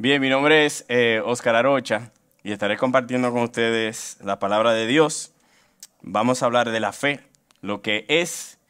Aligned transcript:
Bien, 0.00 0.20
mi 0.20 0.28
nombre 0.28 0.64
es 0.64 0.84
eh, 0.86 1.20
Oscar 1.24 1.56
Arocha 1.56 2.12
y 2.44 2.52
estaré 2.52 2.76
compartiendo 2.76 3.32
con 3.32 3.42
ustedes 3.42 4.16
la 4.22 4.38
palabra 4.38 4.72
de 4.72 4.86
Dios. 4.86 5.34
Vamos 6.02 6.40
a 6.40 6.46
hablar 6.46 6.70
de 6.70 6.78
la 6.78 6.92
fe, 6.92 7.18
lo 7.62 7.82
que 7.82 8.06
es 8.06 8.60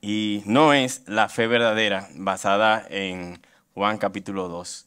y 0.00 0.44
no 0.46 0.72
es 0.74 1.02
la 1.08 1.28
fe 1.28 1.48
verdadera, 1.48 2.06
basada 2.14 2.86
en 2.90 3.40
Juan 3.74 3.98
capítulo 3.98 4.46
2. 4.46 4.86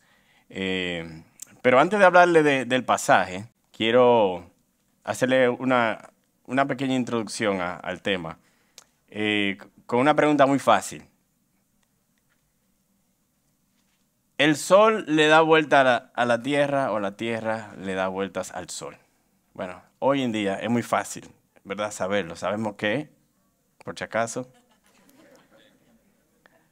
Eh, 0.52 1.24
pero 1.62 1.78
antes 1.78 2.00
de 2.00 2.06
hablarle 2.06 2.42
del 2.42 2.86
pasaje, 2.86 3.50
quiero 3.76 4.50
hacerle 5.04 5.50
una, 5.50 6.10
pequeña 6.70 6.96
introducción 6.96 7.60
al 7.60 8.02
tema, 8.02 8.40
eh, 9.10 9.58
con 9.86 10.00
una 10.00 10.16
pregunta 10.16 10.46
muy 10.46 10.60
fácil. 10.60 11.04
¿El 14.42 14.56
sol 14.56 15.06
le 15.08 15.28
da 15.28 15.42
vuelta 15.42 16.12
a 16.16 16.26
la, 16.26 16.42
tierra 16.42 16.92
o 16.92 17.00
la 17.00 17.16
tierra 17.16 17.76
le 17.78 17.94
da 17.94 18.08
vueltas 18.08 18.50
al 18.50 18.72
sol? 18.72 18.98
Bueno, 19.54 19.80
hoy 20.00 20.24
en 20.24 20.32
día 20.32 20.56
es 20.56 20.68
muy 20.68 20.82
fácil, 20.82 21.30
¿verdad? 21.64 21.92
Saberlo. 21.92 22.36
Sabemos 22.36 22.74
que, 22.74 23.12
por 23.86 23.96
si 23.96 24.04
acaso, 24.04 24.52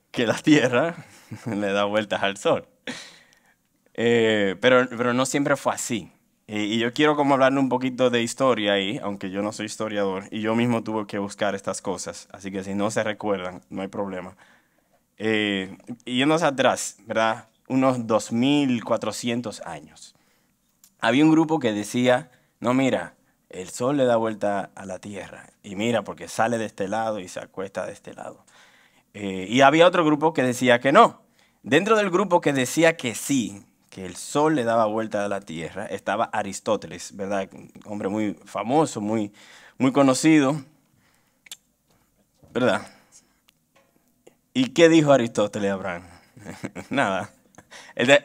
que 0.10 0.26
la 0.26 0.34
tierra 0.34 0.96
le 1.46 1.72
da 1.72 1.84
vueltas 1.84 2.24
al 2.24 2.38
sol. 2.38 2.68
Eh, 3.94 4.56
pero, 4.60 4.90
pero 4.90 5.14
no 5.14 5.28
siempre 5.28 5.56
fue 5.56 5.76
así. 5.76 6.12
Y, 6.48 6.80
yo 6.80 6.92
quiero 6.92 7.16
como 7.16 7.36
hablarle 7.36 7.60
un 7.60 7.70
poquito 7.70 8.10
de 8.10 8.24
historia 8.24 8.74
ahí, 8.74 9.00
aunque 9.04 9.30
yo 9.30 9.44
no 9.44 9.52
soy 9.52 9.68
historiador, 9.68 10.24
y 10.32 10.42
yo 10.42 10.56
mismo 10.56 10.84
tuve 10.84 11.06
que 11.06 11.20
buscar 11.20 11.54
estas 11.54 11.84
cosas, 11.84 12.30
así 12.32 12.50
que 12.50 12.64
si 12.64 12.74
no 12.74 12.90
se 12.90 13.04
recuerdan, 13.04 13.62
no 13.70 13.84
hay 13.84 13.90
problema. 13.90 14.36
Eh, 15.20 15.78
yéndonos 16.06 16.42
atrás, 16.42 16.98
¿verdad? 17.06 17.46
Unos 17.70 18.00
2.400 18.00 19.62
años. 19.66 20.16
Había 21.00 21.24
un 21.24 21.32
grupo 21.32 21.60
que 21.60 21.72
decía, 21.72 22.30
no, 22.60 22.74
mira, 22.74 23.16
el 23.50 23.70
sol 23.70 23.96
le 23.98 24.06
da 24.06 24.18
vuelta 24.18 24.72
a 24.76 24.86
la 24.86 25.00
tierra, 25.00 25.48
y 25.64 25.76
mira, 25.76 26.04
porque 26.04 26.28
sale 26.28 26.58
de 26.58 26.66
este 26.66 26.88
lado 26.88 27.20
y 27.20 27.30
se 27.30 27.40
acuesta 27.40 27.86
de 27.86 27.94
este 27.94 28.14
lado. 28.14 28.44
Eh, 29.14 29.48
y 29.50 29.62
había 29.62 29.88
otro 29.88 30.04
grupo 30.04 30.34
que 30.34 30.44
decía 30.44 30.80
que 30.80 30.92
no. 30.92 31.22
Dentro 31.64 31.96
del 31.96 32.10
grupo 32.10 32.42
que 32.42 32.54
decía 32.54 32.98
que 32.98 33.16
sí, 33.16 33.64
que 33.90 34.06
el 34.06 34.16
sol 34.16 34.56
le 34.56 34.64
daba 34.64 34.86
vuelta 34.86 35.26
a 35.26 35.28
la 35.28 35.42
tierra, 35.42 35.86
estaba 35.86 36.26
Aristóteles, 36.26 37.16
¿verdad? 37.16 37.50
Un 37.54 37.72
hombre 37.86 38.10
muy 38.10 38.34
famoso, 38.46 39.02
muy, 39.02 39.32
muy 39.78 39.92
conocido, 39.92 40.62
¿verdad? 42.52 42.88
¿Y 44.54 44.70
qué 44.70 44.90
dijo 44.90 45.12
Aristóteles, 45.12 45.72
Abraham? 45.72 46.04
Nada. 46.90 47.32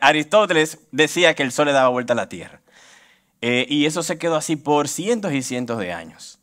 Aristóteles 0.00 0.78
decía 0.92 1.34
que 1.34 1.42
el 1.42 1.52
sol 1.52 1.66
le 1.66 1.72
daba 1.72 1.88
vuelta 1.88 2.12
a 2.12 2.16
la 2.16 2.28
tierra. 2.28 2.60
Eh, 3.40 3.66
y 3.68 3.86
eso 3.86 4.02
se 4.02 4.18
quedó 4.18 4.36
así 4.36 4.56
por 4.56 4.88
cientos 4.88 5.32
y 5.32 5.42
cientos 5.42 5.78
de 5.78 5.92
años. 5.92 6.40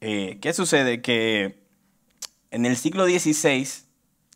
Eh, 0.00 0.38
¿Qué 0.40 0.52
sucede? 0.52 1.00
Que 1.00 1.62
en 2.50 2.66
el 2.66 2.76
siglo 2.76 3.06
XVI 3.06 3.66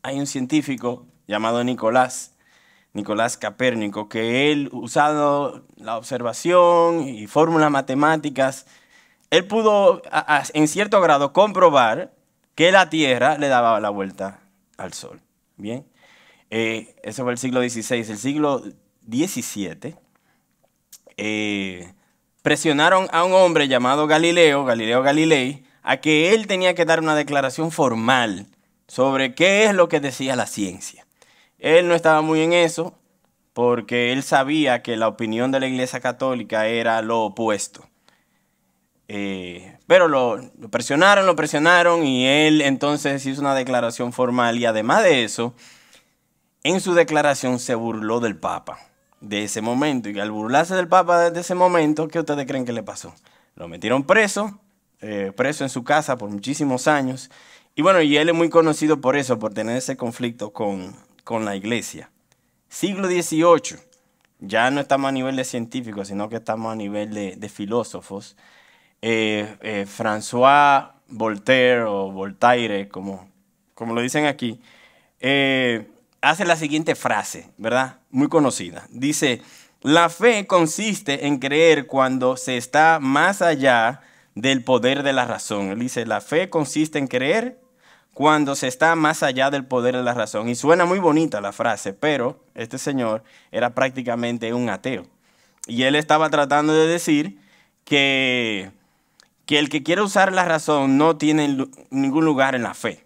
hay 0.03 0.19
un 0.19 0.27
científico 0.27 1.07
llamado 1.27 1.65
Nicolás, 1.65 2.33
Nicolás 2.93 3.37
Capérnico, 3.37 4.09
que 4.09 4.53
él, 4.53 4.71
usando 4.73 5.67
la 5.77 5.97
observación 5.97 7.09
y 7.09 7.27
fórmulas 7.27 7.71
matemáticas, 7.71 8.67
él 9.31 9.47
pudo 9.47 10.03
en 10.53 10.69
cierto 10.69 11.01
grado 11.01 11.33
comprobar 11.33 12.15
que 12.55 12.71
la 12.71 12.89
Tierra 12.89 13.37
le 13.37 13.49
daba 13.49 13.81
la 13.81 13.91
vuelta 13.91 14.41
al 14.77 14.93
Sol. 14.93 15.21
Bien. 15.57 15.85
Eh, 16.51 16.95
eso 17.03 17.23
fue 17.23 17.33
el 17.33 17.39
siglo 17.39 17.61
XVI. 17.61 18.11
El 18.11 18.19
siglo 18.19 18.63
XVII 19.09 19.97
eh, 21.17 21.93
presionaron 22.43 23.09
a 23.13 23.25
un 23.25 23.33
hombre 23.33 23.69
llamado 23.69 24.07
Galileo, 24.07 24.65
Galileo 24.65 25.03
Galilei, 25.03 25.65
a 25.83 25.99
que 25.99 26.35
él 26.35 26.47
tenía 26.47 26.75
que 26.75 26.85
dar 26.85 27.01
una 27.01 27.15
declaración 27.15 27.71
formal 27.71 28.47
sobre 28.87 29.35
qué 29.35 29.65
es 29.65 29.75
lo 29.75 29.89
que 29.89 30.01
decía 30.01 30.37
la 30.37 30.47
ciencia. 30.47 31.07
Él 31.59 31.89
no 31.89 31.95
estaba 31.95 32.21
muy 32.21 32.41
en 32.41 32.53
eso 32.53 32.99
porque 33.53 34.13
él 34.13 34.23
sabía 34.23 34.83
que 34.83 34.97
la 34.97 35.09
opinión 35.09 35.53
de 35.53 35.61
la 35.61 35.67
Iglesia 35.67 36.01
Católica 36.01 36.67
era 36.67 37.01
lo 37.03 37.23
opuesto. 37.23 37.89
Eh, 39.09 39.77
pero 39.87 40.09
lo, 40.09 40.41
presionaron, 40.71 41.27
lo 41.27 41.37
presionaron 41.37 42.05
y 42.05 42.27
él 42.27 42.63
entonces 42.63 43.25
hizo 43.27 43.41
una 43.41 43.55
declaración 43.55 44.13
formal 44.13 44.59
y 44.59 44.65
además 44.65 45.03
de 45.03 45.25
eso, 45.25 45.55
en 46.65 46.81
su 46.81 46.95
declaración 46.95 47.61
se 47.61 47.75
burló 47.75 48.21
del 48.21 48.37
Papa 48.37 48.79
de 49.21 49.45
ese 49.45 49.61
momento. 49.61 50.09
Y 50.09 50.19
al 50.19 50.31
burlarse 50.31 50.75
del 50.75 50.89
Papa 50.89 51.31
de 51.31 51.41
ese 51.41 51.55
momento, 51.55 52.09
¿qué 52.09 52.19
ustedes 52.19 52.47
creen 52.47 52.65
que 52.65 52.73
le 52.73 52.83
pasó? 52.83 53.15
Lo 53.55 53.69
metieron 53.69 54.05
preso, 54.05 54.59
eh, 55.01 55.33
preso 55.37 55.63
en 55.63 55.71
su 55.71 55.85
casa 55.85 56.17
por 56.17 56.31
muchísimos 56.31 56.89
años. 56.89 57.31
Y 57.75 57.83
bueno, 57.83 58.01
y 58.01 58.17
él 58.17 58.31
es 58.31 58.35
muy 58.35 58.49
conocido 58.49 59.01
por 59.01 59.17
eso, 59.17 59.39
por 59.39 59.53
tener 59.53 59.77
ese 59.77 59.97
conflicto 59.97 60.53
con, 60.53 60.97
la 61.45 61.55
iglesia. 61.55 62.11
Siglo 62.69 63.09
XVIII, 63.09 63.79
ya 64.41 64.71
no 64.71 64.81
estamos 64.81 65.09
a 65.09 65.13
nivel 65.13 65.37
de 65.37 65.45
científicos, 65.45 66.09
sino 66.09 66.29
que 66.29 66.37
estamos 66.37 66.73
a 66.73 66.77
nivel 66.77 67.13
de, 67.13 67.49
filósofos. 67.49 68.37
Eh, 69.03 69.57
eh, 69.61 69.87
François 69.87 70.93
Voltaire 71.09 71.83
o 71.83 72.11
Voltaire, 72.11 72.89
como, 72.89 73.29
como 73.75 73.93
lo 73.95 74.01
dicen 74.01 74.25
aquí, 74.25 74.61
hace 76.25 76.45
la 76.45 76.57
siguiente 76.57 76.95
frase, 76.95 77.51
¿verdad? 77.59 77.99
Muy 78.11 78.29
conocida. 78.29 78.87
Dice, 78.91 79.43
la 79.83 80.09
fe 80.09 80.47
consiste 80.47 81.27
en 81.27 81.39
creer 81.39 81.87
cuando 81.87 82.37
se 82.37 82.57
está 82.57 82.99
más 83.01 83.43
allá 83.43 84.01
del 84.35 84.65
poder 84.65 85.03
de 85.03 85.13
la 85.13 85.27
razón. 85.27 85.69
Él 85.69 85.79
dice, 85.79 86.07
la 86.07 86.21
fe 86.21 86.49
consiste 86.51 86.99
en 86.99 87.07
creer 87.07 87.61
cuando 88.15 88.55
se 88.55 88.69
está 88.69 88.95
más 88.95 89.23
allá 89.23 89.51
del 89.51 89.67
poder 89.67 89.97
de 89.97 90.03
la 90.03 90.15
razón. 90.15 90.49
Y 90.49 90.55
suena 90.55 90.85
muy 90.85 91.01
bonita 91.01 91.41
la 91.41 91.53
frase, 91.53 91.93
pero 91.93 92.43
este 92.55 92.79
señor 92.79 93.25
era 93.53 93.75
prácticamente 93.75 94.55
un 94.55 94.71
ateo. 94.71 95.07
Y 95.67 95.83
él 95.83 95.95
estaba 95.97 96.31
tratando 96.31 96.73
de 96.73 96.87
decir 96.87 97.39
que, 97.85 98.71
que 99.47 99.59
el 99.59 99.69
que 99.69 99.83
quiere 99.83 100.03
usar 100.03 100.33
la 100.33 100.45
razón 100.45 100.97
no 100.97 101.17
tiene 101.17 101.69
ningún 101.91 102.25
lugar 102.25 102.55
en 102.55 102.63
la 102.63 102.75
fe. 102.75 103.04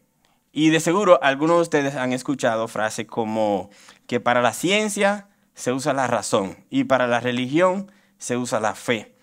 Y 0.58 0.70
de 0.70 0.80
seguro 0.80 1.20
algunos 1.22 1.58
de 1.58 1.62
ustedes 1.62 1.94
han 1.94 2.12
escuchado 2.12 2.66
frases 2.66 3.06
como 3.06 3.70
que 4.08 4.18
para 4.18 4.42
la 4.42 4.52
ciencia 4.52 5.28
se 5.54 5.72
usa 5.72 5.92
la 5.92 6.08
razón 6.08 6.56
y 6.68 6.82
para 6.82 7.06
la 7.06 7.20
religión 7.20 7.92
se 8.18 8.36
usa 8.36 8.58
la 8.58 8.74
fe. 8.74 9.14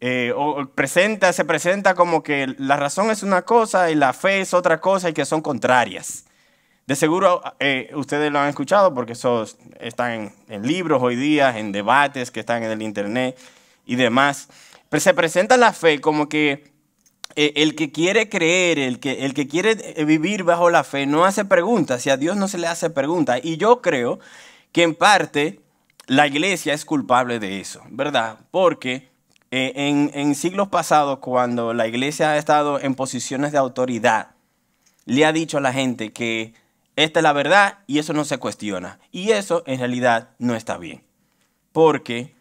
Eh, 0.00 0.32
o 0.34 0.66
presenta, 0.74 1.32
se 1.32 1.44
presenta 1.44 1.94
como 1.94 2.24
que 2.24 2.56
la 2.58 2.76
razón 2.76 3.12
es 3.12 3.22
una 3.22 3.42
cosa 3.42 3.92
y 3.92 3.94
la 3.94 4.12
fe 4.12 4.40
es 4.40 4.52
otra 4.52 4.80
cosa 4.80 5.10
y 5.10 5.12
que 5.12 5.24
son 5.24 5.42
contrarias. 5.42 6.24
De 6.88 6.96
seguro 6.96 7.40
eh, 7.60 7.92
ustedes 7.94 8.32
lo 8.32 8.40
han 8.40 8.48
escuchado 8.48 8.92
porque 8.94 9.12
eso 9.12 9.44
está 9.78 10.16
en, 10.16 10.34
en, 10.48 10.66
libros 10.66 11.00
hoy 11.00 11.14
día, 11.14 11.56
en 11.56 11.70
debates 11.70 12.32
que 12.32 12.40
están 12.40 12.64
en 12.64 12.72
el 12.72 12.82
internet 12.82 13.38
y 13.86 13.94
demás. 13.94 14.48
Pero 14.88 15.00
se 15.00 15.14
presenta 15.14 15.56
la 15.56 15.72
fe 15.72 16.00
como 16.00 16.28
que 16.28 16.73
el 17.36 17.74
que 17.74 17.90
quiere 17.92 18.28
creer, 18.28 18.78
el 18.78 19.00
que, 19.00 19.24
el 19.24 19.34
que 19.34 19.46
quiere 19.48 19.76
eh, 19.96 20.04
vivir 20.04 20.44
bajo 20.44 20.70
la 20.70 20.84
fe, 20.84 21.06
no 21.06 21.24
hace 21.24 21.44
preguntas 21.44 22.06
y 22.06 22.10
a 22.10 22.16
Dios 22.16 22.36
no 22.36 22.48
se 22.48 22.58
le 22.58 22.66
hace 22.66 22.90
preguntas. 22.90 23.40
Y 23.42 23.56
yo 23.56 23.82
creo 23.82 24.18
que 24.72 24.82
en 24.82 24.94
parte 24.94 25.60
la 26.06 26.26
iglesia 26.26 26.74
es 26.74 26.84
culpable 26.84 27.38
de 27.38 27.60
eso, 27.60 27.82
¿verdad? 27.90 28.38
Porque 28.50 29.08
eh, 29.50 29.72
en, 29.74 30.10
en 30.14 30.34
siglos 30.34 30.68
pasados, 30.68 31.18
cuando 31.18 31.74
la 31.74 31.86
iglesia 31.86 32.30
ha 32.30 32.38
estado 32.38 32.80
en 32.80 32.94
posiciones 32.94 33.52
de 33.52 33.58
autoridad, 33.58 34.30
le 35.06 35.24
ha 35.24 35.32
dicho 35.32 35.58
a 35.58 35.60
la 35.60 35.72
gente 35.72 36.12
que 36.12 36.54
esta 36.96 37.20
es 37.20 37.24
la 37.24 37.32
verdad 37.32 37.78
y 37.86 37.98
eso 37.98 38.12
no 38.12 38.24
se 38.24 38.38
cuestiona. 38.38 39.00
Y 39.10 39.30
eso 39.30 39.62
en 39.66 39.78
realidad 39.78 40.30
no 40.38 40.54
está 40.54 40.78
bien. 40.78 41.02
Porque 41.72 42.34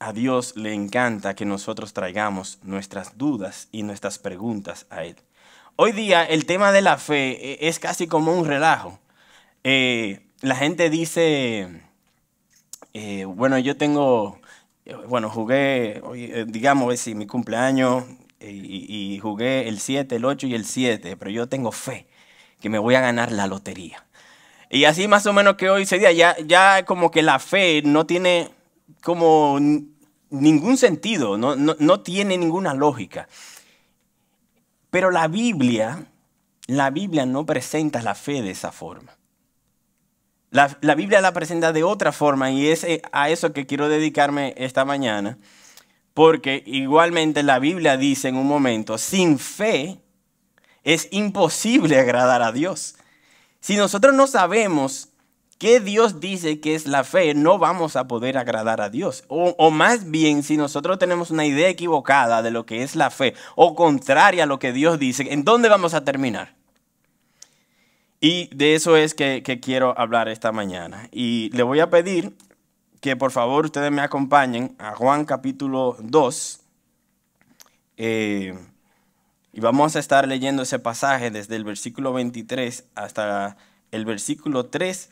a 0.00 0.12
Dios 0.12 0.56
le 0.56 0.74
encanta 0.74 1.34
que 1.34 1.44
nosotros 1.44 1.92
traigamos 1.92 2.58
nuestras 2.62 3.18
dudas 3.18 3.68
y 3.72 3.82
nuestras 3.82 4.18
preguntas 4.18 4.86
a 4.90 5.04
Él. 5.04 5.16
Hoy 5.76 5.92
día 5.92 6.24
el 6.24 6.46
tema 6.46 6.72
de 6.72 6.82
la 6.82 6.98
fe 6.98 7.52
eh, 7.52 7.58
es 7.68 7.78
casi 7.78 8.06
como 8.06 8.32
un 8.32 8.46
relajo. 8.46 8.98
Eh, 9.64 10.20
la 10.40 10.54
gente 10.54 10.90
dice, 10.90 11.82
eh, 12.94 13.24
bueno, 13.24 13.58
yo 13.58 13.76
tengo, 13.76 14.40
bueno, 15.08 15.30
jugué, 15.30 16.00
digamos, 16.46 16.98
si 17.00 17.14
mi 17.14 17.26
cumpleaños 17.26 18.04
y, 18.40 19.14
y, 19.14 19.18
jugué 19.18 19.68
el 19.68 19.80
7, 19.80 20.14
el 20.16 20.24
8 20.24 20.46
y 20.46 20.54
el 20.54 20.64
7, 20.64 21.16
pero 21.16 21.30
yo 21.30 21.48
tengo 21.48 21.72
fe 21.72 22.06
que 22.60 22.68
me 22.68 22.78
voy 22.78 22.94
a 22.94 23.00
ganar 23.00 23.32
la 23.32 23.48
lotería. 23.48 24.04
Y 24.70 24.84
así 24.84 25.08
más 25.08 25.26
o 25.26 25.32
menos 25.32 25.56
que 25.56 25.70
hoy 25.70 25.82
ese 25.82 25.98
día, 25.98 26.12
ya, 26.12 26.36
ya 26.44 26.84
como 26.84 27.10
que 27.10 27.22
la 27.22 27.38
fe 27.38 27.82
no 27.84 28.06
tiene 28.06 28.50
como 29.02 29.58
ningún 30.30 30.76
sentido, 30.76 31.36
no, 31.38 32.00
tiene 32.00 32.36
ninguna 32.38 32.74
lógica. 32.74 33.28
Pero 34.90 35.10
la 35.10 35.28
Biblia, 35.28 36.06
la 36.66 36.90
Biblia 36.90 37.26
no 37.26 37.46
presenta 37.46 38.02
la 38.02 38.14
fe 38.14 38.42
de 38.42 38.50
esa 38.50 38.72
forma. 38.72 39.16
La, 40.50 40.94
Biblia 40.94 41.20
la 41.20 41.32
presenta 41.32 41.72
de 41.72 41.84
otra 41.84 42.10
forma 42.10 42.50
y 42.50 42.68
es 42.68 42.82
eh, 42.84 43.02
a 43.12 43.28
eso 43.28 43.52
que 43.52 43.66
quiero 43.66 43.90
dedicarme 43.90 44.54
esta 44.56 44.86
mañana, 44.86 45.36
porque 46.14 46.62
igualmente 46.64 47.42
la 47.42 47.58
Biblia 47.58 47.98
dice 47.98 48.28
en 48.28 48.36
un 48.36 48.46
momento, 48.46 48.96
sin 48.96 49.38
fe 49.38 50.00
es 50.84 51.08
imposible 51.10 51.98
agradar 51.98 52.40
a 52.40 52.50
Dios. 52.50 52.96
Si 53.60 53.76
nosotros 53.76 54.14
no 54.14 54.26
sabemos 54.26 55.07
qué 55.58 55.80
Dios 55.80 56.20
dice 56.20 56.60
que 56.60 56.74
es 56.74 56.86
la 56.86 57.04
fe, 57.04 57.34
no 57.34 57.58
vamos 57.58 57.96
a 57.96 58.08
poder 58.08 58.38
agradar 58.38 58.80
a 58.80 58.90
Dios. 58.90 59.24
O, 59.28 59.54
o, 59.58 59.70
más 59.70 60.10
bien, 60.10 60.42
si 60.42 60.56
nosotros 60.56 60.98
tenemos 60.98 61.30
una 61.30 61.44
idea 61.44 61.68
equivocada 61.68 62.42
de 62.42 62.50
lo 62.50 62.64
que 62.64 62.82
es 62.82 62.96
la 62.96 63.10
fe 63.10 63.34
o 63.56 63.74
contraria 63.74 64.44
a 64.44 64.46
lo 64.46 64.58
que 64.58 64.72
Dios 64.72 64.98
dice, 64.98 65.32
¿en 65.32 65.44
dónde 65.44 65.68
vamos 65.68 65.94
a 65.94 66.04
terminar? 66.04 66.58
Y 68.20 68.48
de 68.54 68.74
eso 68.74 68.96
es 68.96 69.14
que, 69.14 69.42
quiero 69.62 69.98
hablar 69.98 70.28
esta 70.28 70.50
mañana. 70.50 71.08
Y 71.12 71.50
le 71.50 71.62
voy 71.62 71.80
a 71.80 71.90
pedir 71.90 72.36
que 73.00 73.16
por 73.16 73.30
favor 73.30 73.66
ustedes 73.66 73.92
me 73.92 74.02
acompañen 74.02 74.74
a 74.78 74.94
Juan 74.94 75.24
capítulo 75.24 75.96
2. 76.00 76.60
Eh, 77.96 78.58
y 79.52 79.60
vamos 79.60 79.94
a 79.94 80.00
estar 80.00 80.26
leyendo 80.26 80.62
ese 80.62 80.78
pasaje 80.80 81.30
desde 81.30 81.56
el 81.56 81.64
versículo 81.64 82.12
23 82.12 82.84
hasta 82.96 83.56
el 83.92 84.04
versículo 84.04 84.66
3 84.66 85.10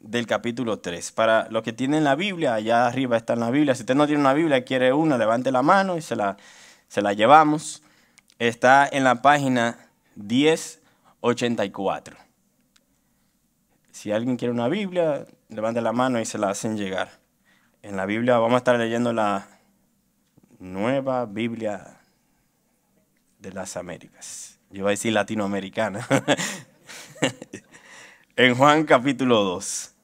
del 0.00 0.26
capítulo 0.26 0.80
3. 0.80 1.12
Para 1.12 1.48
los 1.50 1.62
que 1.62 1.72
tienen 1.72 2.04
la 2.04 2.16
Biblia, 2.16 2.54
allá 2.54 2.86
arriba 2.86 3.16
está 3.16 3.34
en 3.34 3.40
la 3.40 3.50
Biblia. 3.50 3.74
Si 3.74 3.82
usted 3.82 3.94
no 3.94 4.06
tiene 4.06 4.20
una 4.20 4.32
Biblia, 4.32 4.64
quiere 4.64 4.92
una, 4.92 5.18
levante 5.18 5.52
la 5.52 5.62
mano 5.62 5.96
y 5.96 6.02
se 6.02 6.16
la, 6.16 6.36
se 6.88 7.02
la 7.02 7.12
llevamos. 7.12 7.82
Está 8.38 8.88
en 8.90 9.04
la 9.04 9.22
página 9.22 9.90
1084. 10.16 12.16
Si 13.92 14.10
alguien 14.10 14.36
quiere 14.36 14.52
una 14.52 14.68
Biblia, 14.68 15.26
levante 15.48 15.80
la 15.82 15.92
mano 15.92 16.20
y 16.20 16.24
se 16.24 16.38
la 16.38 16.50
hacen 16.50 16.76
llegar. 16.76 17.20
En 17.82 17.96
la 17.96 18.06
Biblia 18.06 18.38
vamos 18.38 18.54
a 18.54 18.58
estar 18.58 18.78
leyendo 18.78 19.12
la 19.12 19.46
nueva 20.58 21.26
Biblia 21.26 21.98
de 23.38 23.52
las 23.52 23.76
Américas. 23.76 24.58
Yo 24.70 24.80
iba 24.80 24.88
a 24.88 24.92
decir 24.92 25.12
latinoamericana. 25.12 26.06
en 28.42 28.54
Juan 28.54 28.84
capítulo 28.84 29.44
2. 29.44 29.94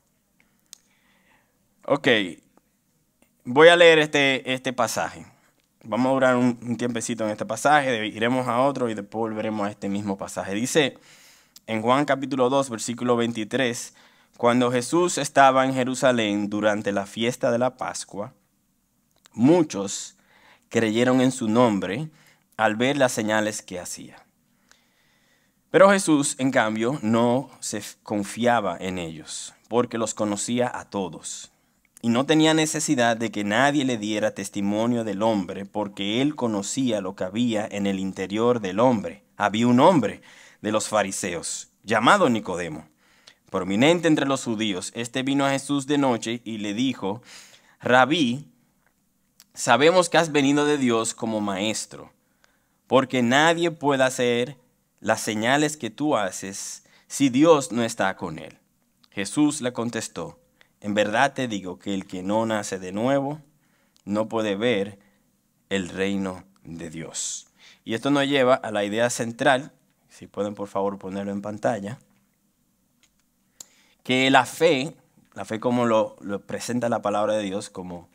Ok, 1.87 2.09
voy 3.45 3.69
a 3.69 3.77
leer 3.77 3.99
este, 3.99 4.53
este 4.53 4.75
pasaje. 4.75 5.25
Vamos 5.83 6.11
a 6.11 6.13
durar 6.13 6.37
un, 6.37 6.59
un 6.61 6.77
tiempecito 6.77 7.25
en 7.25 7.31
este 7.31 7.47
pasaje, 7.47 8.07
iremos 8.09 8.47
a 8.47 8.61
otro 8.61 8.91
y 8.91 8.95
después 8.95 9.21
volveremos 9.21 9.67
a 9.67 9.71
este 9.71 9.89
mismo 9.89 10.19
pasaje. 10.19 10.53
Dice, 10.53 10.99
en 11.67 11.81
Juan 11.81 12.05
capítulo 12.05 12.51
2, 12.51 12.69
versículo 12.69 13.17
23, 13.17 13.95
cuando 14.37 14.71
Jesús 14.71 15.17
estaba 15.17 15.65
en 15.65 15.73
Jerusalén 15.73 16.51
durante 16.51 16.93
la 16.93 17.07
fiesta 17.07 17.51
de 17.51 17.59
la 17.59 17.79
Pascua, 17.79 18.35
muchos 19.33 20.15
creyeron 20.69 21.23
en 21.23 21.33
su 21.33 21.49
nombre 21.49 22.11
al 22.59 22.77
ver 22.77 22.99
las 22.99 23.13
señales 23.13 23.63
que 23.63 23.81
hacía. 23.81 24.26
Pero 25.71 25.91
Jesús, 25.91 26.37
en 26.39 26.51
cambio, 26.51 26.99
no 27.03 27.51
se 27.61 27.83
confiaba 28.03 28.77
en 28.79 28.99
ellos, 28.99 29.53
porque 29.69 29.99
los 29.99 30.15
conocía 30.15 30.71
a 30.73 30.89
todos. 30.89 31.51
Y 32.03 32.09
no 32.09 32.25
tenía 32.25 32.55
necesidad 32.55 33.17
de 33.17 33.33
que 33.33 33.43
nadie 33.43 33.85
le 33.85 33.99
diera 33.99 34.35
testimonio 34.35 35.03
del 35.03 35.23
hombre, 35.23 35.67
porque 35.67 36.23
él 36.23 36.37
conocía 36.37 37.01
lo 37.01 37.17
que 37.17 37.25
había 37.25 37.67
en 37.69 37.87
el 37.87 37.99
interior 37.99 38.61
del 38.61 38.79
hombre. 38.79 39.25
Había 39.37 39.67
un 39.67 39.81
hombre 39.81 40.23
de 40.63 40.71
los 40.71 40.89
fariseos, 40.89 41.69
llamado 41.83 42.31
Nicodemo, 42.31 42.89
prominente 43.51 44.07
entre 44.07 44.27
los 44.27 44.45
judíos. 44.45 44.93
Este 44.95 45.25
vino 45.25 45.45
a 45.45 45.51
Jesús 45.51 45.87
de 45.89 45.99
noche 45.99 46.43
y 46.45 46.59
le 46.59 46.75
dijo, 46.75 47.23
Rabí, 47.81 48.47
sabemos 49.53 50.09
que 50.09 50.19
has 50.19 50.31
venido 50.31 50.65
de 50.65 50.79
Dios 50.79 51.13
como 51.13 51.41
maestro, 51.41 52.13
porque 52.87 53.23
nadie 53.23 53.73
puede 53.73 54.05
hacer 54.05 54.57
las 55.07 55.21
señales 55.21 55.77
que 55.77 55.89
tú 55.89 56.17
haces 56.17 56.83
si 57.07 57.29
Dios 57.29 57.71
no 57.71 57.85
está 57.85 58.17
con 58.17 58.41
él. 58.41 58.59
Jesús 59.13 59.61
le 59.61 59.73
contestó, 59.73 60.37
en 60.81 60.95
verdad 60.95 61.33
te 61.33 61.47
digo 61.47 61.79
que 61.79 61.95
el 61.95 62.09
que 62.09 62.25
no 62.25 62.45
nace 62.45 62.81
de 62.81 62.91
nuevo 62.91 63.41
no 64.05 64.29
puede 64.29 64.57
ver 64.57 64.99
el 65.69 65.91
reino 65.91 66.43
de 66.65 66.91
Dios. 66.91 67.47
Y 67.85 67.95
esto 67.95 68.11
nos 68.11 68.27
lleva 68.27 68.57
a 68.57 68.73
la 68.73 68.83
idea 68.83 69.09
central 69.09 69.71
si 70.09 70.27
pueden 70.27 70.57
por 70.57 70.67
favor 70.67 70.99
ponerlo 70.99 71.31
en 71.31 71.41
pantalla, 71.41 72.01
que 74.03 74.29
la 74.29 74.45
fe, 74.45 74.97
la 75.35 75.45
fe 75.45 75.61
como 75.61 75.87
lo, 75.87 76.17
presenta 76.47 76.89
la 76.89 77.01
palabra 77.01 77.35
de 77.35 77.45
Dios, 77.45 77.71
como, 77.71 78.09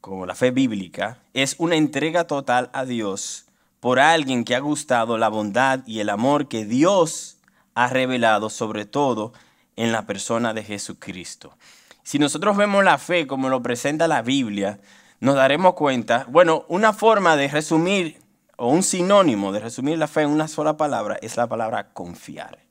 como 0.00 0.24
la 0.24 0.34
fe 0.34 0.50
bíblica, 0.50 1.18
es 1.34 1.56
una 1.58 1.76
entrega 1.76 2.26
total 2.26 2.70
a 2.72 2.86
Dios 2.86 3.45
por 3.80 3.98
alguien 4.00 4.44
que 4.44 4.54
ha 4.54 4.60
gustado 4.60 5.18
la 5.18 5.28
bondad 5.28 5.80
y 5.86 6.00
el 6.00 6.08
amor 6.08 6.48
que 6.48 6.64
Dios 6.64 7.38
ha 7.74 7.88
revelado 7.88 8.50
sobre 8.50 8.86
todo 8.86 9.32
en 9.76 9.92
la 9.92 10.06
persona 10.06 10.54
de 10.54 10.64
Jesucristo. 10.64 11.56
Si 12.02 12.18
nosotros 12.18 12.56
vemos 12.56 12.84
la 12.84 12.98
fe 12.98 13.26
como 13.26 13.48
lo 13.48 13.62
presenta 13.62 14.08
la 14.08 14.22
Biblia, 14.22 14.80
nos 15.20 15.34
daremos 15.34 15.74
cuenta, 15.74 16.26
bueno, 16.28 16.64
una 16.68 16.92
forma 16.92 17.36
de 17.36 17.48
resumir 17.48 18.18
o 18.56 18.68
un 18.68 18.82
sinónimo 18.82 19.52
de 19.52 19.60
resumir 19.60 19.98
la 19.98 20.08
fe 20.08 20.22
en 20.22 20.30
una 20.30 20.48
sola 20.48 20.76
palabra 20.76 21.18
es 21.20 21.36
la 21.36 21.46
palabra 21.46 21.92
confiar. 21.92 22.65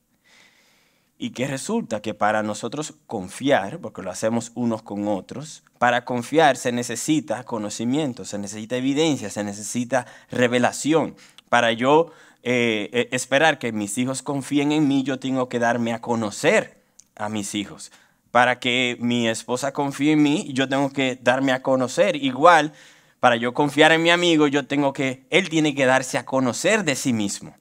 Y 1.18 1.30
que 1.30 1.46
resulta 1.46 2.02
que 2.02 2.12
para 2.12 2.42
nosotros 2.42 2.94
confiar, 3.06 3.78
porque 3.78 4.02
lo 4.02 4.10
hacemos 4.10 4.52
unos 4.54 4.82
con 4.82 5.08
otros, 5.08 5.62
para 5.78 6.04
confiar 6.04 6.56
se 6.56 6.72
necesita 6.72 7.44
conocimiento, 7.44 8.24
se 8.24 8.38
necesita 8.38 8.76
evidencia, 8.76 9.30
se 9.30 9.44
necesita 9.44 10.06
revelación. 10.30 11.16
Para 11.48 11.72
yo 11.72 12.12
eh, 12.42 12.90
eh, 12.92 13.08
esperar 13.12 13.58
que 13.58 13.72
mis 13.72 13.96
hijos 13.98 14.22
confíen 14.22 14.72
en 14.72 14.86
mí, 14.86 15.02
yo 15.02 15.18
tengo 15.18 15.48
que 15.48 15.58
darme 15.58 15.92
a 15.92 16.00
conocer 16.00 16.82
a 17.16 17.28
mis 17.28 17.54
hijos. 17.54 17.90
Para 18.30 18.58
que 18.58 18.96
mi 19.00 19.28
esposa 19.28 19.72
confíe 19.72 20.12
en 20.12 20.22
mí, 20.22 20.50
yo 20.52 20.68
tengo 20.68 20.90
que 20.90 21.18
darme 21.20 21.52
a 21.52 21.62
conocer. 21.62 22.16
Igual, 22.16 22.72
para 23.20 23.36
yo 23.36 23.54
confiar 23.54 23.92
en 23.92 24.02
mi 24.02 24.10
amigo, 24.10 24.46
yo 24.46 24.66
tengo 24.66 24.92
que, 24.92 25.26
él 25.30 25.48
tiene 25.48 25.74
que 25.74 25.86
darse 25.86 26.18
a 26.18 26.26
conocer 26.26 26.84
de 26.84 26.94
sí 26.94 27.12
mismo. 27.12 27.56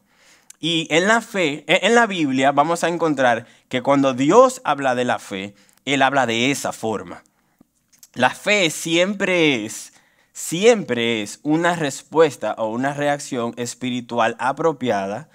Y 0.59 0.87
en 0.89 1.07
la 1.07 1.21
fe, 1.21 1.63
en 1.67 1.95
la 1.95 2.07
Biblia, 2.07 2.51
vamos 2.51 2.83
a 2.83 2.87
encontrar 2.87 3.45
que 3.69 3.81
cuando 3.81 4.13
Dios 4.13 4.61
habla 4.63 4.95
de 4.95 5.05
la 5.05 5.19
fe, 5.19 5.55
Él 5.85 6.01
habla 6.01 6.25
de 6.25 6.51
esa 6.51 6.71
forma. 6.71 7.23
La 8.13 8.29
fe 8.29 8.69
siempre 8.69 9.65
es, 9.65 9.93
siempre 10.31 11.21
es 11.21 11.39
una 11.43 11.75
respuesta 11.75 12.55
o 12.57 12.67
una 12.67 12.93
reacción 12.93 13.53
espiritual 13.57 14.35
apropiada 14.39 15.29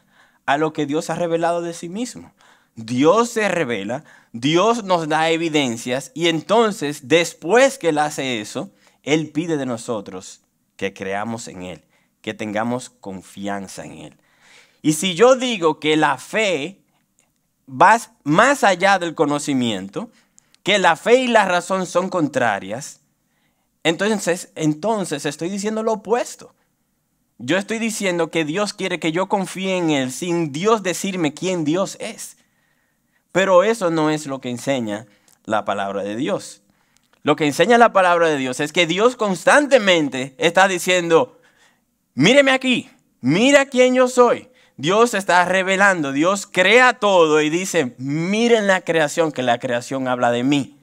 a 0.47 0.57
lo 0.57 0.73
que 0.73 0.87
Dios 0.87 1.11
ha 1.11 1.15
revelado 1.15 1.63
de 1.63 1.75
sí 1.75 1.89
mismo. 1.89 2.33
Dios 2.75 3.31
se 3.31 3.49
revela, 3.49 4.05
Dios 4.33 4.85
nos 4.85 5.09
da 5.09 5.29
evidencias 5.31 6.13
y 6.15 6.29
entonces 6.29 7.09
después 7.09 7.77
que 7.79 7.91
Él 7.91 7.99
hace 7.99 8.41
eso, 8.41 8.71
él 9.03 9.31
pide 9.31 9.57
de 9.57 9.67
nosotros 9.67 10.43
que 10.77 10.93
creamos 10.93 11.49
en 11.49 11.63
Él, 11.63 11.85
que 12.21 12.35
tengamos 12.35 12.91
confianza 12.91 13.85
en 13.85 13.93
Él. 13.93 14.17
Y 14.83 14.95
si 14.95 15.15
yo 15.15 15.37
digo 15.37 15.79
que 15.79 15.97
la 15.97 16.19
fe 16.19 16.81
va 17.69 17.99
más 18.25 18.65
allá 18.65 18.99
del 18.99 19.15
conocimiento, 19.15 20.11
que 20.63 20.79
la 20.79 20.97
fe 20.97 21.23
y 21.23 21.29
la 21.29 21.45
razón 21.45 21.87
son 21.87 22.09
contrarias, 22.09 23.01
entonces, 23.83 24.53
entonces 24.55 25.25
estoy 25.25 25.49
diciendo 25.49 25.83
lo 25.83 25.95
opuesto. 25.95 26.55
Yo 27.39 27.57
estoy 27.57 27.79
diciendo 27.79 28.31
que 28.31 28.45
Dios 28.45 28.75
quiere 28.75 29.01
que 29.01 29.13
yo 29.13 29.29
confíe 29.29 29.77
en 29.77 29.91
Él 29.91 30.13
sin 30.13 30.53
Dios 30.53 30.83
decirme 30.83 31.33
quién 31.33 31.65
Dios 31.65 31.97
es. 31.99 32.37
Pero 33.33 33.65
eso 33.65 33.91
no 33.91 34.11
es 34.11 34.27
lo 34.27 34.41
que 34.41 34.51
enseña 34.51 35.07
la 35.47 35.65
palabra 35.65 36.03
de 36.03 36.17
Dios. 36.17 36.63
Lo 37.23 37.37
que 37.37 37.47
enseña 37.47 37.79
la 37.79 37.93
palabra 37.93 38.29
de 38.29 38.37
Dios 38.37 38.61
es 38.61 38.73
que 38.73 38.87
Dios 38.87 39.17
constantemente 39.17 40.35
está 40.37 40.69
diciendo, 40.69 41.39
míreme 42.15 42.51
aquí, 42.51 42.91
mira 43.21 43.67
quién 43.67 43.95
yo 43.95 44.09
soy. 44.09 44.50
Dios 44.81 45.13
está 45.13 45.45
revelando, 45.45 46.11
Dios 46.11 46.47
crea 46.51 46.95
todo 46.95 47.43
y 47.43 47.51
dice, 47.51 47.95
miren 47.99 48.67
la 48.67 48.81
creación, 48.81 49.31
que 49.31 49.43
la 49.43 49.59
creación 49.59 50.09
habla 50.09 50.31
de 50.31 50.43
mí. 50.43 50.79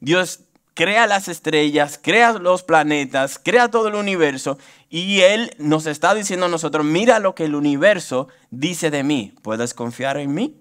Dios 0.00 0.40
crea 0.74 1.06
las 1.06 1.26
estrellas, 1.26 1.98
crea 2.02 2.34
los 2.34 2.62
planetas, 2.62 3.40
crea 3.42 3.70
todo 3.70 3.88
el 3.88 3.94
universo 3.94 4.58
y 4.90 5.20
Él 5.20 5.54
nos 5.56 5.86
está 5.86 6.14
diciendo 6.14 6.44
a 6.44 6.48
nosotros, 6.50 6.84
mira 6.84 7.18
lo 7.18 7.34
que 7.34 7.46
el 7.46 7.54
universo 7.54 8.28
dice 8.50 8.90
de 8.90 9.04
mí, 9.04 9.32
¿puedes 9.40 9.72
confiar 9.72 10.18
en 10.18 10.34
mí? 10.34 10.56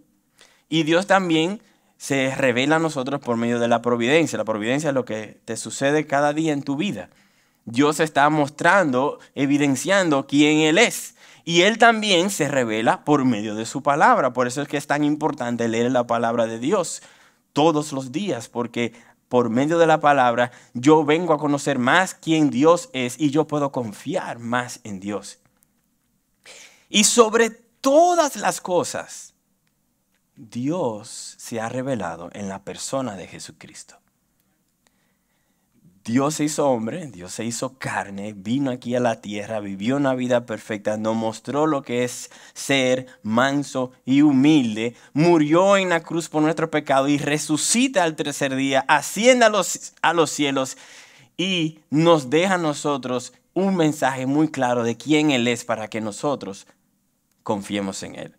Y 0.69 0.83
Dios 0.83 1.05
también 1.05 1.61
se 1.97 2.33
revela 2.33 2.77
a 2.77 2.79
nosotros 2.79 3.19
por 3.19 3.35
medio 3.35 3.59
de 3.59 3.67
la 3.67 3.81
providencia. 3.81 4.37
La 4.37 4.45
providencia 4.45 4.91
es 4.91 4.95
lo 4.95 5.03
que 5.03 5.41
te 5.43 5.57
sucede 5.57 6.07
cada 6.07 6.31
día 6.31 6.53
en 6.53 6.63
tu 6.63 6.77
vida. 6.77 7.09
Dios 7.65 7.99
está 7.99 8.29
mostrando, 8.29 9.19
evidenciando 9.35 10.27
quién 10.27 10.59
Él 10.59 10.77
es. 10.77 11.15
Y 11.49 11.63
Él 11.63 11.79
también 11.79 12.29
se 12.29 12.47
revela 12.47 13.03
por 13.03 13.25
medio 13.25 13.55
de 13.55 13.65
su 13.65 13.81
palabra. 13.81 14.33
Por 14.33 14.45
eso 14.45 14.61
es 14.61 14.67
que 14.67 14.77
es 14.77 14.85
tan 14.85 15.03
importante 15.03 15.67
leer 15.67 15.91
la 15.91 16.05
palabra 16.05 16.45
de 16.45 16.59
Dios. 16.59 17.01
todos 17.53 17.91
los 17.91 18.11
días, 18.11 18.49
porque 18.49 18.93
por 19.29 19.49
medio 19.49 19.79
de 19.79 19.87
la 19.87 19.99
palabra 19.99 20.51
yo 20.75 21.03
vengo 21.03 21.33
a 21.33 21.39
conocer 21.39 21.79
más 21.79 22.13
quién 22.13 22.51
Dios 22.51 22.91
es 22.93 23.19
y 23.19 23.31
yo 23.31 23.47
puedo 23.47 23.71
confiar 23.71 24.37
más 24.37 24.79
en 24.83 24.99
Dios. 24.99 25.39
Y 26.87 27.05
sobre 27.05 27.49
todas 27.49 28.35
las 28.35 28.61
cosas, 28.61 29.33
Dios 30.35 31.33
se 31.39 31.59
ha 31.59 31.67
revelado 31.67 32.29
en 32.33 32.47
la 32.47 32.63
persona 32.63 33.15
de 33.15 33.25
Jesucristo. 33.25 33.99
Dios 36.05 36.35
se 36.35 36.45
hizo 36.45 36.67
hombre, 36.69 37.07
Dios 37.07 37.33
se 37.33 37.43
hizo 37.43 37.77
carne, 37.77 38.33
vino 38.33 38.71
aquí 38.71 38.95
a 38.95 38.99
la 38.99 39.21
tierra, 39.21 39.59
vivió 39.59 39.97
una 39.97 40.15
vida 40.15 40.45
perfecta, 40.45 40.97
nos 40.97 41.15
mostró 41.15 41.67
lo 41.67 41.81
que 41.81 42.03
es 42.03 42.31
ser 42.53 43.07
manso 43.21 43.91
y 44.05 44.21
humilde, 44.21 44.95
murió 45.13 45.77
en 45.77 45.89
la 45.89 46.01
cruz 46.01 46.29
por 46.29 46.41
nuestro 46.41 46.71
pecado 46.71 47.07
y 47.07 47.17
resucita 47.17 48.03
al 48.03 48.15
tercer 48.15 48.55
día, 48.55 48.85
asciende 48.87 49.45
a 49.45 49.49
los, 49.49 50.29
cielos 50.31 50.77
y 51.37 51.79
nos 51.89 52.29
deja 52.29 52.55
a 52.55 52.59
nosotros 52.59 53.33
un 53.53 53.75
mensaje 53.75 54.25
muy 54.25 54.49
claro 54.49 54.83
de 54.83 54.95
quién 54.95 55.31
Él 55.31 55.47
es 55.47 55.65
para 55.65 55.89
que 55.89 56.01
nosotros 56.01 56.65
confiemos 57.43 58.03
en 58.03 58.15
Él. 58.15 58.35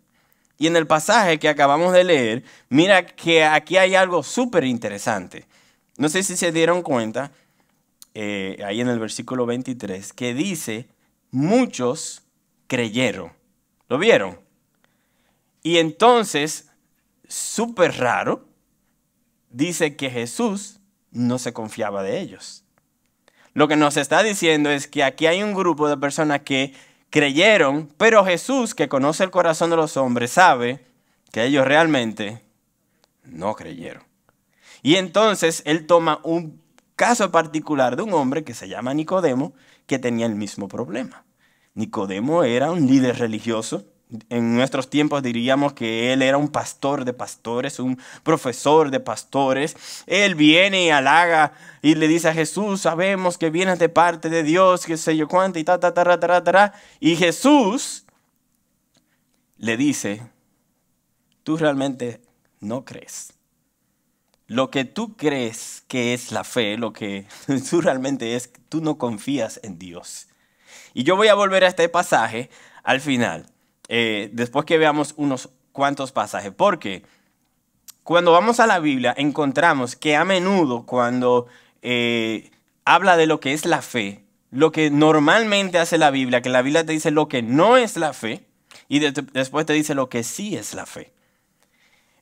Y 0.57 0.67
en 0.67 0.75
el 0.75 0.87
pasaje 0.87 1.39
que 1.39 1.49
acabamos 1.49 1.93
de 1.93 2.03
leer, 2.03 2.43
mira 2.69 3.05
que 3.05 3.43
aquí 3.43 3.77
hay 3.77 3.95
algo 3.95 4.23
súper 4.23 4.63
interesante. 4.63 5.47
No 5.97 6.09
sé 6.09 6.23
si 6.23 6.35
se 6.35 6.51
dieron 6.51 6.81
cuenta, 6.81 7.31
eh, 8.13 8.61
ahí 8.65 8.81
en 8.81 8.89
el 8.89 8.99
versículo 8.99 9.45
23, 9.45 10.13
que 10.13 10.33
dice, 10.33 10.89
muchos 11.31 12.23
creyeron. 12.67 13.31
¿Lo 13.87 13.97
vieron? 13.97 14.39
Y 15.63 15.77
entonces, 15.77 16.69
súper 17.27 17.97
raro, 17.97 18.47
dice 19.49 19.95
que 19.95 20.09
Jesús 20.09 20.79
no 21.11 21.39
se 21.39 21.53
confiaba 21.53 22.03
de 22.03 22.19
ellos. 22.19 22.63
Lo 23.53 23.67
que 23.67 23.75
nos 23.75 23.97
está 23.97 24.23
diciendo 24.23 24.69
es 24.69 24.87
que 24.87 25.03
aquí 25.03 25.25
hay 25.25 25.43
un 25.43 25.53
grupo 25.53 25.89
de 25.89 25.97
personas 25.97 26.41
que 26.41 26.73
creyeron, 27.09 27.89
pero 27.97 28.25
Jesús, 28.25 28.73
que 28.73 28.87
conoce 28.87 29.23
el 29.23 29.31
corazón 29.31 29.69
de 29.69 29.75
los 29.75 29.97
hombres, 29.97 30.31
sabe 30.31 30.85
que 31.31 31.43
ellos 31.43 31.65
realmente 31.65 32.41
no 33.23 33.53
creyeron. 33.55 34.03
Y 34.81 34.95
entonces 34.95 35.61
él 35.65 35.85
toma 35.85 36.21
un 36.23 36.60
caso 37.01 37.31
particular 37.31 37.95
de 37.95 38.03
un 38.03 38.13
hombre 38.13 38.43
que 38.43 38.53
se 38.53 38.69
llama 38.69 38.93
Nicodemo, 38.93 39.53
que 39.87 39.97
tenía 39.97 40.27
el 40.27 40.35
mismo 40.35 40.67
problema. 40.67 41.25
Nicodemo 41.73 42.43
era 42.43 42.69
un 42.69 42.85
líder 42.85 43.17
religioso. 43.17 43.87
En 44.29 44.55
nuestros 44.55 44.87
tiempos 44.87 45.23
diríamos 45.23 45.73
que 45.73 46.13
él 46.13 46.21
era 46.21 46.37
un 46.37 46.49
pastor 46.49 47.03
de 47.03 47.13
pastores, 47.13 47.79
un 47.79 47.97
profesor 48.21 48.91
de 48.91 48.99
pastores. 48.99 49.75
Él 50.05 50.35
viene 50.35 50.85
y 50.85 50.89
halaga 50.91 51.53
y 51.81 51.95
le 51.95 52.07
dice 52.07 52.29
a 52.29 52.35
Jesús, 52.35 52.81
sabemos 52.81 53.39
que 53.39 53.49
vienes 53.49 53.79
de 53.79 53.89
parte 53.89 54.29
de 54.29 54.43
Dios, 54.43 54.85
que 54.85 54.95
sé 54.95 55.17
yo 55.17 55.27
cuánto, 55.27 55.57
y 55.57 55.63
ta, 55.63 55.79
ta, 55.79 55.95
ta, 55.95 56.19
ta, 56.19 56.43
ta. 56.43 56.73
Y 56.99 57.15
Jesús 57.15 58.05
le 59.57 59.75
dice, 59.75 60.21
tú 61.41 61.57
realmente 61.57 62.21
no 62.59 62.85
crees 62.85 63.40
lo 64.51 64.69
que 64.69 64.83
tú 64.83 65.15
crees 65.15 65.85
que 65.87 66.13
es 66.13 66.33
la 66.33 66.43
fe, 66.43 66.77
lo 66.77 66.91
que 66.91 67.25
tú 67.69 67.79
realmente 67.79 68.35
es, 68.35 68.51
tú 68.67 68.81
no 68.81 68.97
confías 68.97 69.61
en 69.63 69.79
Dios. 69.79 70.27
Y 70.93 71.03
yo 71.03 71.15
voy 71.15 71.29
a 71.29 71.35
volver 71.35 71.63
a 71.63 71.69
este 71.69 71.87
pasaje 71.87 72.49
al 72.83 72.99
final, 72.99 73.45
eh, 73.87 74.29
después 74.33 74.65
que 74.65 74.77
veamos 74.77 75.13
unos 75.15 75.47
cuantos 75.71 76.11
pasajes, 76.11 76.51
porque 76.51 77.03
cuando 78.03 78.33
vamos 78.33 78.59
a 78.59 78.67
la 78.67 78.79
Biblia 78.79 79.13
encontramos 79.15 79.95
que 79.95 80.17
a 80.17 80.25
menudo 80.25 80.85
cuando 80.85 81.47
eh, 81.81 82.51
habla 82.83 83.15
de 83.15 83.27
lo 83.27 83.39
que 83.39 83.53
es 83.53 83.65
la 83.65 83.81
fe, 83.81 84.25
lo 84.49 84.73
que 84.73 84.89
normalmente 84.89 85.79
hace 85.79 85.97
la 85.97 86.11
Biblia, 86.11 86.41
que 86.41 86.49
la 86.49 86.61
Biblia 86.61 86.85
te 86.85 86.91
dice 86.91 87.11
lo 87.11 87.29
que 87.29 87.41
no 87.41 87.77
es 87.77 87.95
la 87.95 88.11
fe 88.11 88.45
y 88.89 88.99
después 88.99 89.65
te 89.65 89.71
dice 89.71 89.95
lo 89.95 90.09
que 90.09 90.23
sí 90.23 90.57
es 90.57 90.73
la 90.73 90.85
fe. 90.85 91.13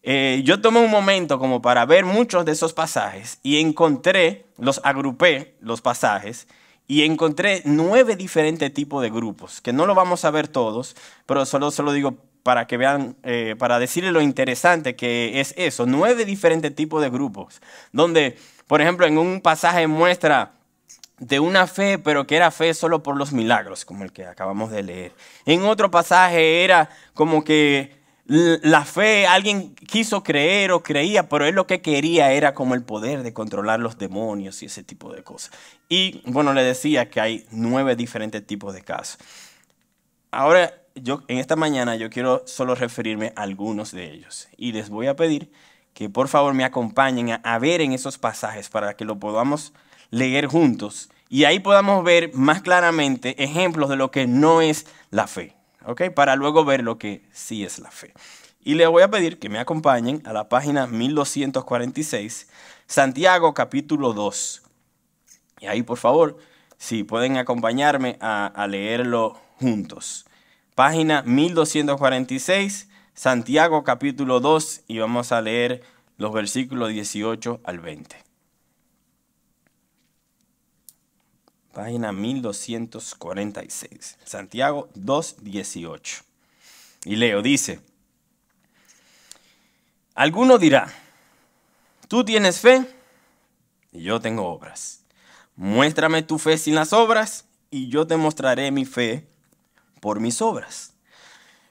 Eh, 0.01 0.41
yo 0.46 0.62
tomé 0.62 0.79
un 0.79 0.91
momento 0.91 1.39
como 1.39 1.62
para 1.62 1.86
ver 1.86 2.06
muchos 2.06 2.46
de 2.46 2.53
esos 2.53 2.74
pasajes 2.74 3.39
y 3.44 3.60
encontré, 3.60 4.46
los 4.58 4.79
agrupé, 4.84 5.56
los 5.60 5.82
pasajes, 5.82 6.48
y 6.88 7.03
encontré 7.03 7.62
nueve 7.65 8.15
diferentes 8.15 8.74
tipos 8.74 9.01
de 9.03 9.12
grupos, 9.12 9.62
que 9.62 9.74
no 9.74 9.86
lo 9.86 9.94
vamos 9.94 10.25
a 10.25 10.32
ver 10.32 10.48
todos, 10.48 10.96
pero 11.25 11.46
solo 11.46 11.70
se 11.70 11.84
lo 11.84 11.91
digo 11.91 12.18
para 12.41 12.65
que 12.65 12.77
vean, 12.77 13.15
eh, 13.24 13.56
para 13.60 13.77
decirles 13.77 14.12
lo 14.12 14.22
interesante 14.22 14.96
que 14.96 15.39
es 15.39 15.53
eso, 15.56 15.86
nueve 15.86 16.25
diferentes 16.25 16.74
tipos 16.74 17.01
de 17.01 17.10
grupos, 17.12 17.62
donde, 17.91 18.38
por 18.65 18.82
ejemplo, 18.82 19.06
en 19.06 19.20
un 19.20 19.41
pasaje 19.41 19.86
muestra 19.86 20.53
de 21.20 21.39
una 21.39 21.68
fe, 21.68 22.00
pero 22.00 22.25
que 22.25 22.38
era 22.38 22.50
fe 22.50 22.74
solo 22.74 23.03
por 23.03 23.18
los 23.18 23.34
milagros, 23.34 23.86
como 23.86 24.03
el 24.03 24.12
que 24.12 24.25
acabamos 24.25 24.72
de 24.72 24.82
leer. 24.82 25.12
En 25.46 25.63
otro 25.65 25.91
pasaje 25.91 26.63
era 26.63 26.89
como 27.13 27.44
que 27.44 27.99
la 28.29 28.86
fe, 28.86 29.25
alguien 29.25 29.74
quiso 29.74 30.21
creer 30.21 30.71
o 30.71 30.83
creía, 30.83 31.27
pero 31.27 31.48
él 31.48 31.55
lo 31.55 31.65
que 31.65 31.81
quería 31.81 32.31
era 32.31 32.53
como 32.53 32.75
el 32.75 32.83
poder 32.83 33.24
de 33.24 33.33
controlar 33.33 33.79
los 33.79 33.98
demonios 33.98 34.62
y 34.62 34.67
ese 34.67 34.83
tipo 34.83 35.12
de 35.12 35.24
cosas. 35.24 35.51
Y 35.89 36.21
bueno, 36.25 36.53
le 36.53 36.63
decía 36.63 37.09
que 37.09 37.19
hay 37.19 37.48
nueve 37.50 37.95
diferentes 37.95 38.45
tipos 38.45 38.75
de 38.75 38.83
casos. 38.83 39.17
Ahora, 40.29 40.71
yo 40.93 41.24
en 41.27 41.39
esta 41.39 41.55
mañana 41.55 41.95
yo 41.95 42.12
quiero 42.12 42.43
solo 42.45 42.75
referirme 42.75 43.33
a 43.36 43.41
algunos 43.41 43.91
de 43.91 44.12
ellos 44.12 44.48
y 44.57 44.74
les 44.74 44.89
voy 44.89 45.07
a 45.07 45.15
pedir 45.15 45.51
que 45.95 46.07
por 46.07 46.27
favor 46.27 46.53
me 46.53 46.65
acompañen 46.65 47.31
a, 47.31 47.36
a 47.43 47.57
ver 47.57 47.81
en 47.81 47.93
esos 47.93 48.19
pasajes 48.19 48.69
para 48.69 48.95
que 48.95 49.05
lo 49.05 49.17
podamos 49.17 49.74
leer 50.12 50.45
juntos 50.45 51.09
y 51.29 51.45
ahí 51.45 51.59
podamos 51.59 52.03
ver 52.03 52.31
más 52.36 52.62
claramente 52.62 53.43
ejemplos 53.43 53.89
de 53.89 53.95
lo 53.95 54.12
que 54.12 54.27
no 54.27 54.62
es 54.62 54.86
la 55.09 55.25
fe. 55.25 55.59
Para 56.15 56.36
luego 56.36 56.65
ver 56.65 56.83
lo 56.83 56.98
que 56.98 57.27
sí 57.31 57.63
es 57.63 57.79
la 57.79 57.91
fe. 57.91 58.13
Y 58.62 58.75
le 58.75 58.86
voy 58.88 59.03
a 59.03 59.09
pedir 59.09 59.39
que 59.39 59.50
me 59.50 59.59
acompañen 59.59 60.21
a 60.25 60.33
la 60.33 60.50
página 60.50 60.86
1246, 60.88 62.50
Santiago 62.88 63.53
capítulo 63.53 64.13
2. 64.13 64.62
Y 65.62 65.67
ahí, 65.67 65.83
por 65.83 65.98
favor, 65.98 66.38
si 66.77 67.03
pueden 67.03 67.38
acompañarme 67.38 68.17
a 68.21 68.67
leerlo 68.69 69.39
juntos. 69.59 70.25
Página 70.75 71.24
1246, 71.24 72.89
Santiago 73.13 73.83
capítulo 73.83 74.39
2, 74.39 74.83
y 74.88 75.00
vamos 75.00 75.31
a 75.31 75.41
leer 75.41 75.83
los 76.17 76.31
versículos 76.31 76.89
18 76.89 77.62
al 77.63 77.79
20. 77.79 78.28
Página 81.79 82.12
1246, 82.12 84.17
Santiago 84.25 84.89
2.18. 84.95 86.24
Y 87.05 87.15
leo, 87.15 87.41
dice, 87.41 87.79
alguno 90.13 90.57
dirá, 90.57 90.93
tú 92.09 92.25
tienes 92.25 92.59
fe 92.59 92.86
y 93.93 94.01
yo 94.01 94.19
tengo 94.19 94.45
obras. 94.45 95.05
Muéstrame 95.55 96.21
tu 96.21 96.38
fe 96.38 96.57
sin 96.57 96.75
las 96.75 96.91
obras 96.91 97.45
y 97.71 97.88
yo 97.88 98.05
te 98.05 98.17
mostraré 98.17 98.71
mi 98.71 98.83
fe 98.83 99.25
por 100.01 100.19
mis 100.19 100.41
obras. 100.41 100.91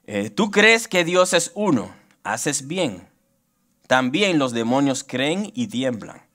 Eh, 0.07 0.31
tú 0.31 0.51
crees 0.51 0.89
que 0.89 1.05
Dios 1.05 1.35
es 1.35 1.53
uno, 1.55 1.95
haces 2.23 2.67
bien. 2.67 3.07
También 3.87 4.39
los 4.39 4.53
demonios 4.53 5.05
creen 5.05 5.53
y 5.55 5.67
tiemblan. 5.67 6.28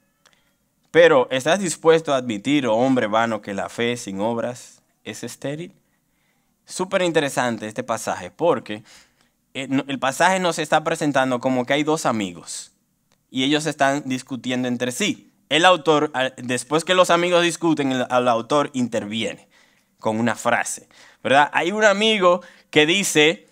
Pero, 0.94 1.28
¿estás 1.32 1.58
dispuesto 1.58 2.14
a 2.14 2.18
admitir, 2.18 2.68
oh 2.68 2.76
hombre 2.76 3.08
vano, 3.08 3.42
que 3.42 3.56
la 3.56 3.68
fe 3.68 3.98
sin 3.98 4.20
obras 4.20 4.84
es 5.04 5.24
estéril? 5.24 5.74
Súper 6.66 7.02
interesante 7.02 7.68
este 7.68 7.82
pasaje 7.82 8.30
porque 8.30 8.84
eh, 9.56 9.68
el 9.88 9.98
pasaje 9.98 10.40
nos 10.40 10.60
está 10.60 10.84
presentando 10.84 11.40
como 11.40 11.66
que 11.66 11.74
hay 11.74 11.84
dos 11.84 12.06
amigos 12.06 12.74
y 13.32 13.44
ellos 13.44 13.66
están 13.66 14.04
discutiendo 14.06 14.68
entre 14.68 14.92
sí. 14.92 15.32
El 15.50 15.66
autor, 15.66 16.12
después 16.38 16.86
que 16.86 16.94
los 16.94 17.10
amigos 17.10 17.42
discuten, 17.42 17.92
el, 17.92 18.28
autor 18.28 18.70
interviene 18.74 19.48
con 19.98 20.20
una 20.20 20.36
frase, 20.36 20.88
¿verdad? 21.24 21.50
Hay 21.54 21.72
un 21.72 21.86
amigo 21.86 22.42
que 22.70 22.86
dice, 22.86 23.48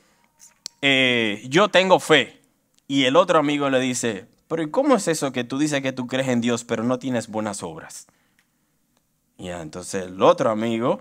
eh, 0.84 1.44
yo 1.50 1.70
tengo 1.70 2.00
fe, 2.00 2.40
y 2.88 3.06
el 3.06 3.16
otro 3.16 3.40
amigo 3.40 3.68
le 3.72 3.80
dice, 3.80 4.28
pero 4.52 4.70
cómo 4.70 4.98
es 4.98 5.08
eso 5.08 5.32
que 5.32 5.46
tú 5.46 5.58
dices 5.58 5.82
que 5.82 5.94
tú 5.94 6.08
crees 6.08 6.28
en 6.28 6.42
Dios, 6.42 6.66
pero 6.66 6.84
no 6.84 7.00
tienes 7.00 7.30
buenas 7.30 7.64
obras? 7.64 8.06
Y 9.38 9.48
entonces 9.48 10.08
el 10.08 10.22
otro 10.22 10.50
amigo 10.50 11.00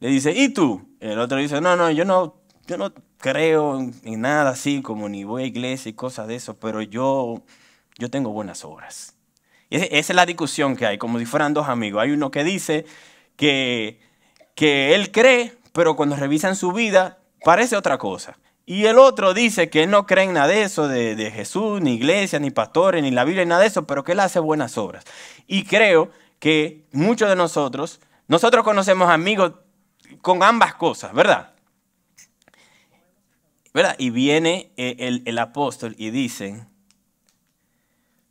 le 0.00 0.08
dice, 0.08 0.32
¿y 0.36 0.50
tú? 0.50 0.86
El 1.00 1.18
otro 1.18 1.38
dice, 1.38 1.62
no, 1.62 1.76
no, 1.76 1.90
yo 1.90 2.04
no, 2.04 2.34
yo 2.66 2.76
no 2.76 2.92
creo 3.16 3.80
en, 3.80 4.20
nada 4.20 4.50
así, 4.50 4.82
como 4.82 5.08
ni 5.08 5.24
voy 5.24 5.44
a 5.44 5.46
iglesia 5.46 5.88
y 5.88 5.94
cosas 5.94 6.28
de 6.28 6.34
eso, 6.34 6.58
pero 6.60 6.82
yo, 6.82 7.42
yo 7.96 8.10
tengo 8.10 8.32
buenas 8.32 8.66
obras. 8.66 9.14
Y 9.70 9.76
esa 9.76 9.96
es 9.96 10.14
la 10.14 10.26
discusión 10.26 10.76
que 10.76 10.84
hay, 10.84 10.98
como 10.98 11.18
si 11.18 11.24
fueran 11.24 11.54
dos 11.54 11.70
amigos. 11.70 12.02
Hay 12.02 12.10
uno 12.10 12.30
que 12.30 12.44
dice 12.44 12.84
que, 13.34 13.98
que 14.54 14.94
él 14.94 15.10
cree, 15.10 15.54
pero 15.72 15.96
cuando 15.96 16.16
revisan 16.16 16.54
su 16.54 16.70
vida 16.72 17.18
parece 17.42 17.78
otra 17.78 17.96
cosa. 17.96 18.36
Y 18.70 18.86
el 18.86 19.00
otro 19.00 19.34
dice 19.34 19.68
que 19.68 19.82
él 19.82 19.90
no 19.90 20.06
cree 20.06 20.26
en 20.26 20.34
nada 20.34 20.46
de 20.46 20.62
eso, 20.62 20.86
de, 20.86 21.16
de 21.16 21.32
Jesús, 21.32 21.80
ni 21.80 21.94
iglesia, 21.94 22.38
ni 22.38 22.52
pastores, 22.52 23.02
ni 23.02 23.10
la 23.10 23.24
Biblia, 23.24 23.44
ni 23.44 23.48
nada 23.48 23.62
de 23.62 23.66
eso, 23.66 23.84
pero 23.84 24.04
que 24.04 24.12
él 24.12 24.20
hace 24.20 24.38
buenas 24.38 24.78
obras. 24.78 25.04
Y 25.48 25.64
creo 25.64 26.12
que 26.38 26.86
muchos 26.92 27.28
de 27.28 27.34
nosotros, 27.34 27.98
nosotros 28.28 28.62
conocemos 28.62 29.10
amigos 29.10 29.54
con 30.22 30.44
ambas 30.44 30.76
cosas, 30.76 31.12
¿verdad? 31.12 31.52
¿Verdad? 33.74 33.96
Y 33.98 34.10
viene 34.10 34.70
eh, 34.76 34.94
el, 35.00 35.24
el 35.26 35.38
apóstol 35.38 35.96
y 35.98 36.10
dice, 36.10 36.64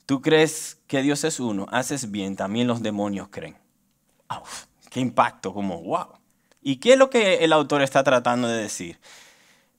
tú 0.06 0.22
crees 0.22 0.78
que 0.88 1.02
Dios 1.02 1.26
es 1.26 1.42
uno, 1.42 1.66
haces 1.70 2.12
bien, 2.12 2.38
también 2.38 2.66
los 2.66 2.82
demonios 2.82 3.28
creen. 3.28 3.58
Uf, 4.42 4.68
qué 4.90 5.02
impacto, 5.02 5.54
como 5.54 5.82
wow. 5.82 6.18
¿Y 6.62 6.78
qué 6.78 6.94
es 6.94 6.98
lo 6.98 7.10
que 7.10 7.44
el 7.44 7.52
autor 7.52 7.82
está 7.82 8.06
tratando 8.06 8.48
de 8.48 8.62
decir? 8.62 9.02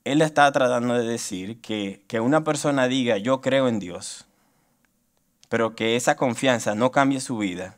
Él 0.03 0.21
está 0.21 0.51
tratando 0.51 0.95
de 0.95 1.05
decir 1.05 1.61
que, 1.61 2.03
que 2.07 2.19
una 2.19 2.43
persona 2.43 2.87
diga 2.87 3.17
yo 3.17 3.41
creo 3.41 3.67
en 3.67 3.79
Dios, 3.79 4.25
pero 5.49 5.75
que 5.75 5.95
esa 5.95 6.15
confianza 6.15 6.75
no 6.75 6.91
cambie 6.91 7.19
su 7.19 7.37
vida. 7.37 7.77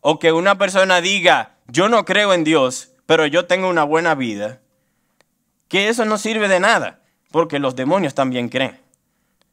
O 0.00 0.18
que 0.18 0.32
una 0.32 0.56
persona 0.56 1.00
diga 1.00 1.56
yo 1.68 1.88
no 1.88 2.04
creo 2.04 2.32
en 2.32 2.44
Dios, 2.44 2.92
pero 3.06 3.26
yo 3.26 3.46
tengo 3.46 3.68
una 3.68 3.84
buena 3.84 4.14
vida. 4.14 4.60
Que 5.68 5.88
eso 5.88 6.04
no 6.04 6.18
sirve 6.18 6.48
de 6.48 6.58
nada, 6.58 7.00
porque 7.30 7.58
los 7.58 7.76
demonios 7.76 8.14
también 8.14 8.48
creen. 8.48 8.80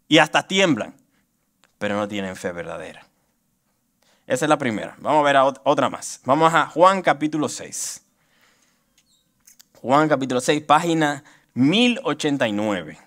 Y 0.08 0.18
hasta 0.18 0.48
tiemblan, 0.48 0.96
pero 1.78 1.96
no 1.96 2.08
tienen 2.08 2.36
fe 2.36 2.52
verdadera. 2.52 3.06
Esa 4.26 4.46
es 4.46 4.50
la 4.50 4.58
primera. 4.58 4.96
Vamos 5.00 5.22
a 5.22 5.32
ver 5.32 5.58
otra 5.64 5.90
más. 5.90 6.22
Vamos 6.26 6.54
a 6.54 6.66
Juan 6.68 7.02
capítulo 7.02 7.48
6. 7.48 8.04
Juan 9.82 10.10
capítulo 10.10 10.42
6, 10.42 10.64
página 10.64 11.24
1089. 11.58 13.00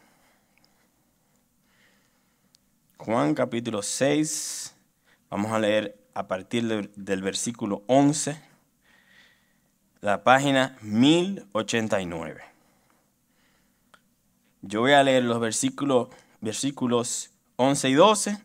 Juan 2.99 3.33
capítulo 3.33 3.81
6. 3.81 4.75
Vamos 5.31 5.53
a 5.53 5.61
leer 5.61 5.97
a 6.15 6.27
partir 6.27 6.67
del, 6.67 6.91
del 6.97 7.23
versículo 7.23 7.85
11. 7.87 8.43
La 10.01 10.25
página 10.25 10.77
1089. 10.83 12.43
Yo 14.63 14.81
voy 14.81 14.93
a 14.95 15.05
leer 15.05 15.23
los 15.23 15.39
versículos, 15.39 16.09
versículos 16.41 17.31
11 17.55 17.89
y 17.89 17.95
12, 17.95 18.43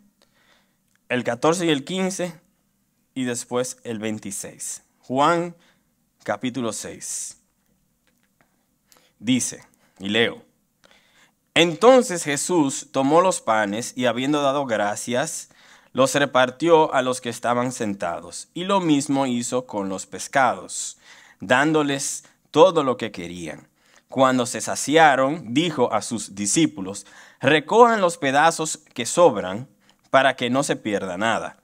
el 1.09 1.23
14 1.23 1.65
y 1.65 1.69
el 1.69 1.83
15 1.83 2.39
y 3.15 3.23
después 3.23 3.79
el 3.83 3.97
26. 3.97 4.83
Juan 4.99 5.55
capítulo 6.23 6.73
6. 6.73 7.41
Dice, 9.17 9.63
y 9.99 10.09
leo, 10.09 10.45
entonces 11.57 12.25
Jesús 12.25 12.89
tomó 12.91 13.21
los 13.21 13.39
panes 13.39 13.93
y 13.95 14.07
habiendo 14.07 14.41
dado 14.41 14.65
gracias, 14.65 15.49
los 15.93 16.13
repartió 16.13 16.93
a 16.93 17.01
los 17.01 17.21
que 17.21 17.29
estaban 17.29 17.71
sentados, 17.71 18.49
y 18.53 18.65
lo 18.65 18.81
mismo 18.81 19.25
hizo 19.25 19.65
con 19.65 19.87
los 19.87 20.05
pescados, 20.05 20.97
dándoles 21.39 22.25
todo 22.51 22.83
lo 22.83 22.97
que 22.97 23.13
querían. 23.13 23.69
Cuando 24.09 24.45
se 24.45 24.59
saciaron, 24.59 25.53
dijo 25.53 25.93
a 25.93 26.01
sus 26.01 26.35
discípulos, 26.35 27.05
recojan 27.39 28.01
los 28.01 28.17
pedazos 28.17 28.77
que 28.93 29.05
sobran 29.05 29.69
para 30.09 30.35
que 30.35 30.49
no 30.49 30.63
se 30.63 30.75
pierda 30.75 31.17
nada. 31.17 31.57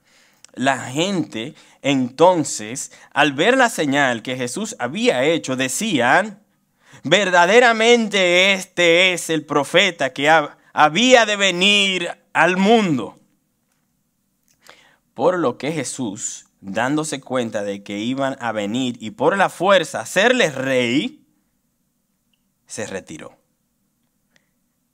La 0.54 0.78
gente 0.78 1.54
entonces, 1.82 2.92
al 3.12 3.32
ver 3.32 3.58
la 3.58 3.68
señal 3.68 4.22
que 4.22 4.36
Jesús 4.36 4.76
había 4.78 5.24
hecho, 5.24 5.56
decían, 5.56 6.41
verdaderamente 7.04 8.52
este 8.52 9.12
es 9.12 9.30
el 9.30 9.44
profeta 9.44 10.12
que 10.12 10.28
había 10.72 11.26
de 11.26 11.36
venir 11.36 12.10
al 12.32 12.56
mundo. 12.56 13.18
Por 15.14 15.38
lo 15.38 15.58
que 15.58 15.72
Jesús, 15.72 16.46
dándose 16.60 17.20
cuenta 17.20 17.62
de 17.62 17.82
que 17.82 17.98
iban 17.98 18.36
a 18.40 18.52
venir 18.52 18.96
y 19.00 19.10
por 19.10 19.36
la 19.36 19.48
fuerza 19.48 20.00
hacerles 20.00 20.54
rey, 20.54 21.26
se 22.66 22.86
retiró. 22.86 23.38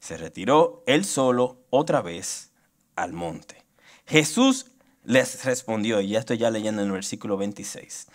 Se 0.00 0.16
retiró 0.16 0.82
él 0.87 1.04
solo 1.04 1.64
otra 1.70 2.00
vez 2.02 2.52
al 2.96 3.12
monte. 3.12 3.64
Jesús 4.06 4.66
les 5.04 5.44
respondió, 5.44 6.00
y 6.00 6.08
ya 6.08 6.18
estoy 6.18 6.38
ya 6.38 6.50
leyendo 6.50 6.82
en 6.82 6.88
el 6.88 6.92
versículo 6.92 7.37
26. 7.37 8.08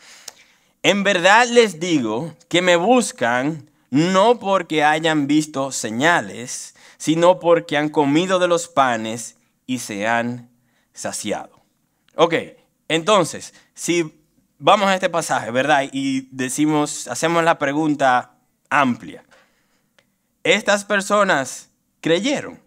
En 0.84 1.04
verdad 1.04 1.48
les 1.48 1.80
digo 1.80 2.36
que 2.50 2.62
me 2.62 2.76
buscan 2.76 3.69
no 3.94 4.40
porque 4.40 4.84
hayan 4.84 5.28
visto 5.28 5.72
señales, 5.72 6.74
sino 6.98 7.40
porque 7.40 7.78
han 7.78 7.90
comido 7.90 8.40
de 8.40 8.48
los 8.48 8.68
panes 8.68 9.38
y 9.68 9.78
se 9.78 10.08
han 10.08 10.50
saciado. 10.94 11.62
Ok, 12.16 12.34
entonces, 12.88 13.54
si 13.76 14.12
vamos 14.58 14.88
a 14.88 14.96
este 14.96 15.12
pasaje, 15.12 15.52
¿verdad? 15.52 15.88
Y 15.92 16.28
decimos, 16.32 17.08
hacemos 17.08 17.44
la 17.44 17.60
pregunta 17.60 18.40
amplia. 18.72 19.24
¿Estas 20.44 20.86
personas 20.86 21.70
creyeron? 22.02 22.60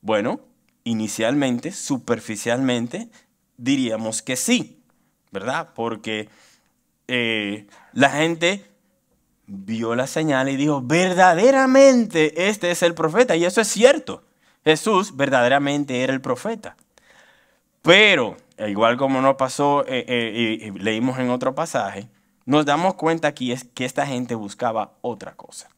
Bueno, 0.00 0.40
inicialmente, 0.82 1.70
superficialmente, 1.70 3.10
diríamos 3.56 4.22
que 4.22 4.34
sí, 4.34 4.82
¿verdad? 5.30 5.68
Porque 5.72 6.28
eh, 7.06 7.68
la 7.92 8.10
gente 8.10 8.73
vio 9.46 9.94
la 9.94 10.06
señal 10.06 10.48
y 10.48 10.56
dijo, 10.56 10.80
verdaderamente 10.82 12.48
este 12.48 12.70
es 12.70 12.82
el 12.82 12.94
profeta. 12.94 13.36
Y 13.36 13.44
eso 13.44 13.60
es 13.60 13.68
cierto. 13.68 14.22
Jesús 14.64 15.16
verdaderamente 15.16 16.02
era 16.02 16.12
el 16.12 16.20
profeta. 16.20 16.76
Pero, 17.82 18.36
igual 18.58 18.96
como 18.96 19.20
nos 19.20 19.36
pasó, 19.36 19.84
eh, 19.86 20.04
eh, 20.08 20.58
y 20.62 20.70
leímos 20.78 21.18
en 21.18 21.30
otro 21.30 21.54
pasaje, 21.54 22.08
nos 22.46 22.64
damos 22.64 22.94
cuenta 22.94 23.28
aquí 23.28 23.52
es 23.52 23.64
que 23.64 23.84
esta 23.84 24.06
gente 24.06 24.34
buscaba 24.34 24.92
otra 25.02 25.34
cosa. 25.34 25.68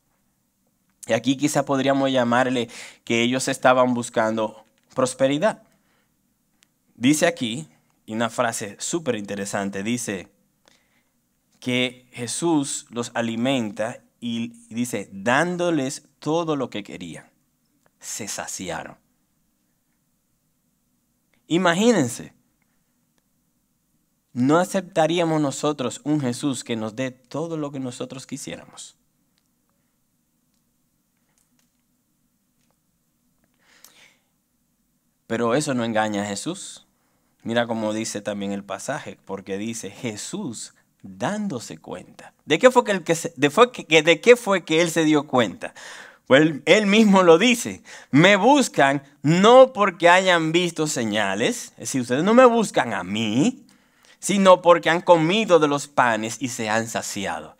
Y 1.07 1.13
aquí 1.13 1.37
quizá 1.37 1.65
podríamos 1.65 2.11
llamarle 2.11 2.69
que 3.05 3.23
ellos 3.23 3.49
estaban 3.49 3.95
buscando 3.95 4.65
prosperidad. 4.95 5.63
Dice 6.97 7.27
aquí, 7.27 7.69
una 8.09 8.31
frase 8.31 8.77
súper 8.79 9.17
interesante, 9.17 9.83
dice, 9.83 10.29
que 11.67 12.07
Jesús 12.13 12.87
los 12.91 13.11
alimenta 13.15 14.01
y 14.21 14.51
dice, 14.73 15.11
dándoles 15.11 16.07
todo 16.21 16.55
lo 16.55 16.71
que 16.71 16.85
querían. 16.85 17.29
Se 17.99 18.29
saciaron. 18.29 18.97
Imagínense, 21.49 22.35
no 24.33 24.59
aceptaríamos 24.59 25.41
nosotros 25.41 26.01
un 26.05 26.21
Jesús 26.21 26.63
que 26.63 26.77
nos 26.77 26.95
dé 26.95 27.11
todo 27.11 27.57
lo 27.57 27.73
que 27.73 27.81
nosotros 27.81 28.29
quisiéramos. 28.29 28.95
Pero 35.27 35.57
eso 35.57 35.75
no 35.75 35.83
engaña 35.83 36.23
a 36.23 36.27
Jesús. 36.27 36.87
Mira 37.43 37.67
cómo 37.67 37.93
dice 37.93 38.21
también 38.21 38.53
el 38.53 38.63
pasaje, 38.63 39.19
porque 39.25 39.59
dice 39.59 39.91
Jesús 39.91 40.73
dándose 41.09 41.79
cuenta. 41.79 42.33
¿De 42.45 42.59
qué 42.59 42.71
fue 42.71 42.85
que, 42.85 43.03
que, 43.03 43.16
de, 43.37 43.51
fue 43.51 43.73
que, 43.73 44.03
de 44.03 44.21
qué 44.21 44.37
fue 44.37 44.64
que 44.64 44.81
él 44.81 44.90
se 44.90 45.05
dio 45.05 45.27
cuenta? 45.27 45.75
Pues 46.27 46.55
él, 46.64 46.87
mismo 46.87 47.23
lo 47.23 47.38
dice. 47.38 47.83
Me 48.11 48.37
buscan 48.37 49.03
no 49.23 49.73
porque 49.73 50.09
hayan 50.09 50.53
visto 50.53 50.87
señales, 50.87 51.73
es 51.73 51.79
decir, 51.79 52.01
ustedes 52.01 52.25
no 52.25 52.35
me 52.35 52.45
buscan 52.45 52.95
a 52.95 53.05
mí, 53.05 53.64
sino 54.19 54.61
porque 54.61 54.90
han 54.90 55.03
comido 55.03 55.59
de 55.59 55.69
los 55.69 55.87
panes 55.87 56.38
y 56.40 56.49
se 56.49 56.69
han 56.69 56.88
saciado. 56.88 57.57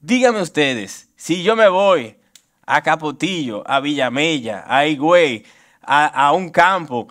Díganme 0.00 0.40
ustedes, 0.40 1.08
si 1.16 1.42
yo 1.42 1.56
me 1.56 1.68
voy 1.68 2.16
a 2.64 2.82
Capotillo, 2.82 3.62
a 3.66 3.80
Villamella, 3.80 4.64
a 4.66 4.86
Higüey, 4.86 5.44
a, 5.82 6.06
a 6.06 6.32
un 6.32 6.48
campo, 6.48 7.08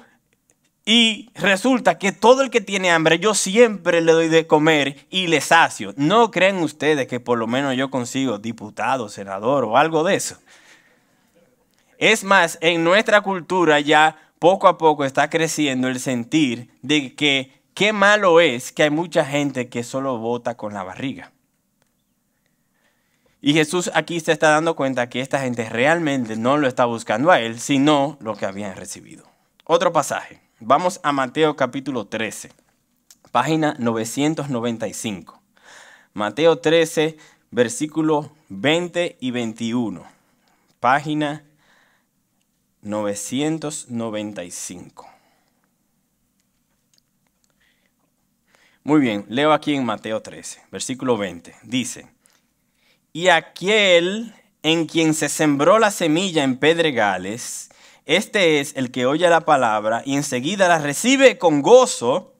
y 0.85 1.31
resulta 1.33 1.97
que 1.97 2.11
todo 2.11 2.43
el 2.43 2.51
que 2.51 2.61
tiene 2.61 2.91
hambre, 2.91 3.17
yo 3.17 3.33
siempre 3.33 4.01
le 4.01 4.11
doy 4.11 4.27
de 4.29 4.45
comer 4.45 5.07
y 5.09 5.25
le 5.25 5.41
sacio. 5.41 5.95
¿No 5.97 6.29
creen 6.29 6.57
ustedes 6.57 7.07
que 7.07 7.19
por 7.19 7.39
lo 7.39 7.47
menos 7.47 7.75
yo 7.75 7.89
consigo 7.89 8.37
diputado, 8.37 9.09
senador 9.09 9.65
o 9.65 9.77
algo 9.77 10.03
de 10.03 10.15
eso? 10.15 10.37
Es 11.97 12.23
más, 12.23 12.59
en 12.61 12.83
nuestra 12.83 13.21
cultura 13.21 13.79
ya 13.79 14.15
poco 14.37 14.67
a 14.67 14.77
poco 14.77 15.05
está 15.05 15.27
creciendo 15.27 15.87
el 15.87 15.99
sentir 15.99 16.69
de 16.83 17.15
que 17.15 17.63
qué 17.73 17.91
malo 17.91 18.39
es 18.39 18.71
que 18.71 18.83
hay 18.83 18.91
mucha 18.91 19.25
gente 19.25 19.69
que 19.69 19.83
solo 19.83 20.19
vota 20.19 20.55
con 20.55 20.75
la 20.75 20.83
barriga. 20.83 21.31
Y 23.41 23.53
Jesús 23.53 23.89
aquí 23.95 24.19
se 24.19 24.33
está 24.33 24.49
dando 24.49 24.75
cuenta 24.75 25.09
que 25.09 25.21
esta 25.21 25.39
gente 25.39 25.67
realmente 25.67 26.35
no 26.35 26.57
lo 26.57 26.67
está 26.67 26.85
buscando 26.85 27.31
a 27.31 27.39
él, 27.39 27.59
sino 27.59 28.17
lo 28.19 28.35
que 28.35 28.45
habían 28.45 28.75
recibido. 28.75 29.25
Otro 29.65 29.91
pasaje. 29.91 30.44
Vamos 30.67 30.99
a 31.03 31.11
Mateo 31.11 31.55
capítulo 31.55 32.07
13, 32.07 32.49
página 33.31 33.75
995. 33.77 35.39
Mateo 36.15 36.57
13, 36.57 37.17
versículo 37.51 38.31
20 38.49 39.17
y 39.19 39.29
21. 39.29 40.03
página 40.79 41.43
995. 42.81 45.07
Muy 48.83 49.01
bien, 49.01 49.23
leo 49.29 49.53
aquí 49.53 49.75
en 49.75 49.85
Mateo 49.85 50.23
13, 50.23 50.63
versículo 50.71 51.15
20. 51.15 51.53
Dice, 51.61 52.07
y 53.13 53.27
aquel 53.27 54.33
en 54.63 54.87
quien 54.87 55.13
se 55.13 55.29
sembró 55.29 55.77
la 55.77 55.91
semilla 55.91 56.43
en 56.43 56.57
pedregales, 56.57 57.69
este 58.05 58.59
es 58.59 58.75
el 58.75 58.91
que 58.91 59.05
oye 59.05 59.29
la 59.29 59.41
palabra 59.41 60.03
y 60.05 60.15
enseguida 60.15 60.67
la 60.67 60.79
recibe 60.79 61.37
con 61.37 61.61
gozo, 61.61 62.35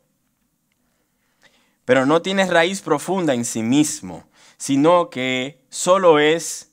pero 1.86 2.06
no 2.06 2.22
tiene 2.22 2.46
raíz 2.46 2.82
profunda 2.82 3.34
en 3.34 3.46
sí 3.46 3.64
mismo, 3.64 4.28
sino 4.58 5.10
que 5.10 5.66
solo 5.70 6.20
es 6.20 6.72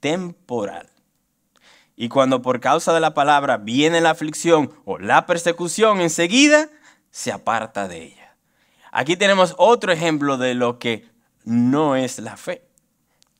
temporal. 0.00 0.90
Y 1.96 2.08
cuando 2.08 2.42
por 2.42 2.60
causa 2.60 2.92
de 2.92 3.00
la 3.00 3.14
palabra 3.14 3.56
viene 3.56 4.00
la 4.00 4.10
aflicción 4.10 4.72
o 4.84 4.98
la 4.98 5.26
persecución, 5.26 6.00
enseguida 6.00 6.68
se 7.10 7.32
aparta 7.32 7.88
de 7.88 8.02
ella. 8.02 8.36
Aquí 8.90 9.16
tenemos 9.16 9.54
otro 9.58 9.92
ejemplo 9.92 10.36
de 10.36 10.54
lo 10.54 10.78
que 10.78 11.08
no 11.44 11.96
es 11.96 12.18
la 12.18 12.36
fe. 12.36 12.66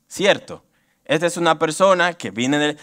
¿Cierto? 0.06 0.64
Esta 1.04 1.26
es 1.26 1.36
una 1.36 1.58
persona 1.58 2.14
que 2.14 2.30
viene 2.30 2.58
de, 2.58 2.70
eh, 2.70 2.76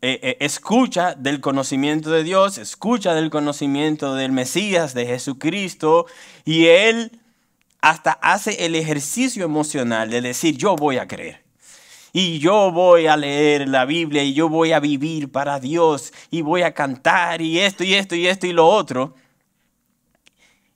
eh, 0.00 0.36
escucha 0.40 1.14
del 1.14 1.40
conocimiento 1.40 2.10
de 2.10 2.24
Dios, 2.24 2.58
escucha 2.58 3.14
del 3.14 3.30
conocimiento 3.30 4.14
del 4.14 4.32
Mesías, 4.32 4.94
de 4.94 5.06
Jesucristo, 5.06 6.06
y 6.44 6.66
él 6.66 7.20
hasta 7.82 8.12
hace 8.12 8.64
el 8.64 8.74
ejercicio 8.76 9.44
emocional 9.44 10.08
de 10.08 10.22
decir, 10.22 10.56
yo 10.56 10.76
voy 10.76 10.98
a 10.98 11.08
creer. 11.08 11.42
Y 12.12 12.38
yo 12.38 12.70
voy 12.70 13.06
a 13.06 13.16
leer 13.16 13.68
la 13.68 13.86
Biblia 13.86 14.22
y 14.22 14.34
yo 14.34 14.48
voy 14.48 14.72
a 14.72 14.80
vivir 14.80 15.32
para 15.32 15.58
Dios 15.58 16.12
y 16.30 16.42
voy 16.42 16.62
a 16.62 16.74
cantar 16.74 17.40
y 17.40 17.58
esto 17.58 17.84
y 17.84 17.94
esto 17.94 18.14
y 18.14 18.26
esto 18.26 18.46
y 18.46 18.52
lo 18.52 18.68
otro. 18.68 19.14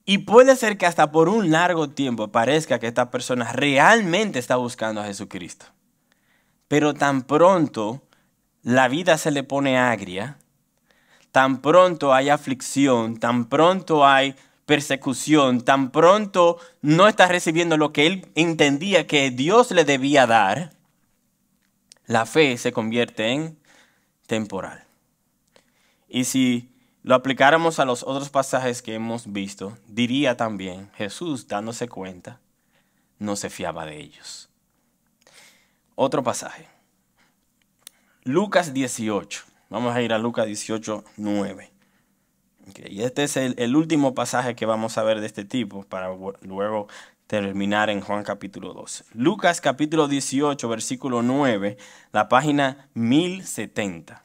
Y 0.06 0.18
puede 0.18 0.56
ser 0.56 0.78
que 0.78 0.86
hasta 0.86 1.12
por 1.12 1.28
un 1.28 1.50
largo 1.50 1.90
tiempo 1.90 2.28
parezca 2.28 2.78
que 2.78 2.86
esta 2.86 3.10
persona 3.10 3.52
realmente 3.52 4.38
está 4.38 4.56
buscando 4.56 5.00
a 5.00 5.04
Jesucristo. 5.04 5.66
Pero 6.68 6.94
tan 6.94 7.22
pronto 7.22 8.02
la 8.66 8.88
vida 8.88 9.16
se 9.16 9.30
le 9.30 9.44
pone 9.44 9.78
agria, 9.78 10.38
tan 11.30 11.62
pronto 11.62 12.12
hay 12.12 12.30
aflicción, 12.30 13.16
tan 13.16 13.48
pronto 13.48 14.04
hay 14.04 14.34
persecución, 14.64 15.60
tan 15.60 15.92
pronto 15.92 16.58
no 16.82 17.06
está 17.06 17.28
recibiendo 17.28 17.76
lo 17.76 17.92
que 17.92 18.08
él 18.08 18.26
entendía 18.34 19.06
que 19.06 19.30
Dios 19.30 19.70
le 19.70 19.84
debía 19.84 20.26
dar, 20.26 20.72
la 22.06 22.26
fe 22.26 22.58
se 22.58 22.72
convierte 22.72 23.28
en 23.28 23.56
temporal. 24.26 24.82
Y 26.08 26.24
si 26.24 26.74
lo 27.04 27.14
aplicáramos 27.14 27.78
a 27.78 27.84
los 27.84 28.02
otros 28.02 28.30
pasajes 28.30 28.82
que 28.82 28.94
hemos 28.94 29.32
visto, 29.32 29.78
diría 29.86 30.36
también 30.36 30.90
Jesús, 30.96 31.46
dándose 31.46 31.88
cuenta, 31.88 32.40
no 33.20 33.36
se 33.36 33.48
fiaba 33.48 33.86
de 33.86 34.00
ellos. 34.00 34.48
Otro 35.94 36.24
pasaje. 36.24 36.75
Lucas 38.26 38.74
18. 38.74 39.44
Vamos 39.70 39.96
a 39.96 40.02
ir 40.02 40.12
a 40.12 40.18
Lucas 40.18 40.46
18, 40.46 41.04
9. 41.16 41.72
y 42.88 43.02
este 43.02 43.24
es 43.24 43.36
el, 43.38 43.54
el, 43.58 43.74
último 43.74 44.14
pasaje 44.14 44.54
que 44.54 44.66
vamos 44.66 44.98
a 44.98 45.02
ver 45.02 45.20
de 45.20 45.26
este 45.26 45.44
tipo 45.44 45.84
para 45.84 46.08
luego 46.42 46.88
terminar 47.26 47.88
en 47.88 48.02
Juan 48.02 48.22
capítulo 48.22 48.74
12. 48.74 49.04
Lucas 49.14 49.60
capítulo 49.60 50.08
18, 50.08 50.68
versículo 50.68 51.22
9, 51.22 51.78
la 52.12 52.28
página 52.28 52.88
1070. 52.94 54.22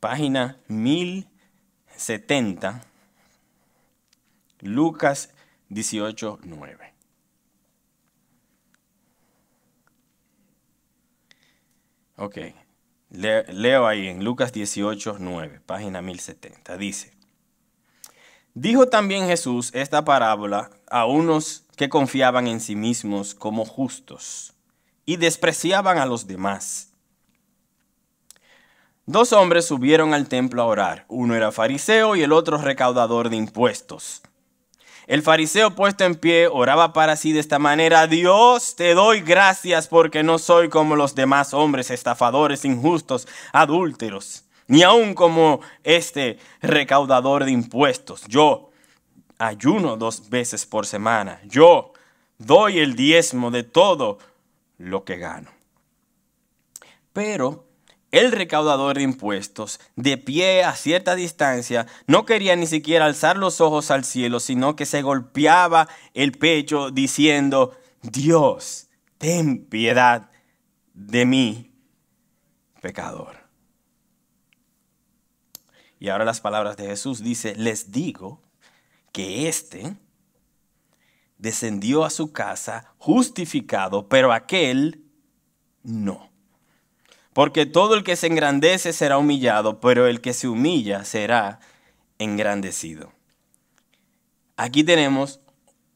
Página 0.00 0.58
1070. 0.68 1.34
70, 1.96 2.82
Lucas 4.60 5.32
18, 5.68 6.40
9. 6.42 6.94
Ok, 12.16 12.38
leo 13.14 13.86
ahí 13.86 14.08
en 14.08 14.24
Lucas 14.24 14.52
18, 14.52 15.16
9, 15.18 15.60
página 15.64 16.02
1070. 16.02 16.76
Dice, 16.76 17.12
dijo 18.54 18.86
también 18.86 19.26
Jesús 19.26 19.70
esta 19.74 20.04
parábola 20.04 20.70
a 20.90 21.06
unos 21.06 21.64
que 21.76 21.88
confiaban 21.88 22.46
en 22.48 22.60
sí 22.60 22.76
mismos 22.76 23.34
como 23.34 23.64
justos 23.64 24.54
y 25.06 25.16
despreciaban 25.16 25.98
a 25.98 26.06
los 26.06 26.26
demás. 26.26 26.90
Dos 29.06 29.32
hombres 29.32 29.66
subieron 29.66 30.14
al 30.14 30.28
templo 30.28 30.62
a 30.62 30.66
orar. 30.66 31.04
Uno 31.08 31.34
era 31.34 31.52
fariseo 31.52 32.16
y 32.16 32.22
el 32.22 32.32
otro 32.32 32.56
recaudador 32.56 33.28
de 33.28 33.36
impuestos. 33.36 34.22
El 35.06 35.22
fariseo 35.22 35.74
puesto 35.74 36.04
en 36.04 36.14
pie 36.14 36.48
oraba 36.48 36.94
para 36.94 37.16
sí 37.16 37.32
de 37.32 37.40
esta 37.40 37.58
manera, 37.58 38.06
Dios, 38.06 38.74
te 38.74 38.94
doy 38.94 39.20
gracias 39.20 39.86
porque 39.86 40.22
no 40.22 40.38
soy 40.38 40.70
como 40.70 40.96
los 40.96 41.14
demás 41.14 41.52
hombres 41.52 41.90
estafadores, 41.90 42.64
injustos, 42.64 43.28
adúlteros, 43.52 44.44
ni 44.66 44.82
aun 44.82 45.14
como 45.14 45.60
este 45.82 46.38
recaudador 46.62 47.44
de 47.44 47.50
impuestos. 47.50 48.24
Yo 48.28 48.70
ayuno 49.38 49.96
dos 49.96 50.30
veces 50.30 50.64
por 50.64 50.86
semana. 50.86 51.40
Yo 51.44 51.92
doy 52.38 52.78
el 52.78 52.96
diezmo 52.96 53.50
de 53.50 53.62
todo 53.62 54.18
lo 54.78 55.04
que 55.04 55.18
gano. 55.18 55.50
Pero 57.12 57.63
el 58.14 58.30
recaudador 58.30 58.96
de 58.96 59.02
impuestos, 59.02 59.80
de 59.96 60.16
pie 60.16 60.62
a 60.62 60.76
cierta 60.76 61.16
distancia, 61.16 61.86
no 62.06 62.24
quería 62.24 62.54
ni 62.54 62.68
siquiera 62.68 63.06
alzar 63.06 63.36
los 63.36 63.60
ojos 63.60 63.90
al 63.90 64.04
cielo, 64.04 64.38
sino 64.38 64.76
que 64.76 64.86
se 64.86 65.02
golpeaba 65.02 65.88
el 66.14 66.30
pecho 66.30 66.92
diciendo, 66.92 67.76
Dios, 68.02 68.86
ten 69.18 69.64
piedad 69.66 70.30
de 70.92 71.26
mí, 71.26 71.72
pecador. 72.80 73.34
Y 75.98 76.08
ahora 76.08 76.24
las 76.24 76.40
palabras 76.40 76.76
de 76.76 76.86
Jesús 76.86 77.20
dice, 77.20 77.56
les 77.56 77.90
digo 77.90 78.40
que 79.10 79.48
éste 79.48 79.96
descendió 81.38 82.04
a 82.04 82.10
su 82.10 82.32
casa 82.32 82.94
justificado, 82.98 84.08
pero 84.08 84.32
aquel 84.32 85.02
no. 85.82 86.33
Porque 87.34 87.66
todo 87.66 87.96
el 87.96 88.04
que 88.04 88.16
se 88.16 88.28
engrandece 88.28 88.92
será 88.92 89.18
humillado, 89.18 89.80
pero 89.80 90.06
el 90.06 90.20
que 90.20 90.32
se 90.32 90.48
humilla 90.48 91.04
será 91.04 91.60
engrandecido. 92.18 93.12
Aquí 94.56 94.84
tenemos 94.84 95.40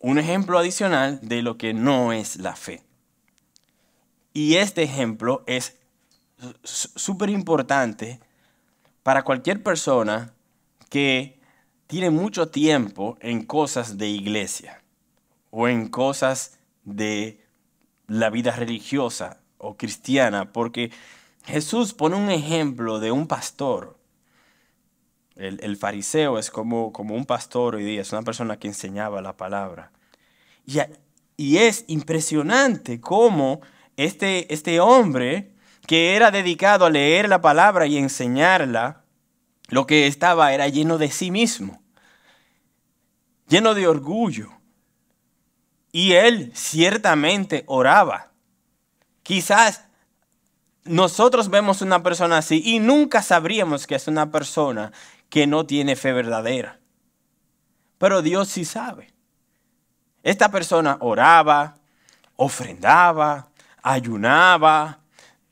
un 0.00 0.18
ejemplo 0.18 0.58
adicional 0.58 1.20
de 1.22 1.42
lo 1.42 1.56
que 1.56 1.72
no 1.72 2.12
es 2.12 2.36
la 2.36 2.56
fe. 2.56 2.82
Y 4.32 4.56
este 4.56 4.82
ejemplo 4.82 5.44
es 5.46 5.78
súper 6.64 7.30
importante 7.30 8.20
para 9.02 9.22
cualquier 9.22 9.62
persona 9.62 10.34
que 10.90 11.40
tiene 11.86 12.10
mucho 12.10 12.48
tiempo 12.48 13.16
en 13.20 13.44
cosas 13.44 13.96
de 13.96 14.08
iglesia 14.08 14.82
o 15.50 15.68
en 15.68 15.88
cosas 15.88 16.58
de 16.84 17.44
la 18.06 18.28
vida 18.30 18.52
religiosa 18.52 19.40
o 19.56 19.76
cristiana, 19.76 20.52
porque 20.52 20.90
Jesús 21.48 21.94
pone 21.94 22.14
un 22.14 22.30
ejemplo 22.30 23.00
de 23.00 23.10
un 23.10 23.26
pastor. 23.26 23.96
El, 25.34 25.76
fariseo 25.78 26.38
es 26.38 26.50
como, 26.50 26.92
como, 26.92 27.14
un 27.14 27.24
pastor 27.24 27.76
hoy 27.76 27.84
día, 27.84 28.02
es 28.02 28.12
una 28.12 28.22
persona 28.22 28.58
que 28.58 28.66
enseñaba 28.66 29.22
la 29.22 29.36
palabra. 29.36 29.92
Y, 30.66 30.78
y 31.38 31.58
es 31.58 31.84
impresionante 31.86 33.00
cómo 33.00 33.60
este, 33.96 34.52
este 34.52 34.78
hombre 34.80 35.54
que 35.86 36.16
era 36.16 36.30
dedicado 36.30 36.84
a 36.84 36.90
leer 36.90 37.30
la 37.30 37.40
palabra 37.40 37.86
y 37.86 37.96
enseñarla, 37.96 39.04
lo 39.68 39.86
que 39.86 40.06
estaba 40.06 40.52
era 40.52 40.68
lleno 40.68 40.98
de 40.98 41.10
sí 41.10 41.30
mismo, 41.30 41.80
lleno 43.48 43.72
de 43.72 43.86
orgullo. 43.86 44.50
Y 45.92 46.12
él 46.12 46.52
ciertamente 46.54 47.64
oraba. 47.66 48.32
Quizás 49.22 49.87
nosotros 50.88 51.50
vemos 51.50 51.82
una 51.82 52.02
persona 52.02 52.38
así 52.38 52.62
y 52.64 52.80
nunca 52.80 53.22
sabríamos 53.22 53.86
que 53.86 53.94
es 53.94 54.08
una 54.08 54.30
persona 54.30 54.92
que 55.28 55.46
no 55.46 55.66
tiene 55.66 55.96
fe 55.96 56.12
verdadera. 56.12 56.80
Pero 57.98 58.22
Dios 58.22 58.48
sí 58.48 58.64
sabe. 58.64 59.12
Esta 60.22 60.50
persona 60.50 60.96
oraba, 61.00 61.76
ofrendaba, 62.36 63.48
ayunaba 63.82 65.00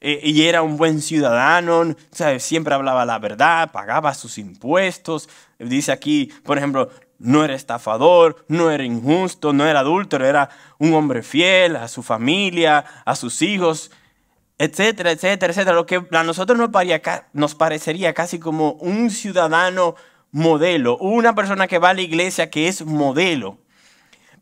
eh, 0.00 0.20
y 0.22 0.42
era 0.42 0.62
un 0.62 0.76
buen 0.76 1.00
ciudadano, 1.00 1.94
siempre 2.38 2.74
hablaba 2.74 3.04
la 3.04 3.18
verdad, 3.18 3.70
pagaba 3.72 4.14
sus 4.14 4.38
impuestos. 4.38 5.28
Dice 5.58 5.92
aquí, 5.92 6.32
por 6.44 6.58
ejemplo, 6.58 6.90
no 7.18 7.44
era 7.44 7.54
estafador, 7.54 8.44
no 8.48 8.70
era 8.70 8.84
injusto, 8.84 9.52
no 9.52 9.66
era 9.66 9.80
adúltero, 9.80 10.24
era 10.26 10.48
un 10.78 10.94
hombre 10.94 11.22
fiel 11.22 11.76
a 11.76 11.88
su 11.88 12.02
familia, 12.02 12.84
a 13.04 13.14
sus 13.16 13.42
hijos 13.42 13.90
etcétera, 14.58 15.12
etcétera, 15.12 15.52
etcétera. 15.52 15.74
Lo 15.74 15.86
que 15.86 16.06
a 16.10 16.22
nosotros 16.22 16.58
nos, 17.32 17.54
parecería 17.54 18.14
casi 18.14 18.38
como 18.38 18.72
un 18.72 19.10
ciudadano 19.10 19.94
modelo, 20.32 20.98
una 20.98 21.34
persona 21.34 21.66
que 21.66 21.78
va 21.78 21.90
a 21.90 21.94
la 21.94 22.02
iglesia 22.02 22.50
que 22.50 22.68
es 22.68 22.84
modelo. 22.84 23.58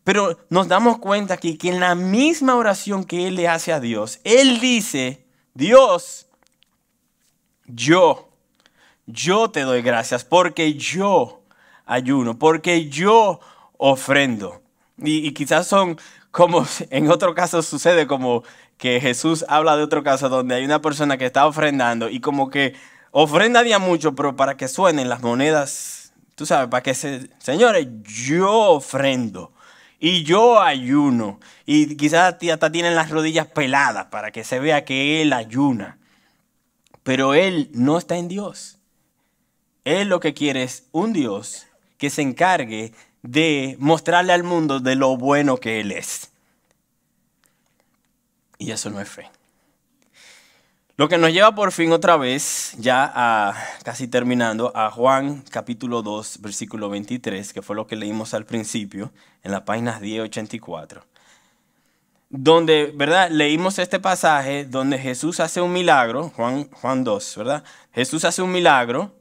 Pero 0.03 0.39
nos 0.51 0.69
damos 0.69 0.99
cuenta 0.99 1.35
aquí 1.35 1.57
que 1.57 1.71
en 1.71 1.81
la 1.81 1.95
misma 1.95 2.57
oración 2.57 3.05
que 3.05 3.27
él 3.27 3.37
le 3.37 3.49
hace 3.49 3.73
a 3.73 3.81
Dios, 3.81 4.21
él 4.25 4.61
dice, 4.61 5.25
Dios, 5.55 6.27
yo, 7.67 8.29
yo 9.07 9.51
te 9.51 9.63
doy 9.63 9.83
gracias 9.83 10.25
porque 10.25 10.75
yo 10.75 11.43
ayuno, 11.87 12.39
porque 12.39 12.89
yo 12.89 13.41
ofrendo. 13.79 14.63
Y, 14.99 15.33
quizás 15.33 15.67
son 15.67 15.99
como 16.35 16.67
en 16.91 17.11
otro 17.11 17.33
caso 17.33 17.63
sucede 17.63 18.09
como 18.09 18.43
que 18.77 19.01
Jesús 19.01 19.45
habla 19.49 19.77
de 19.77 19.85
otro 19.85 20.03
caso 20.03 20.29
donde 20.29 20.57
hay 20.57 20.65
una 20.65 20.83
persona 20.83 21.17
que 21.17 21.27
está 21.27 21.47
ofrendando 21.47 22.11
y 22.11 22.21
como 22.21 22.51
que 22.51 22.75
ofrenda 23.13 23.63
día 23.63 23.79
mucho, 23.79 24.17
pero 24.17 24.35
para 24.35 24.57
que 24.57 24.67
suenen 24.67 25.09
las 25.09 25.23
monedas, 25.23 26.13
tú 26.35 26.45
sabes, 26.45 26.69
para 26.69 26.83
que 26.83 26.95
se, 26.95 27.31
señores, 27.39 27.87
yo 28.03 28.51
ofrendo 28.53 29.53
y 30.01 30.25
yo 30.25 30.61
ayuno. 30.61 31.39
Y 31.67 31.97
quizás 31.97 32.37
hasta 32.53 32.73
tienen 32.73 32.97
las 32.97 33.11
rodillas 33.11 33.47
peladas 33.47 34.07
para 34.07 34.33
que 34.33 34.43
se 34.43 34.59
vea 34.59 34.85
que 34.85 35.23
él 35.23 35.33
ayuna. 35.33 35.99
Pero 37.05 37.35
él 37.35 37.71
no 37.75 37.97
está 37.97 38.17
en 38.17 38.27
Dios. 38.27 38.81
Él 39.85 40.09
lo 40.09 40.19
que 40.19 40.35
quiere 40.35 40.65
es 40.65 40.89
un 40.91 41.13
Dios 41.13 41.69
que 41.97 42.11
se 42.11 42.23
encargue 42.23 42.93
de 43.25 43.77
mostrarle 43.79 44.35
al 44.35 44.43
mundo 44.43 44.81
de 44.81 44.97
lo 44.97 45.17
bueno 45.17 45.57
que 45.57 45.81
Él 45.81 45.93
es. 45.93 46.31
Y 48.59 48.71
eso 48.71 48.91
no 48.91 49.01
es 49.01 49.09
fe. 49.09 49.31
Lo 50.97 51.09
que 51.09 51.19
nos 51.19 51.33
lleva 51.33 51.55
por 51.55 51.73
fin 51.73 51.91
otra 51.91 52.17
vez, 52.17 52.75
ya 52.79 53.55
casi 53.83 54.09
terminando, 54.09 54.71
a 54.77 54.91
Juan 54.91 55.43
capítulo 55.51 56.03
2, 56.03 56.43
versículo 56.43 56.91
23, 56.91 57.53
que 57.53 57.63
fue 57.63 57.75
lo 57.75 57.87
que 57.87 57.97
leímos 57.97 58.35
al 58.35 58.45
principio, 58.45 59.11
en 59.43 59.53
las 59.53 59.63
páginas 59.63 60.01
1084. 60.03 61.03
Donde, 62.29 62.93
¿verdad? 62.95 63.31
Leímos 63.31 63.79
este 63.79 64.01
pasaje 64.01 64.67
donde 64.67 64.99
Jesús 64.99 65.41
hace 65.41 65.63
un 65.63 65.73
milagro, 65.73 66.31
Juan, 66.37 66.69
Juan 66.71 67.03
2, 67.03 67.37
¿verdad? 67.39 67.65
Jesús 67.93 68.25
hace 68.25 68.43
un 68.43 68.53
milagro 68.53 69.13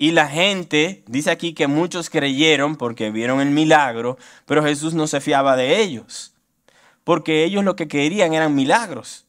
y 0.00 0.12
la 0.12 0.28
gente, 0.28 1.02
dice 1.08 1.32
aquí 1.32 1.54
que 1.54 1.66
muchos 1.66 2.08
creyeron 2.08 2.76
porque 2.76 3.10
vieron 3.10 3.40
el 3.40 3.50
milagro, 3.50 4.16
pero 4.46 4.62
Jesús 4.62 4.94
no 4.94 5.08
se 5.08 5.20
fiaba 5.20 5.56
de 5.56 5.82
ellos, 5.82 6.34
porque 7.02 7.42
ellos 7.42 7.64
lo 7.64 7.74
que 7.74 7.88
querían 7.88 8.32
eran 8.32 8.54
milagros. 8.54 9.26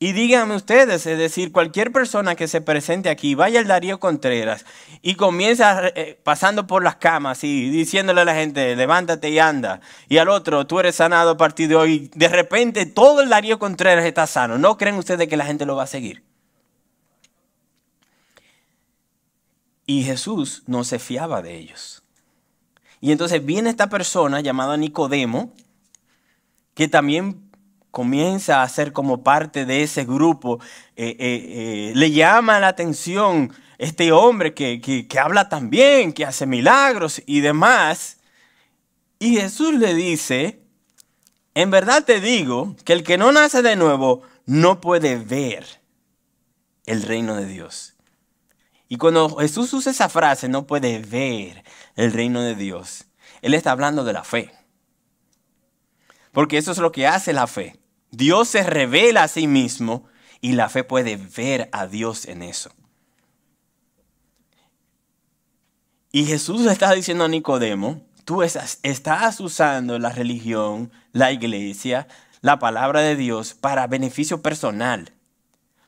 Y 0.00 0.14
díganme 0.14 0.56
ustedes, 0.56 1.06
es 1.06 1.16
decir, 1.16 1.52
cualquier 1.52 1.92
persona 1.92 2.34
que 2.34 2.48
se 2.48 2.60
presente 2.60 3.08
aquí, 3.08 3.36
vaya 3.36 3.60
al 3.60 3.68
Darío 3.68 4.00
Contreras 4.00 4.66
y 5.00 5.14
comienza 5.14 5.86
eh, 5.94 6.18
pasando 6.24 6.66
por 6.66 6.82
las 6.82 6.96
camas 6.96 7.44
y 7.44 7.70
diciéndole 7.70 8.22
a 8.22 8.24
la 8.24 8.34
gente, 8.34 8.74
levántate 8.74 9.30
y 9.30 9.38
anda. 9.38 9.80
Y 10.08 10.18
al 10.18 10.28
otro, 10.28 10.66
tú 10.66 10.80
eres 10.80 10.96
sanado 10.96 11.30
a 11.30 11.36
partir 11.36 11.68
de 11.68 11.76
hoy. 11.76 12.10
De 12.16 12.26
repente 12.26 12.84
todo 12.84 13.20
el 13.20 13.28
Darío 13.28 13.60
Contreras 13.60 14.04
está 14.04 14.26
sano. 14.26 14.58
¿No 14.58 14.76
creen 14.76 14.96
ustedes 14.96 15.28
que 15.28 15.36
la 15.36 15.46
gente 15.46 15.66
lo 15.66 15.76
va 15.76 15.84
a 15.84 15.86
seguir? 15.86 16.24
Y 19.92 20.04
Jesús 20.04 20.62
no 20.66 20.84
se 20.84 20.98
fiaba 20.98 21.42
de 21.42 21.54
ellos. 21.54 22.02
Y 23.02 23.12
entonces 23.12 23.44
viene 23.44 23.68
esta 23.68 23.90
persona 23.90 24.40
llamada 24.40 24.78
Nicodemo, 24.78 25.52
que 26.72 26.88
también 26.88 27.50
comienza 27.90 28.62
a 28.62 28.68
ser 28.70 28.94
como 28.94 29.22
parte 29.22 29.66
de 29.66 29.82
ese 29.82 30.06
grupo. 30.06 30.60
Eh, 30.96 31.08
eh, 31.08 31.16
eh, 31.18 31.92
le 31.94 32.10
llama 32.10 32.58
la 32.58 32.68
atención 32.68 33.52
este 33.76 34.12
hombre 34.12 34.54
que, 34.54 34.80
que 34.80 35.18
habla 35.18 35.50
tan 35.50 35.68
bien, 35.68 36.14
que 36.14 36.24
hace 36.24 36.46
milagros 36.46 37.20
y 37.26 37.40
demás. 37.40 38.16
Y 39.18 39.36
Jesús 39.36 39.74
le 39.74 39.92
dice, 39.92 40.62
en 41.52 41.70
verdad 41.70 42.02
te 42.06 42.18
digo 42.18 42.76
que 42.86 42.94
el 42.94 43.04
que 43.04 43.18
no 43.18 43.30
nace 43.30 43.60
de 43.60 43.76
nuevo 43.76 44.22
no 44.46 44.80
puede 44.80 45.18
ver 45.18 45.82
el 46.86 47.02
reino 47.02 47.36
de 47.36 47.44
Dios. 47.44 47.91
Y 48.92 48.98
cuando 48.98 49.36
Jesús 49.36 49.72
usa 49.72 49.90
esa 49.90 50.10
frase, 50.10 50.50
no 50.50 50.66
puede 50.66 50.98
ver 50.98 51.64
el 51.96 52.12
reino 52.12 52.42
de 52.42 52.54
Dios. 52.54 53.06
Él 53.40 53.54
está 53.54 53.70
hablando 53.70 54.04
de 54.04 54.12
la 54.12 54.22
fe. 54.22 54.52
Porque 56.30 56.58
eso 56.58 56.72
es 56.72 56.76
lo 56.76 56.92
que 56.92 57.06
hace 57.06 57.32
la 57.32 57.46
fe. 57.46 57.80
Dios 58.10 58.48
se 58.48 58.62
revela 58.64 59.22
a 59.22 59.28
sí 59.28 59.46
mismo 59.46 60.04
y 60.42 60.52
la 60.52 60.68
fe 60.68 60.84
puede 60.84 61.16
ver 61.16 61.70
a 61.72 61.86
Dios 61.86 62.26
en 62.26 62.42
eso. 62.42 62.70
Y 66.10 66.26
Jesús 66.26 66.66
está 66.66 66.92
diciendo 66.92 67.24
a 67.24 67.28
Nicodemo, 67.28 68.02
tú 68.26 68.42
estás, 68.42 68.78
estás 68.82 69.40
usando 69.40 69.98
la 69.98 70.10
religión, 70.10 70.92
la 71.12 71.32
iglesia, 71.32 72.08
la 72.42 72.58
palabra 72.58 73.00
de 73.00 73.16
Dios 73.16 73.54
para 73.54 73.86
beneficio 73.86 74.42
personal, 74.42 75.14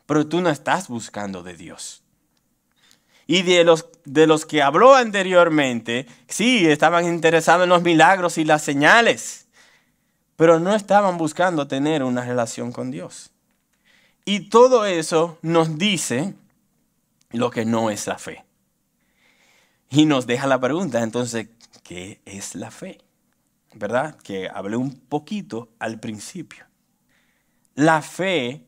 pero 0.06 0.26
tú 0.26 0.40
no 0.40 0.48
estás 0.48 0.88
buscando 0.88 1.42
de 1.42 1.54
Dios. 1.54 2.03
Y 3.26 3.42
de 3.42 3.64
los, 3.64 3.86
de 4.04 4.26
los 4.26 4.44
que 4.44 4.62
habló 4.62 4.94
anteriormente, 4.94 6.06
sí, 6.28 6.66
estaban 6.66 7.06
interesados 7.06 7.64
en 7.64 7.70
los 7.70 7.82
milagros 7.82 8.36
y 8.38 8.44
las 8.44 8.62
señales, 8.62 9.46
pero 10.36 10.60
no 10.60 10.74
estaban 10.74 11.16
buscando 11.16 11.66
tener 11.66 12.02
una 12.02 12.24
relación 12.24 12.72
con 12.72 12.90
Dios. 12.90 13.30
Y 14.24 14.48
todo 14.48 14.84
eso 14.86 15.38
nos 15.42 15.78
dice 15.78 16.34
lo 17.30 17.50
que 17.50 17.64
no 17.64 17.90
es 17.90 18.06
la 18.06 18.18
fe. 18.18 18.44
Y 19.90 20.06
nos 20.06 20.26
deja 20.26 20.46
la 20.46 20.60
pregunta, 20.60 21.02
entonces, 21.02 21.48
¿qué 21.82 22.20
es 22.24 22.54
la 22.54 22.70
fe? 22.70 22.98
¿Verdad? 23.74 24.16
Que 24.16 24.48
hablé 24.48 24.76
un 24.76 24.98
poquito 24.98 25.68
al 25.78 26.00
principio. 26.00 26.64
La 27.74 28.02
fe 28.02 28.64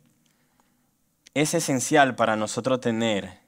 es 1.34 1.54
esencial 1.54 2.16
para 2.16 2.36
nosotros 2.36 2.80
tener 2.80 3.45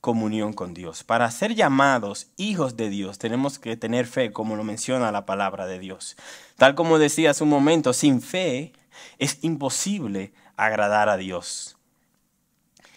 comunión 0.00 0.52
con 0.52 0.74
Dios. 0.74 1.04
Para 1.04 1.30
ser 1.30 1.54
llamados 1.54 2.28
hijos 2.36 2.76
de 2.76 2.88
Dios 2.90 3.18
tenemos 3.18 3.58
que 3.58 3.76
tener 3.76 4.06
fe, 4.06 4.32
como 4.32 4.56
lo 4.56 4.64
menciona 4.64 5.12
la 5.12 5.26
palabra 5.26 5.66
de 5.66 5.78
Dios. 5.78 6.16
Tal 6.56 6.74
como 6.74 6.98
decía 6.98 7.30
hace 7.30 7.44
un 7.44 7.50
momento, 7.50 7.92
sin 7.92 8.20
fe 8.20 8.72
es 9.18 9.38
imposible 9.42 10.32
agradar 10.56 11.08
a 11.08 11.16
Dios. 11.16 11.76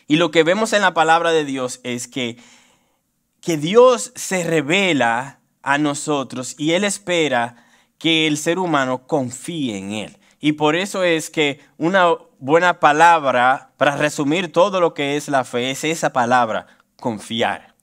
Y 0.07 0.17
lo 0.17 0.31
que 0.31 0.43
vemos 0.43 0.73
en 0.73 0.81
la 0.81 0.93
palabra 0.93 1.31
de 1.31 1.45
Dios 1.45 1.79
es 1.83 2.07
que, 2.07 2.37
que 3.39 3.57
Dios 3.57 4.11
se 4.15 4.43
revela 4.43 5.39
a 5.63 5.77
nosotros 5.77 6.55
y 6.57 6.73
Él 6.73 6.83
espera 6.83 7.65
que 7.97 8.27
el 8.27 8.37
ser 8.37 8.59
humano 8.59 9.07
confíe 9.07 9.77
en 9.77 9.91
Él. 9.91 10.17
Y 10.39 10.53
por 10.53 10.75
eso 10.75 11.03
es 11.03 11.29
que 11.29 11.59
una 11.77 12.15
buena 12.39 12.79
palabra 12.79 13.71
para 13.77 13.95
resumir 13.95 14.51
todo 14.51 14.81
lo 14.81 14.95
que 14.95 15.15
es 15.15 15.29
la 15.29 15.43
fe 15.43 15.69
es 15.69 15.83
esa 15.83 16.11
palabra, 16.11 16.65
confiar. 17.01 17.75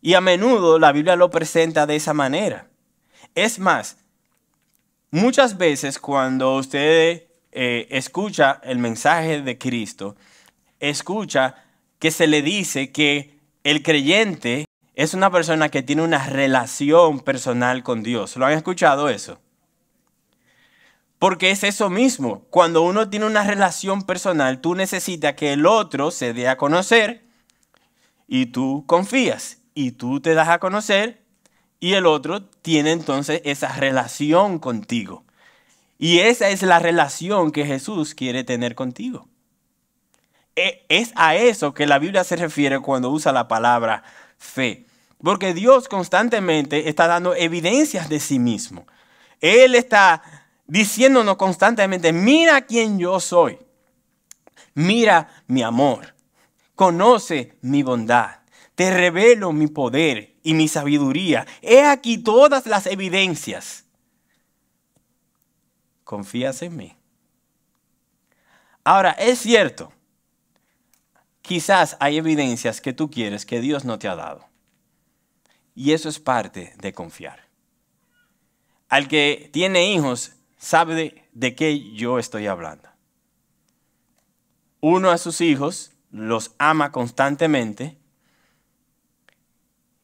Y 0.00 0.14
a 0.14 0.20
menudo 0.20 0.80
la 0.80 0.90
Biblia 0.90 1.14
lo 1.14 1.30
presenta 1.30 1.86
de 1.86 1.94
esa 1.94 2.12
manera. 2.12 2.66
Es 3.36 3.60
más, 3.60 3.98
muchas 5.12 5.56
veces 5.56 6.00
cuando 6.00 6.56
usted 6.56 7.28
eh, 7.52 7.86
escucha 7.90 8.60
el 8.64 8.78
mensaje 8.78 9.42
de 9.42 9.56
Cristo, 9.58 10.16
escucha 10.80 11.54
que 12.00 12.10
se 12.10 12.26
le 12.26 12.42
dice 12.42 12.90
que 12.90 13.38
el 13.62 13.84
creyente 13.84 14.64
es 14.94 15.14
una 15.14 15.30
persona 15.30 15.68
que 15.68 15.82
tiene 15.82 16.02
una 16.02 16.26
relación 16.26 17.20
personal 17.20 17.84
con 17.84 18.02
Dios. 18.02 18.36
¿Lo 18.36 18.46
han 18.46 18.54
escuchado 18.54 19.08
eso? 19.08 19.40
Porque 21.20 21.52
es 21.52 21.62
eso 21.62 21.88
mismo. 21.88 22.44
Cuando 22.50 22.82
uno 22.82 23.08
tiene 23.08 23.26
una 23.26 23.44
relación 23.44 24.02
personal, 24.02 24.60
tú 24.60 24.74
necesitas 24.74 25.34
que 25.34 25.52
el 25.52 25.66
otro 25.66 26.10
se 26.10 26.32
dé 26.32 26.48
a 26.48 26.56
conocer 26.56 27.22
y 28.34 28.46
tú 28.46 28.84
confías 28.86 29.58
y 29.74 29.90
tú 29.90 30.18
te 30.22 30.32
das 30.32 30.48
a 30.48 30.58
conocer 30.58 31.20
y 31.80 31.92
el 31.92 32.06
otro 32.06 32.42
tiene 32.42 32.92
entonces 32.92 33.42
esa 33.44 33.74
relación 33.74 34.58
contigo. 34.58 35.26
Y 35.98 36.20
esa 36.20 36.48
es 36.48 36.62
la 36.62 36.78
relación 36.78 37.52
que 37.52 37.66
Jesús 37.66 38.14
quiere 38.14 38.42
tener 38.42 38.74
contigo. 38.74 39.28
E, 40.56 40.86
es 40.88 41.12
a 41.14 41.36
eso 41.36 41.74
que 41.74 41.86
la 41.86 41.98
Biblia 41.98 42.24
se 42.24 42.36
refiere 42.36 42.80
cuando 42.80 43.10
usa 43.10 43.32
la 43.32 43.48
palabra 43.48 44.02
fe. 44.38 44.86
Porque 45.22 45.52
Dios 45.52 45.86
constantemente 45.86 46.88
está 46.88 47.06
dando 47.08 47.34
evidencias 47.34 48.08
de 48.08 48.18
sí 48.18 48.38
mismo. 48.38 48.86
Él 49.42 49.74
está 49.74 50.22
diciéndonos 50.66 51.36
constantemente, 51.36 52.14
mira 52.14 52.62
quién 52.62 52.98
yo 52.98 53.20
soy. 53.20 53.58
Mira 54.72 55.28
mi 55.48 55.62
amor 55.62 56.14
conoce 56.74 57.56
mi 57.60 57.82
bondad. 57.82 58.40
Te 58.74 58.90
revelo 58.90 59.52
mi 59.52 59.66
poder 59.66 60.36
y 60.42 60.54
mi 60.54 60.68
sabiduría. 60.68 61.46
He 61.60 61.84
aquí 61.84 62.18
todas 62.18 62.66
las 62.66 62.86
evidencias. 62.86 63.84
¿Confías 66.04 66.62
en 66.62 66.76
mí? 66.76 66.96
Ahora, 68.84 69.12
es 69.12 69.38
cierto, 69.38 69.92
quizás 71.40 71.96
hay 72.00 72.18
evidencias 72.18 72.80
que 72.80 72.92
tú 72.92 73.10
quieres 73.10 73.46
que 73.46 73.60
Dios 73.60 73.84
no 73.84 73.98
te 73.98 74.08
ha 74.08 74.16
dado. 74.16 74.48
Y 75.74 75.92
eso 75.92 76.08
es 76.08 76.18
parte 76.18 76.74
de 76.78 76.92
confiar. 76.92 77.48
Al 78.88 79.08
que 79.08 79.48
tiene 79.52 79.92
hijos 79.92 80.32
sabe 80.58 80.94
de, 80.94 81.28
de 81.32 81.54
qué 81.54 81.92
yo 81.92 82.18
estoy 82.18 82.46
hablando. 82.46 82.88
Uno 84.80 85.10
a 85.10 85.18
sus 85.18 85.40
hijos 85.40 85.91
los 86.12 86.54
ama 86.58 86.92
constantemente 86.92 87.98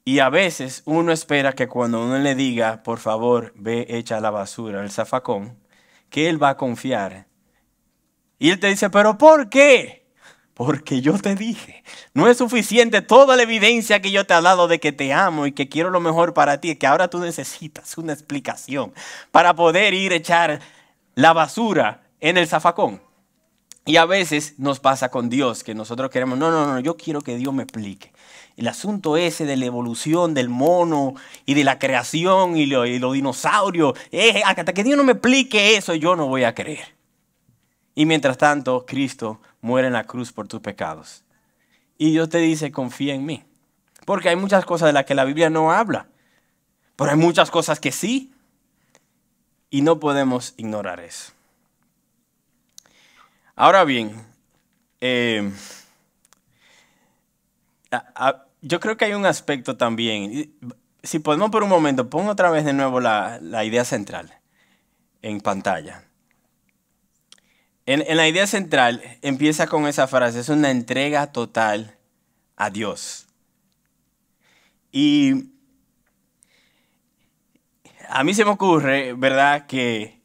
y 0.09 0.21
a 0.21 0.31
veces 0.31 0.83
uno 0.87 1.13
espera 1.13 1.53
que 1.53 1.69
cuando 1.69 2.03
uno 2.03 2.19
le 2.19 2.35
diga, 2.35 2.83
por 2.83 2.99
favor, 2.99 3.53
ve, 3.55 3.87
echa 3.91 4.21
la 4.21 4.31
basura 4.31 4.83
el 4.83 4.91
zafacón, 4.91 5.59
que 6.09 6.31
él 6.31 6.43
va 6.43 6.49
a 6.49 6.57
confiar. 6.57 7.27
Y 8.39 8.49
él 8.49 8.59
te 8.59 8.69
dice, 8.69 8.89
pero 8.89 9.19
¿por 9.19 9.51
qué? 9.51 10.09
Porque 10.55 11.03
yo 11.03 11.19
te 11.19 11.35
dije, 11.35 11.85
no 12.15 12.27
es 12.27 12.39
suficiente 12.39 13.03
toda 13.03 13.37
la 13.37 13.43
evidencia 13.43 14.01
que 14.01 14.11
yo 14.11 14.25
te 14.25 14.33
he 14.33 14.41
dado 14.41 14.67
de 14.67 14.81
que 14.81 14.93
te 14.93 15.13
amo 15.13 15.47
y 15.47 15.53
que 15.53 15.69
quiero 15.69 15.91
lo 15.91 16.01
mejor 16.01 16.33
para 16.33 16.59
ti, 16.59 16.75
que 16.77 16.87
ahora 16.87 17.09
tú 17.09 17.19
necesitas 17.19 17.99
una 17.99 18.15
explicación 18.15 18.95
para 19.31 19.55
poder 19.55 19.93
ir 19.93 20.13
a 20.13 20.17
echar 20.17 20.61
la 21.17 21.35
basura 21.35 22.01
en 22.21 22.39
el 22.39 22.49
zafacón. 22.49 23.08
Y 23.89 23.97
a 23.97 24.05
veces 24.05 24.55
nos 24.59 24.81
pasa 24.81 25.11
con 25.11 25.29
Dios 25.29 25.65
que 25.65 25.75
nosotros 25.75 26.11
queremos, 26.11 26.39
no, 26.39 26.51
no, 26.51 26.67
no, 26.67 26.79
yo 26.79 26.97
quiero 26.97 27.23
que 27.23 27.37
Dios 27.37 27.53
me 27.55 27.63
explique 27.65 28.13
el 28.59 28.67
asunto 28.67 29.17
ese 29.17 29.47
de 29.47 29.57
la 29.57 29.67
evolución 29.67 30.35
del 30.35 30.49
mono 30.49 31.15
y 31.47 31.55
de 31.55 31.63
la 31.63 31.79
creación 31.79 32.57
y 32.57 32.67
los 32.67 33.13
dinosaurios, 33.15 33.97
eh, 34.11 34.43
hasta 34.45 34.75
que 34.75 34.83
Dios 34.83 34.97
no 34.97 35.05
me 35.05 35.13
explique 35.13 35.77
eso, 35.77 35.95
yo 35.95 36.17
no 36.17 36.27
voy 36.27 36.43
a 36.43 36.57
creer. 36.57 36.97
Y 37.95 38.05
mientras 38.05 38.37
tanto, 38.37 38.85
Cristo 38.85 39.41
muere 39.61 39.87
en 39.87 39.93
la 39.93 40.05
cruz 40.05 40.33
por 40.33 40.49
tus 40.49 40.61
pecados. 40.61 41.23
Y 41.97 42.11
Dios 42.11 42.29
te 42.29 42.39
dice, 42.39 42.73
confía 42.73 43.15
en 43.15 43.25
mí. 43.25 43.45
Porque 44.05 44.29
hay 44.29 44.37
muchas 44.37 44.65
cosas 44.65 44.89
de 44.89 44.93
las 44.93 45.05
que 45.05 45.15
la 45.15 45.25
Biblia 45.25 45.51
no 45.51 45.73
habla. 45.73 46.09
Pero 46.97 47.11
hay 47.13 47.17
muchas 47.17 47.53
cosas 47.53 47.79
que 47.79 47.93
sí. 47.93 48.33
Y 49.71 49.83
no 49.83 50.01
podemos 50.01 50.55
ignorar 50.57 50.99
eso. 50.99 51.33
Ahora 53.61 53.83
bien, 53.83 54.25
eh, 55.01 55.51
yo 58.63 58.79
creo 58.79 58.97
que 58.97 59.07
hay 59.07 59.15
un 59.15 59.27
aspecto 59.27 59.77
también. 59.77 60.55
Si 61.03 61.19
podemos 61.19 61.51
por 61.51 61.65
un 61.65 61.69
momento, 61.69 62.09
pongo 62.09 62.31
otra 62.31 62.53
vez 62.53 62.65
de 62.65 62.73
nuevo 62.73 63.01
la, 63.01 63.41
idea 63.65 63.85
central 63.85 64.33
en 65.23 65.41
pantalla. 65.41 66.05
En, 67.85 68.05
la 68.17 68.29
idea 68.29 68.47
central 68.47 69.03
empieza 69.23 69.67
con 69.67 69.89
esa 69.89 70.07
frase, 70.07 70.39
es 70.39 70.51
una 70.51 70.71
entrega 70.71 71.33
total 71.33 71.99
a 72.55 72.71
Dios. 72.71 73.27
Y 74.93 75.51
a 78.09 78.23
mí 78.23 78.35
se 78.35 78.45
me 78.45 78.53
ocurre, 78.53 79.15
¿verdad?, 79.15 79.67
que 79.67 80.23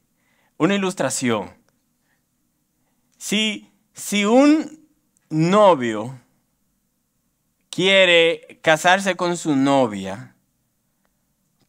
una 0.58 0.76
ilustración. 0.76 1.63
Si, 3.26 3.72
si 3.94 4.26
un 4.26 4.86
novio 5.30 6.20
quiere 7.70 8.60
casarse 8.62 9.16
con 9.16 9.38
su 9.38 9.56
novia 9.56 10.36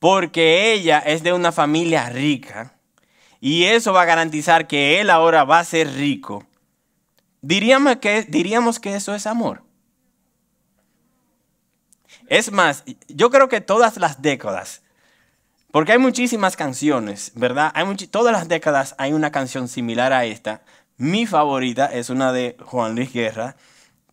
porque 0.00 0.72
ella 0.72 0.98
es 0.98 1.22
de 1.22 1.32
una 1.32 1.52
familia 1.52 2.10
rica 2.10 2.74
y 3.40 3.66
eso 3.66 3.92
va 3.92 4.02
a 4.02 4.04
garantizar 4.04 4.66
que 4.66 5.00
él 5.00 5.10
ahora 5.10 5.44
va 5.44 5.60
a 5.60 5.64
ser 5.64 5.94
rico, 5.94 6.44
diríamos 7.40 7.98
que, 7.98 8.22
diríamos 8.24 8.80
que 8.80 8.96
eso 8.96 9.14
es 9.14 9.24
amor. 9.24 9.62
Es 12.26 12.50
más, 12.50 12.82
yo 13.06 13.30
creo 13.30 13.48
que 13.48 13.60
todas 13.60 13.96
las 13.98 14.20
décadas, 14.20 14.82
porque 15.70 15.92
hay 15.92 15.98
muchísimas 15.98 16.56
canciones, 16.56 17.30
¿verdad? 17.36 17.70
Hay 17.76 17.94
todas 18.08 18.32
las 18.32 18.48
décadas 18.48 18.96
hay 18.98 19.12
una 19.12 19.30
canción 19.30 19.68
similar 19.68 20.12
a 20.12 20.24
esta. 20.24 20.62
Mi 20.96 21.26
favorita 21.26 21.86
es 21.86 22.10
una 22.10 22.32
de 22.32 22.56
Juan 22.64 22.94
Luis 22.94 23.12
Guerra, 23.12 23.56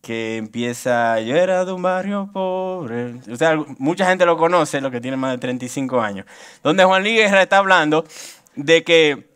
que 0.00 0.36
empieza, 0.36 1.20
yo 1.20 1.36
era 1.36 1.64
de 1.64 1.72
un 1.72 1.82
barrio 1.82 2.28
pobre. 2.32 3.14
O 3.30 3.36
sea, 3.36 3.56
mucha 3.78 4.06
gente 4.06 4.26
lo 4.26 4.36
conoce, 4.36 4.80
lo 4.80 4.90
que 4.90 5.00
tiene 5.00 5.16
más 5.16 5.30
de 5.32 5.38
35 5.38 6.00
años. 6.00 6.26
Donde 6.62 6.84
Juan 6.84 7.02
Luis 7.02 7.14
Guerra 7.14 7.42
está 7.42 7.58
hablando 7.58 8.04
de 8.56 8.82
que, 8.82 9.30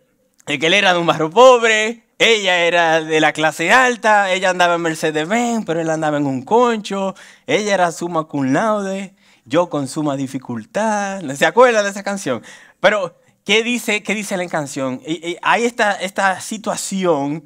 de 0.47 0.59
que 0.59 0.67
él 0.67 0.75
era 0.75 0.93
de 0.93 0.99
un 0.99 1.07
barrio 1.07 1.31
pobre, 1.31 2.03
ella 2.19 2.59
era 2.65 3.01
de 3.01 3.21
la 3.21 3.33
clase 3.33 3.71
alta, 3.73 4.33
ella 4.33 4.51
andaba 4.51 4.75
en 4.75 4.83
Mercedes-Benz, 4.83 5.65
pero 5.65 5.81
él 5.81 5.91
andaba 5.91 6.17
en 6.17 6.27
un 6.27 6.43
concho, 6.43 7.15
ella 7.47 7.75
era 7.75 7.93
suma 7.93 8.25
cum 8.25 8.53
laude, 8.53 9.15
yo 9.45 9.69
con 9.69 9.87
suma 9.87 10.17
dificultad. 10.17 11.23
¿Se 11.35 11.47
acuerdan 11.47 11.85
de 11.85 11.91
esa 11.91 12.03
canción? 12.03 12.43
Pero, 12.81 13.15
¿qué 13.47 13.63
dice, 13.63 14.03
qué 14.03 14.15
dice 14.15 14.37
la 14.37 14.47
canción? 14.49 15.01
hay 15.41 15.65
esta, 15.65 15.93
esta 15.93 16.41
situación, 16.41 17.45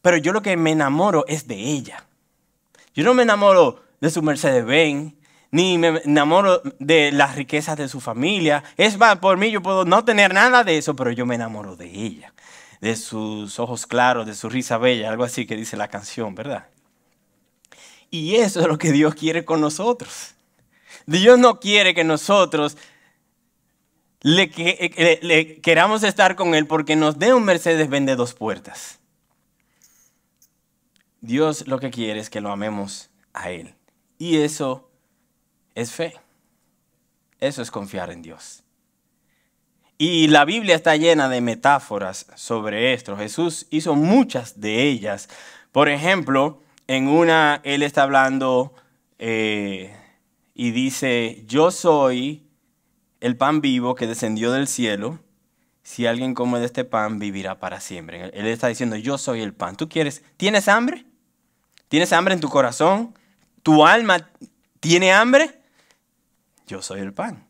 pero 0.00 0.16
yo 0.16 0.32
lo 0.32 0.40
que 0.40 0.56
me 0.56 0.70
enamoro 0.70 1.26
es 1.26 1.46
de 1.46 1.56
ella. 1.56 2.06
Yo 2.94 3.04
no 3.04 3.12
me 3.12 3.24
enamoro 3.24 3.82
de 4.00 4.08
su 4.08 4.22
Mercedes-Benz, 4.22 5.14
ni 5.50 5.78
me 5.78 6.00
enamoro 6.04 6.62
de 6.78 7.10
las 7.10 7.34
riquezas 7.34 7.76
de 7.76 7.88
su 7.88 8.00
familia. 8.00 8.62
Es 8.76 8.96
más, 8.96 9.18
por 9.18 9.36
mí 9.36 9.50
yo 9.50 9.60
puedo 9.62 9.84
no 9.84 10.04
tener 10.04 10.32
nada 10.32 10.62
de 10.62 10.78
eso, 10.78 10.94
pero 10.94 11.10
yo 11.10 11.26
me 11.26 11.34
enamoro 11.34 11.76
de 11.76 11.86
ella, 11.86 12.32
de 12.80 12.94
sus 12.94 13.58
ojos 13.58 13.86
claros, 13.86 14.26
de 14.26 14.34
su 14.34 14.48
risa 14.48 14.78
bella, 14.78 15.10
algo 15.10 15.24
así 15.24 15.44
que 15.44 15.56
dice 15.56 15.76
la 15.76 15.88
canción, 15.88 16.36
¿verdad? 16.36 16.68
Y 18.10 18.36
eso 18.36 18.60
es 18.60 18.68
lo 18.68 18.78
que 18.78 18.92
Dios 18.92 19.14
quiere 19.16 19.44
con 19.44 19.60
nosotros. 19.60 20.34
Dios 21.06 21.38
no 21.38 21.58
quiere 21.58 21.94
que 21.94 22.04
nosotros 22.04 22.76
le, 24.22 25.18
le 25.22 25.60
queramos 25.60 26.02
estar 26.02 26.36
con 26.36 26.54
Él 26.54 26.66
porque 26.66 26.96
nos 26.96 27.18
dé 27.18 27.34
un 27.34 27.44
Mercedes-Benz 27.44 28.06
de 28.06 28.16
dos 28.16 28.34
puertas. 28.34 29.00
Dios 31.20 31.66
lo 31.66 31.78
que 31.78 31.90
quiere 31.90 32.20
es 32.20 32.30
que 32.30 32.40
lo 32.40 32.50
amemos 32.50 33.10
a 33.32 33.50
Él. 33.50 33.74
Y 34.18 34.38
eso 34.38 34.90
es 35.74 35.92
fe. 35.92 36.14
Eso 37.40 37.62
es 37.62 37.70
confiar 37.70 38.10
en 38.10 38.22
Dios. 38.22 38.62
Y 39.98 40.28
la 40.28 40.44
Biblia 40.44 40.74
está 40.74 40.96
llena 40.96 41.28
de 41.28 41.40
metáforas 41.40 42.26
sobre 42.34 42.92
esto. 42.92 43.16
Jesús 43.16 43.66
hizo 43.70 43.94
muchas 43.94 44.60
de 44.60 44.88
ellas. 44.88 45.28
Por 45.70 45.88
ejemplo, 45.88 46.60
en 46.88 47.08
una 47.08 47.60
Él 47.64 47.82
está 47.82 48.02
hablando 48.02 48.74
eh, 49.18 49.94
y 50.54 50.72
dice, 50.72 51.44
yo 51.46 51.70
soy 51.70 52.41
el 53.22 53.36
pan 53.36 53.60
vivo 53.60 53.94
que 53.94 54.08
descendió 54.08 54.50
del 54.50 54.66
cielo. 54.66 55.20
Si 55.84 56.06
alguien 56.06 56.34
come 56.34 56.58
de 56.58 56.66
este 56.66 56.84
pan, 56.84 57.20
vivirá 57.20 57.60
para 57.60 57.80
siempre. 57.80 58.30
Él 58.34 58.46
está 58.46 58.66
diciendo, 58.66 58.96
yo 58.96 59.16
soy 59.16 59.42
el 59.42 59.54
pan. 59.54 59.76
¿Tú 59.76 59.88
quieres? 59.88 60.22
¿Tienes 60.36 60.68
hambre? 60.68 61.06
¿Tienes 61.88 62.12
hambre 62.12 62.34
en 62.34 62.40
tu 62.40 62.48
corazón? 62.48 63.16
¿Tu 63.62 63.86
alma 63.86 64.28
tiene 64.80 65.12
hambre? 65.12 65.60
Yo 66.66 66.82
soy 66.82 67.00
el 67.00 67.12
pan. 67.12 67.46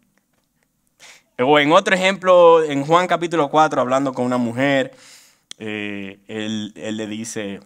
O 1.38 1.58
en 1.58 1.72
otro 1.72 1.94
ejemplo, 1.94 2.62
en 2.62 2.84
Juan 2.84 3.06
capítulo 3.06 3.48
4, 3.48 3.80
hablando 3.80 4.12
con 4.12 4.26
una 4.26 4.36
mujer, 4.36 4.94
eh, 5.58 6.18
él, 6.26 6.74
le 6.74 7.06
dice, 7.06 7.60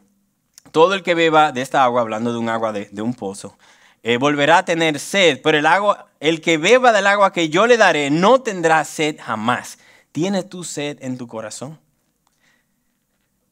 todo 0.71 0.95
el 0.95 1.03
que 1.03 1.17
beba 1.17 1.51
de 1.51 1.61
esta 1.63 1.83
agua, 1.83 2.03
hablando 2.03 2.33
de 2.33 2.39
un 2.39 2.49
agua 2.49 2.73
de, 2.73 3.03
un 3.03 3.15
pozo, 3.15 3.59
eh, 4.05 4.17
volverá 4.17 4.59
a 4.59 4.65
tener 4.65 5.01
sed, 5.01 5.41
pero 5.43 5.59
el 5.59 5.67
agua, 5.67 6.06
el 6.27 6.41
que 6.41 6.59
beba 6.59 6.91
del 6.91 7.07
agua 7.07 7.33
que 7.33 7.51
yo 7.51 7.69
le 7.69 7.77
daré, 7.77 8.11
no 8.11 8.41
tendrá 8.43 8.85
sed 8.85 9.17
jamás. 9.21 9.79
¿Tienes 10.11 10.49
tu 10.49 10.65
sed 10.65 10.99
en 11.01 11.19
tu 11.19 11.29
corazón? 11.29 11.79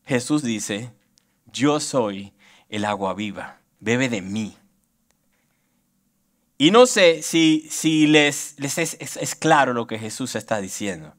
Jesús 0.05 0.43
dice, 0.43 0.91
yo 1.53 1.79
soy 1.79 2.33
el 2.69 2.85
agua 2.85 3.15
viva, 3.15 3.61
bebe 3.79 4.09
de 4.09 4.23
mí. 4.23 4.57
Y 6.59 6.73
no 6.73 6.87
sé 6.87 7.23
si, 7.23 7.69
si 7.71 8.09
les, 8.09 8.57
es, 8.59 9.35
claro 9.37 9.73
lo 9.73 9.87
que 9.87 10.01
Jesús 10.01 10.35
está 10.35 10.61
diciendo. 10.61 11.15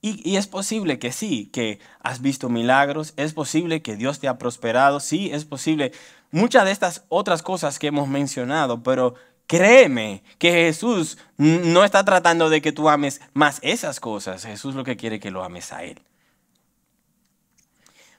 Y, 0.00 0.28
y, 0.28 0.36
es 0.36 0.48
posible 0.48 0.98
que 0.98 1.12
sí, 1.12 1.48
que 1.52 1.78
has 2.00 2.20
visto 2.22 2.48
milagros, 2.48 3.14
es 3.16 3.34
posible 3.34 3.82
que 3.82 3.94
Dios 3.94 4.18
te 4.18 4.26
ha 4.26 4.36
prosperado, 4.36 4.98
sí, 4.98 5.30
es 5.32 5.44
posible 5.44 5.92
muchas 6.32 6.64
de 6.64 6.72
estas 6.72 7.04
otras 7.08 7.40
cosas 7.40 7.78
que 7.78 7.86
hemos 7.86 8.08
mencionado, 8.08 8.82
pero 8.82 9.14
créeme 9.52 10.22
que 10.38 10.50
Jesús 10.50 11.18
no 11.36 11.84
está 11.84 12.06
tratando 12.06 12.48
de 12.48 12.62
que 12.62 12.72
tú 12.72 12.88
ames 12.88 13.20
más 13.34 13.58
esas 13.60 14.00
cosas, 14.00 14.46
Jesús 14.46 14.74
lo 14.74 14.82
que 14.82 14.96
quiere 14.96 15.20
que 15.20 15.30
lo 15.30 15.44
ames 15.44 15.72
a 15.72 15.84
Él. 15.84 16.00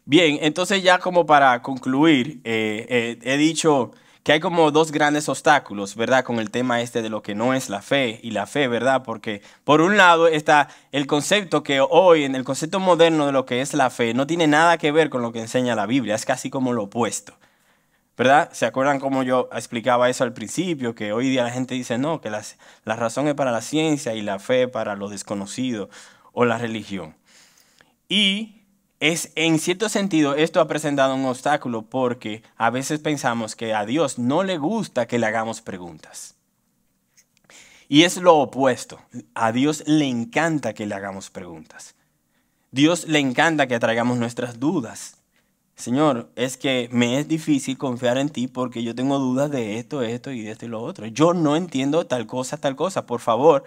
Bien, 0.06 0.38
entonces 0.44 0.84
ya 0.84 1.00
como 1.00 1.26
para 1.26 1.60
concluir, 1.64 2.40
eh, 2.44 2.86
eh, 2.88 3.20
he 3.24 3.38
dicho 3.38 3.94
que 4.22 4.34
hay 4.34 4.40
como 4.40 4.70
dos 4.70 4.92
grandes 4.92 5.28
obstáculos, 5.28 5.96
¿verdad? 5.96 6.24
Con 6.24 6.38
el 6.38 6.52
tema 6.52 6.82
este 6.82 7.02
de 7.02 7.10
lo 7.10 7.24
que 7.24 7.34
no 7.34 7.56
es 7.56 7.68
la 7.68 7.82
fe 7.82 8.20
y 8.22 8.30
la 8.30 8.46
fe, 8.46 8.68
¿verdad? 8.68 9.02
Porque 9.02 9.42
por 9.64 9.82
un 9.82 9.98
lado 9.98 10.28
está 10.28 10.68
el 10.92 11.08
concepto 11.08 11.64
que 11.64 11.82
hoy, 11.82 12.26
en 12.26 12.36
el 12.36 12.44
concepto 12.44 12.80
moderno 12.80 13.26
de 13.26 13.32
lo 13.32 13.48
que 13.48 13.62
es 13.62 13.74
la 13.74 13.90
fe, 13.90 14.14
no 14.14 14.28
tiene 14.28 14.46
nada 14.46 14.78
que 14.78 14.92
ver 14.92 15.10
con 15.10 15.24
lo 15.24 15.32
que 15.32 15.40
enseña 15.40 15.74
la 15.74 15.88
Biblia, 15.88 16.14
es 16.14 16.26
casi 16.26 16.52
como 16.52 16.74
lo 16.74 16.84
opuesto. 16.84 17.34
¿Verdad? 18.16 18.50
¿Se 18.54 18.66
acuerdan 18.66 19.00
cómo 19.00 19.24
yo 19.24 19.50
explicaba 19.52 20.10
eso 20.10 20.24
al 20.24 20.34
principio? 20.34 20.94
Que 20.94 21.14
hoy 21.14 21.30
día 21.30 21.44
la 21.44 21.52
gente 21.52 21.74
dice, 21.74 21.98
no, 21.98 22.22
que 22.22 22.30
la 22.30 22.96
razón 22.96 23.28
es 23.28 23.34
para 23.34 23.52
la 23.52 23.62
ciencia 23.62 24.14
y 24.14 24.22
la 24.22 24.38
fe 24.40 24.68
para 24.68 24.96
lo 24.96 25.10
desconocido 25.10 25.90
o 26.32 26.46
la 26.46 26.58
religión. 26.58 27.16
Y 28.08 28.64
es 29.00 29.32
en 29.36 29.60
cierto 29.60 29.90
sentido 29.90 30.36
esto 30.36 30.62
ha 30.62 30.68
presentado 30.68 31.16
un 31.16 31.26
obstáculo 31.26 31.82
porque 31.82 32.44
a 32.56 32.70
veces 32.70 33.00
pensamos 33.00 33.56
que 33.56 33.74
a 33.74 33.86
Dios 33.86 34.20
no 34.20 34.44
le 34.44 34.58
gusta 34.58 35.08
que 35.08 35.20
le 35.20 35.26
hagamos 35.26 35.62
preguntas. 35.62 36.36
Y 37.90 38.04
es 38.04 38.18
lo 38.18 38.38
opuesto. 38.38 39.00
A 39.34 39.52
Dios 39.52 39.84
le 39.88 40.06
encanta 40.06 40.74
que 40.74 40.86
le 40.86 40.96
hagamos 40.96 41.30
preguntas. 41.30 41.96
Dios 42.72 43.08
le 43.08 43.20
encanta 43.20 43.68
que 43.68 43.80
traigamos 43.80 44.18
nuestras 44.18 44.60
dudas. 44.60 45.18
Señor, 45.84 46.30
es 46.38 46.56
que 46.56 46.88
me 46.94 47.20
es 47.20 47.28
difícil 47.28 47.78
confiar 47.78 48.18
en 48.18 48.30
ti 48.30 48.48
porque 48.48 48.84
yo 48.84 48.96
tengo 48.96 49.20
dudas 49.20 49.52
de 49.52 49.80
esto, 49.80 50.02
esto 50.02 50.32
y 50.32 50.42
de 50.42 50.52
esto 50.52 50.66
y 50.66 50.70
lo 50.70 50.82
otro. 50.82 51.08
Yo 51.08 51.34
no 51.34 51.58
entiendo 51.58 52.08
tal 52.08 52.26
cosa, 52.26 52.56
tal 52.56 52.78
cosa. 52.78 53.06
Por 53.06 53.20
favor, 53.20 53.66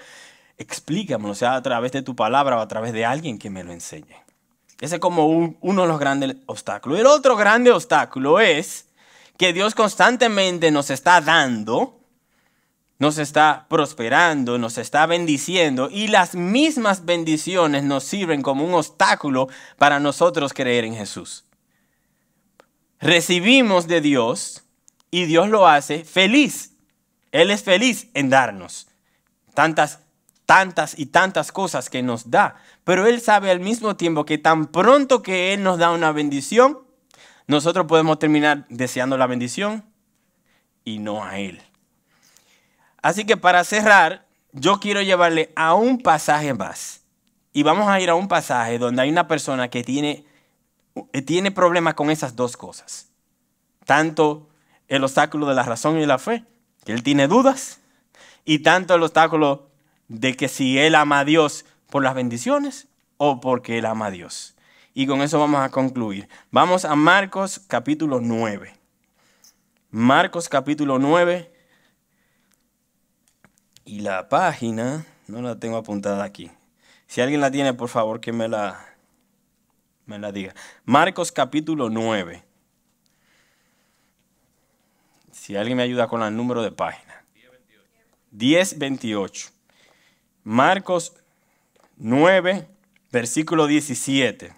explícamelo, 0.57 1.35
sea 1.35 1.57
a 1.57 1.63
través 1.63 1.93
de 1.93 2.01
tu 2.01 2.17
palabra 2.17 2.57
o 2.57 2.61
a 2.61 2.69
través 2.69 2.95
de 2.95 3.05
alguien 3.05 3.39
que 3.39 3.51
me 3.51 3.63
lo 3.65 3.71
enseñe. 3.71 4.17
Ese 4.81 4.95
es 4.95 4.99
como 4.99 5.27
uno 5.61 5.83
de 5.83 5.89
los 5.89 5.99
grandes 5.99 6.37
obstáculos. 6.47 6.99
El 6.99 7.05
otro 7.05 7.37
grande 7.37 7.71
obstáculo 7.71 8.41
es 8.41 8.87
que 9.37 9.53
Dios 9.53 9.75
constantemente 9.75 10.71
nos 10.71 10.89
está 10.89 11.21
dando, 11.21 12.01
nos 12.99 13.19
está 13.19 13.67
prosperando, 13.69 14.57
nos 14.57 14.79
está 14.79 15.05
bendiciendo 15.05 15.91
y 15.93 16.09
las 16.09 16.35
mismas 16.35 17.05
bendiciones 17.05 17.85
nos 17.85 18.05
sirven 18.05 18.41
como 18.41 18.65
un 18.65 18.73
obstáculo 18.73 19.49
para 19.77 20.01
nosotros 20.01 20.55
creer 20.55 20.87
en 20.87 20.95
Jesús. 20.95 21.46
Recibimos 23.01 23.87
de 23.87 24.01
Dios 24.01 24.65
y 25.11 25.25
Dios 25.25 25.49
lo 25.49 25.67
hace 25.67 26.05
feliz. 26.05 26.73
Él 27.33 27.51
es 27.51 27.63
feliz 27.63 28.09
en 28.15 28.31
darnos 28.31 28.89
tantas 29.55 30.01
tantas 30.47 30.97
y 30.97 31.07
tantas 31.07 31.53
cosas 31.53 31.91
que 31.91 32.03
nos 32.03 32.31
da. 32.31 32.55
Pero 32.85 33.07
Él 33.07 33.21
sabe 33.21 33.51
al 33.51 33.61
mismo 33.61 33.97
tiempo 33.97 34.25
que 34.25 34.39
tan 34.39 34.67
pronto 34.67 35.23
que 35.23 35.53
Él 35.53 35.63
nos 35.63 35.79
da 35.79 35.91
una 35.91 36.13
bendición, 36.13 36.79
nosotros 37.49 37.87
podemos 37.87 38.19
terminar 38.19 38.65
deseando 38.69 39.19
la 39.19 39.27
bendición 39.27 39.85
y 40.85 41.01
no 41.01 41.25
a 41.25 41.39
Él. 41.39 41.61
Así 43.03 43.25
que 43.25 43.37
para 43.37 43.65
cerrar, 43.65 44.27
yo 44.53 44.79
quiero 44.79 45.03
llevarle 45.03 45.53
a 45.57 45.75
un 45.75 45.99
pasaje 45.99 46.55
más. 46.55 47.03
Y 47.53 47.63
vamos 47.63 47.89
a 47.89 48.01
ir 48.01 48.11
a 48.11 48.15
un 48.15 48.29
pasaje 48.29 48.79
donde 48.79 49.03
hay 49.03 49.11
una 49.11 49.27
persona 49.27 49.69
que 49.69 49.83
tiene, 49.83 50.25
tiene 51.25 51.51
problemas 51.51 51.95
con 51.95 52.11
esas 52.11 52.37
dos 52.37 52.57
cosas. 52.57 53.11
Tanto 53.85 54.49
el 54.89 55.05
obstáculo 55.05 55.47
de 55.47 55.55
la 55.55 55.63
razón 55.63 55.99
y 55.99 56.07
la 56.07 56.19
fe, 56.19 56.45
que 56.85 56.93
él 56.93 57.03
tiene 57.03 57.29
dudas, 57.29 57.81
y 58.45 58.61
tanto 58.61 58.95
el 58.95 59.03
obstáculo 59.03 59.71
de 60.09 60.37
que 60.37 60.49
si 60.49 60.79
él 60.79 60.95
ama 60.95 61.21
a 61.21 61.25
Dios 61.25 61.65
por 61.89 62.03
las 62.03 62.15
bendiciones 62.15 62.89
o 63.17 63.41
porque 63.41 63.79
él 63.79 63.87
ama 63.87 64.07
a 64.07 64.11
Dios. 64.11 64.55
Y 64.95 65.07
con 65.07 65.21
eso 65.21 65.39
vamos 65.39 65.61
a 65.61 65.71
concluir. 65.71 66.29
Vamos 66.51 66.85
a 66.85 66.95
Marcos 66.95 67.61
capítulo 67.67 68.21
9. 68.21 68.73
Marcos 69.91 70.49
capítulo 70.49 70.99
9. 70.99 71.53
Y 73.85 74.01
la 74.01 74.29
página, 74.29 75.07
no 75.29 75.43
la 75.43 75.59
tengo 75.59 75.77
apuntada 75.77 76.25
aquí. 76.25 76.51
Si 77.07 77.21
alguien 77.21 77.41
la 77.41 77.51
tiene, 77.51 77.75
por 77.75 77.89
favor, 77.89 78.21
que 78.21 78.33
me 78.33 78.49
la, 78.49 78.96
me 80.07 80.19
la 80.19 80.33
diga. 80.33 80.55
Marcos 80.85 81.31
capítulo 81.33 81.91
9. 81.91 82.45
Si 85.33 85.57
alguien 85.57 85.77
me 85.77 85.83
ayuda 85.83 86.09
con 86.09 86.23
el 86.23 86.35
número 86.35 86.63
de 86.63 86.73
página. 86.73 87.25
1028. 88.31 89.51
Marcos 90.45 91.15
9, 91.97 92.69
versículo 93.11 93.67
17. 93.67 94.55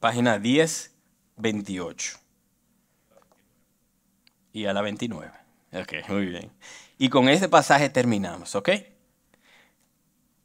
Página 0.00 0.38
10, 0.38 0.94
28. 1.36 2.18
Y 4.52 4.66
a 4.66 4.72
la 4.72 4.82
29. 4.82 5.32
Ok, 5.72 5.92
muy 6.08 6.26
bien. 6.26 6.52
Y 6.98 7.08
con 7.08 7.28
ese 7.28 7.48
pasaje 7.48 7.88
terminamos, 7.88 8.54
¿ok? 8.54 8.70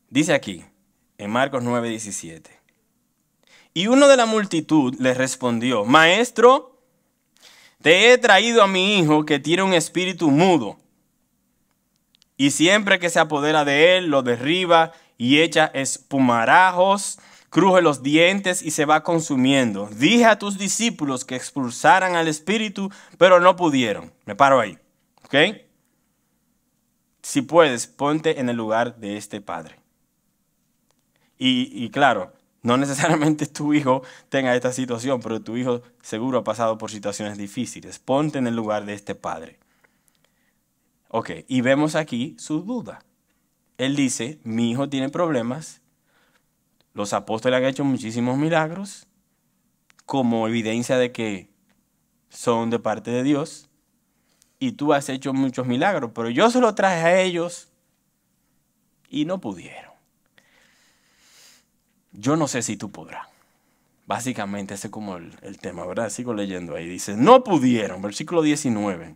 Dice 0.09 0.33
aquí, 0.33 0.65
en 1.19 1.29
Marcos 1.29 1.63
9, 1.63 1.89
17. 1.89 2.49
Y 3.75 3.85
uno 3.85 4.07
de 4.07 4.17
la 4.17 4.25
multitud 4.25 4.95
le 4.97 5.13
respondió, 5.13 5.85
Maestro, 5.85 6.81
te 7.81 8.11
he 8.11 8.17
traído 8.17 8.63
a 8.63 8.67
mi 8.67 8.97
hijo 8.97 9.25
que 9.25 9.37
tiene 9.37 9.61
un 9.61 9.73
espíritu 9.73 10.31
mudo 10.31 10.79
y 12.39 12.51
siempre 12.51 12.99
que 12.99 13.09
se 13.09 13.19
apodera 13.19 13.65
de 13.65 13.97
él, 13.97 14.07
lo 14.07 14.23
derriba 14.23 14.93
y 15.17 15.41
echa 15.41 15.65
espumarajos, 15.73 17.19
cruje 17.49 17.81
los 17.81 18.01
dientes 18.01 18.61
y 18.61 18.71
se 18.71 18.85
va 18.85 19.03
consumiendo. 19.03 19.89
Dije 19.91 20.23
a 20.23 20.39
tus 20.39 20.57
discípulos 20.57 21.25
que 21.25 21.35
expulsaran 21.35 22.15
al 22.15 22.29
espíritu, 22.29 22.89
pero 23.17 23.41
no 23.41 23.57
pudieron. 23.57 24.13
Me 24.23 24.35
paro 24.35 24.61
ahí. 24.61 24.77
¿Ok? 25.25 25.35
Si 27.21 27.41
puedes, 27.41 27.87
ponte 27.87 28.39
en 28.39 28.47
el 28.47 28.55
lugar 28.55 28.95
de 28.95 29.17
este 29.17 29.41
padre. 29.41 29.78
Y, 31.41 31.89
claro, 31.91 32.33
no 32.63 32.75
necesariamente 32.75 33.47
tu 33.47 33.73
hijo 33.73 34.03
tenga 34.27 34.53
esta 34.55 34.73
situación, 34.73 35.21
pero 35.21 35.41
tu 35.41 35.55
hijo 35.55 35.81
seguro 36.01 36.39
ha 36.39 36.43
pasado 36.43 36.77
por 36.77 36.91
situaciones 36.91 37.37
difíciles. 37.37 37.97
Ponte 37.97 38.37
en 38.37 38.47
el 38.47 38.55
lugar 38.55 38.85
de 38.85 38.93
este 38.93 39.15
padre. 39.15 39.57
Ok, 41.07 41.31
y 41.47 41.61
vemos 41.61 41.95
aquí 41.95 42.35
su 42.37 42.61
duda. 42.61 43.05
Él 43.77 43.95
dice, 43.95 44.39
mi 44.43 44.69
hijo 44.69 44.89
tiene 44.89 45.07
problemas, 45.07 45.81
los 46.93 47.13
apóstoles 47.13 47.57
han 47.57 47.65
hecho 47.65 47.85
muchísimos 47.85 48.37
milagros 48.37 49.07
como 50.05 50.47
evidencia 50.47 50.97
de 50.97 51.13
que 51.13 51.49
son 52.29 52.69
de 52.69 52.79
parte 52.79 53.09
de 53.11 53.23
Dios, 53.23 53.69
y 54.59 54.73
tú 54.73 54.93
has 54.93 55.07
hecho 55.07 55.33
muchos 55.33 55.65
milagros, 55.65 56.11
pero 56.13 56.29
yo 56.29 56.49
se 56.51 56.59
lo 56.59 56.75
traje 56.75 57.01
a 57.01 57.21
ellos 57.21 57.71
y 59.07 59.23
no 59.23 59.39
pudieron. 59.39 59.88
Yo 62.11 62.35
no 62.35 62.47
sé 62.47 62.61
si 62.61 62.77
tú 62.77 62.91
podrás. 62.91 63.27
Básicamente 64.05 64.73
ese 64.73 64.87
es 64.87 64.91
como 64.91 65.17
el, 65.17 65.37
el 65.41 65.59
tema, 65.59 65.85
¿verdad? 65.85 66.09
Sigo 66.09 66.33
leyendo 66.33 66.75
ahí. 66.75 66.87
Dice, 66.87 67.15
no 67.15 67.43
pudieron, 67.43 68.01
versículo 68.01 68.41
19. 68.41 69.15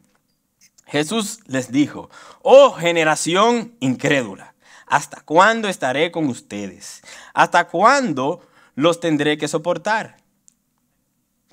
Jesús 0.86 1.40
les 1.48 1.72
dijo, 1.72 2.10
oh 2.42 2.74
generación 2.74 3.76
incrédula, 3.80 4.54
¿hasta 4.86 5.22
cuándo 5.22 5.68
estaré 5.68 6.12
con 6.12 6.28
ustedes? 6.28 7.02
¿Hasta 7.34 7.68
cuándo 7.68 8.48
los 8.76 9.00
tendré 9.00 9.38
que 9.38 9.48
soportar? 9.48 10.18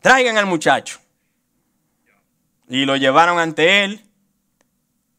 Traigan 0.03 0.37
al 0.37 0.47
muchacho. 0.47 0.99
Y 2.69 2.85
lo 2.85 2.97
llevaron 2.97 3.39
ante 3.39 3.85
él. 3.85 4.05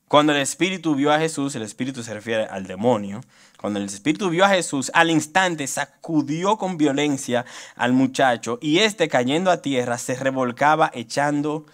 Cuando 0.08 0.34
el 0.34 0.40
Espíritu 0.40 0.96
vio 0.96 1.12
a 1.12 1.20
Jesús, 1.20 1.56
el 1.56 1.62
Espíritu 1.62 2.04
se 2.04 2.14
refiere 2.14 2.46
al 2.46 2.68
demonio, 2.68 3.22
cuando 3.62 3.80
el 3.80 3.86
Espíritu 3.86 4.32
vio 4.32 4.44
a 4.44 4.50
Jesús, 4.50 4.90
al 4.96 5.12
instante 5.12 5.68
sacudió 5.68 6.58
con 6.58 6.78
violencia 6.78 7.46
al 7.76 7.94
muchacho 7.94 8.58
y 8.60 8.80
éste 8.80 9.08
cayendo 9.08 9.52
a 9.52 9.62
tierra 9.62 10.00
se 10.00 10.16
revolcaba 10.16 10.90
echando 10.96 11.68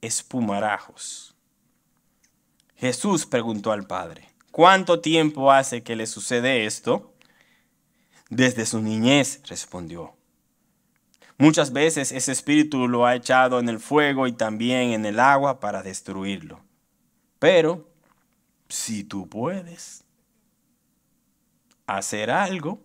espumarajos. 0.00 1.34
Jesús 2.74 3.26
preguntó 3.26 3.70
al 3.72 3.86
Padre, 3.86 4.30
¿cuánto 4.50 5.00
tiempo 5.00 5.52
hace 5.52 5.82
que 5.82 5.94
le 5.94 6.06
sucede 6.06 6.64
esto? 6.64 7.14
Desde 8.30 8.64
su 8.64 8.80
niñez, 8.80 9.42
respondió. 9.46 10.14
Muchas 11.36 11.70
veces 11.74 12.12
ese 12.12 12.32
espíritu 12.32 12.88
lo 12.88 13.04
ha 13.04 13.14
echado 13.14 13.60
en 13.60 13.68
el 13.68 13.78
fuego 13.78 14.26
y 14.26 14.32
también 14.32 14.92
en 14.92 15.04
el 15.04 15.20
agua 15.20 15.60
para 15.60 15.82
destruirlo. 15.82 16.64
Pero, 17.38 17.90
si 18.70 19.04
tú 19.04 19.28
puedes 19.28 20.05
hacer 21.86 22.30
algo, 22.30 22.80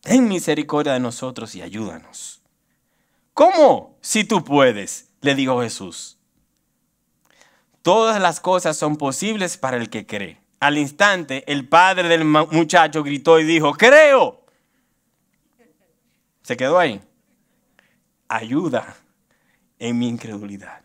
ten 0.00 0.28
misericordia 0.28 0.94
de 0.94 1.00
nosotros 1.00 1.54
y 1.54 1.62
ayúdanos. 1.62 2.42
¿Cómo? 3.34 3.98
Si 4.00 4.24
tú 4.24 4.44
puedes, 4.44 5.10
le 5.20 5.34
dijo 5.34 5.60
Jesús. 5.60 6.18
Todas 7.82 8.20
las 8.20 8.40
cosas 8.40 8.76
son 8.76 8.96
posibles 8.96 9.56
para 9.58 9.76
el 9.76 9.90
que 9.90 10.06
cree. 10.06 10.40
Al 10.58 10.78
instante, 10.78 11.44
el 11.50 11.68
padre 11.68 12.08
del 12.08 12.24
muchacho 12.24 13.02
gritó 13.02 13.38
y 13.38 13.44
dijo, 13.44 13.74
creo. 13.74 14.44
Se 16.42 16.56
quedó 16.56 16.78
ahí. 16.78 17.00
Ayuda 18.28 18.96
en 19.78 19.98
mi 19.98 20.08
incredulidad. 20.08 20.82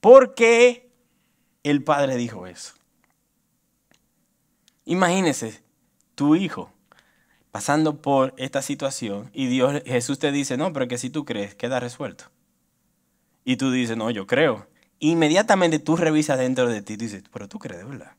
¿Por 0.00 0.34
qué 0.34 0.92
el 1.62 1.82
padre 1.82 2.16
dijo 2.16 2.46
eso? 2.46 2.74
Imagínese 4.86 5.62
tu 6.14 6.36
hijo 6.36 6.72
pasando 7.50 8.00
por 8.00 8.34
esta 8.38 8.62
situación 8.62 9.30
y 9.34 9.46
Dios, 9.46 9.82
Jesús 9.84 10.18
te 10.18 10.32
dice, 10.32 10.56
no, 10.56 10.72
pero 10.72 10.88
que 10.88 10.96
si 10.96 11.10
tú 11.10 11.24
crees, 11.24 11.54
queda 11.54 11.80
resuelto. 11.80 12.24
Y 13.44 13.56
tú 13.56 13.70
dices, 13.70 13.96
no, 13.96 14.10
yo 14.10 14.26
creo. 14.26 14.66
Inmediatamente 14.98 15.78
tú 15.78 15.96
revisas 15.96 16.38
dentro 16.38 16.68
de 16.68 16.82
ti 16.82 16.94
y 16.94 16.96
dices, 16.96 17.24
pero 17.32 17.48
tú 17.48 17.58
crees, 17.58 17.86
¿verdad? 17.86 18.12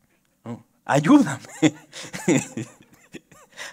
Ayúdame. 0.86 1.76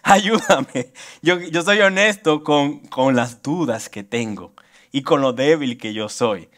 ayúdame. 0.03 0.93
Yo, 1.23 1.39
yo, 1.39 1.63
soy 1.63 1.81
honesto 1.81 2.43
con, 2.43 2.81
con 2.81 3.15
las 3.15 3.41
dudas 3.41 3.89
que 3.89 4.03
tengo 4.03 4.53
y 4.91 5.03
con 5.03 5.21
lo 5.21 5.33
débil 5.33 5.79
que 5.79 5.93
yo 5.95 6.09
soy. 6.09 6.49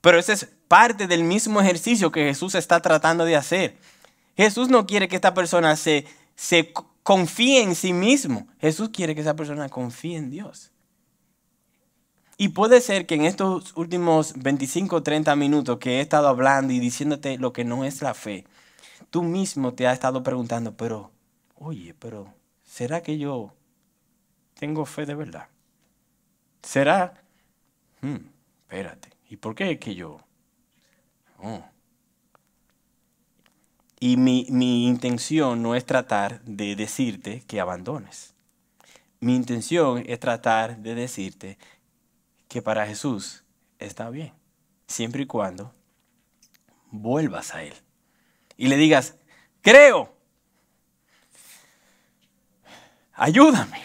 Pero 0.00 0.18
ese 0.18 0.34
es 0.34 0.48
parte 0.68 1.06
del 1.06 1.24
mismo 1.24 1.60
ejercicio 1.60 2.12
que 2.12 2.24
Jesús 2.24 2.54
está 2.54 2.80
tratando 2.80 3.24
de 3.24 3.36
hacer. 3.36 3.76
Jesús 4.36 4.68
no 4.68 4.86
quiere 4.86 5.08
que 5.08 5.16
esta 5.16 5.34
persona 5.34 5.76
se, 5.76 6.06
se 6.34 6.72
confíe 7.02 7.62
en 7.62 7.74
sí 7.74 7.92
mismo. 7.92 8.48
Jesús 8.60 8.90
quiere 8.90 9.14
que 9.14 9.20
esa 9.20 9.36
persona 9.36 9.68
confíe 9.68 10.16
en 10.16 10.30
Dios. 10.30 10.72
Y 12.36 12.48
puede 12.48 12.80
ser 12.80 13.06
que 13.06 13.14
en 13.14 13.24
estos 13.24 13.76
últimos 13.76 14.34
25 14.36 14.96
o 14.96 15.02
30 15.02 15.36
minutos 15.36 15.78
que 15.78 15.98
he 15.98 16.00
estado 16.00 16.26
hablando 16.26 16.72
y 16.72 16.80
diciéndote 16.80 17.38
lo 17.38 17.52
que 17.52 17.64
no 17.64 17.84
es 17.84 18.02
la 18.02 18.12
fe, 18.12 18.44
tú 19.10 19.22
mismo 19.22 19.74
te 19.74 19.86
has 19.86 19.94
estado 19.94 20.24
preguntando, 20.24 20.76
pero, 20.76 21.12
oye, 21.54 21.94
pero, 21.94 22.34
¿será 22.64 23.02
que 23.02 23.18
yo 23.18 23.54
tengo 24.58 24.84
fe 24.84 25.06
de 25.06 25.14
verdad? 25.14 25.48
¿Será? 26.62 27.22
Hmm, 28.00 28.26
espérate, 28.62 29.10
¿y 29.30 29.36
por 29.36 29.54
qué 29.54 29.70
es 29.70 29.78
que 29.78 29.94
yo? 29.94 30.18
Oh. 31.38 31.62
Y 34.04 34.18
mi, 34.18 34.46
mi 34.50 34.86
intención 34.86 35.62
no 35.62 35.74
es 35.74 35.86
tratar 35.86 36.42
de 36.42 36.76
decirte 36.76 37.42
que 37.46 37.58
abandones. 37.58 38.34
Mi 39.18 39.34
intención 39.34 40.04
es 40.06 40.20
tratar 40.20 40.76
de 40.76 40.94
decirte 40.94 41.56
que 42.46 42.60
para 42.60 42.86
Jesús 42.86 43.44
está 43.78 44.10
bien, 44.10 44.34
siempre 44.86 45.22
y 45.22 45.26
cuando 45.26 45.72
vuelvas 46.90 47.54
a 47.54 47.62
Él 47.62 47.72
y 48.58 48.66
le 48.66 48.76
digas, 48.76 49.14
creo, 49.62 50.14
ayúdame, 53.14 53.80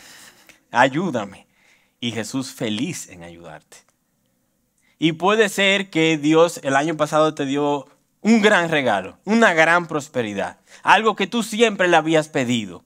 ayúdame. 0.69 1.47
Y 2.01 2.11
Jesús 2.11 2.51
feliz 2.51 3.07
en 3.07 3.23
ayudarte. 3.23 3.77
Y 4.97 5.13
puede 5.13 5.47
ser 5.47 5.89
que 5.89 6.17
Dios 6.17 6.59
el 6.63 6.75
año 6.75 6.97
pasado 6.97 7.33
te 7.35 7.45
dio 7.45 7.87
un 8.21 8.41
gran 8.41 8.69
regalo, 8.69 9.17
una 9.25 9.53
gran 9.53 9.87
prosperidad, 9.87 10.59
algo 10.83 11.15
que 11.15 11.27
tú 11.27 11.43
siempre 11.43 11.87
le 11.87 11.97
habías 11.97 12.27
pedido. 12.27 12.83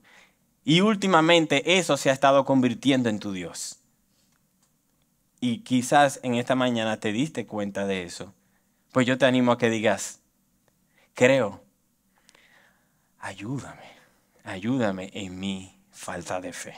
Y 0.64 0.80
últimamente 0.80 1.78
eso 1.78 1.96
se 1.96 2.10
ha 2.10 2.12
estado 2.12 2.44
convirtiendo 2.44 3.08
en 3.08 3.18
tu 3.18 3.32
Dios. 3.32 3.80
Y 5.40 5.58
quizás 5.58 6.20
en 6.22 6.36
esta 6.36 6.54
mañana 6.54 6.98
te 7.00 7.12
diste 7.12 7.46
cuenta 7.46 7.86
de 7.86 8.04
eso. 8.04 8.32
Pues 8.92 9.06
yo 9.06 9.18
te 9.18 9.26
animo 9.26 9.52
a 9.52 9.58
que 9.58 9.68
digas, 9.68 10.22
creo, 11.12 11.62
ayúdame, 13.18 13.90
ayúdame 14.44 15.10
en 15.12 15.38
mi 15.38 15.78
falta 15.90 16.40
de 16.40 16.52
fe. 16.52 16.74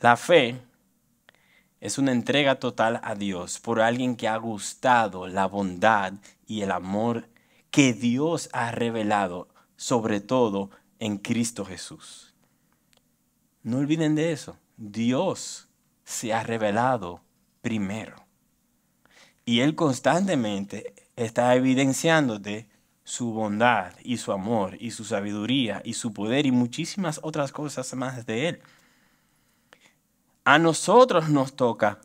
La 0.00 0.16
fe 0.16 0.58
es 1.86 1.98
una 1.98 2.10
entrega 2.10 2.58
total 2.58 3.00
a 3.04 3.14
Dios 3.14 3.60
por 3.60 3.80
alguien 3.80 4.16
que 4.16 4.26
ha 4.26 4.36
gustado 4.38 5.28
la 5.28 5.46
bondad 5.46 6.14
y 6.44 6.62
el 6.62 6.72
amor 6.72 7.28
que 7.70 7.92
Dios 7.92 8.48
ha 8.52 8.72
revelado, 8.72 9.46
sobre 9.76 10.20
todo 10.20 10.70
en 10.98 11.18
Cristo 11.18 11.64
Jesús. 11.64 12.34
No 13.62 13.78
olviden 13.78 14.16
de 14.16 14.32
eso. 14.32 14.58
Dios 14.76 15.68
se 16.02 16.34
ha 16.34 16.42
revelado 16.42 17.20
primero. 17.62 18.16
Y 19.44 19.60
Él 19.60 19.76
constantemente 19.76 20.92
está 21.14 21.54
evidenciándote 21.54 22.68
su 23.04 23.32
bondad 23.32 23.92
y 24.02 24.16
su 24.16 24.32
amor 24.32 24.76
y 24.80 24.90
su 24.90 25.04
sabiduría 25.04 25.82
y 25.84 25.94
su 25.94 26.12
poder 26.12 26.46
y 26.46 26.50
muchísimas 26.50 27.20
otras 27.22 27.52
cosas 27.52 27.94
más 27.94 28.26
de 28.26 28.48
Él. 28.48 28.60
A 30.46 30.60
nosotros 30.60 31.28
nos 31.28 31.56
toca 31.56 31.98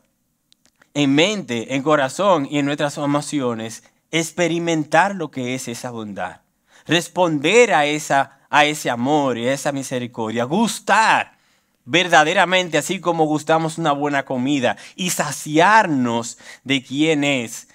en 0.94 1.14
mente, 1.14 1.76
en 1.76 1.82
corazón 1.84 2.48
y 2.50 2.58
en 2.58 2.66
nuestras 2.66 2.98
emociones 2.98 3.84
experimentar 4.10 5.14
lo 5.14 5.30
que 5.30 5.54
es 5.54 5.68
esa 5.68 5.92
bondad, 5.92 6.40
responder 6.84 7.72
a, 7.72 7.86
esa, 7.86 8.40
a 8.50 8.64
ese 8.64 8.90
amor 8.90 9.38
y 9.38 9.46
a 9.46 9.52
esa 9.52 9.70
misericordia, 9.70 10.42
gustar 10.42 11.38
verdaderamente 11.84 12.78
así 12.78 12.98
como 12.98 13.26
gustamos 13.26 13.78
una 13.78 13.92
buena 13.92 14.24
comida 14.24 14.76
y 14.96 15.10
saciarnos 15.10 16.36
de 16.64 16.82
quién 16.82 17.22
es 17.22 17.68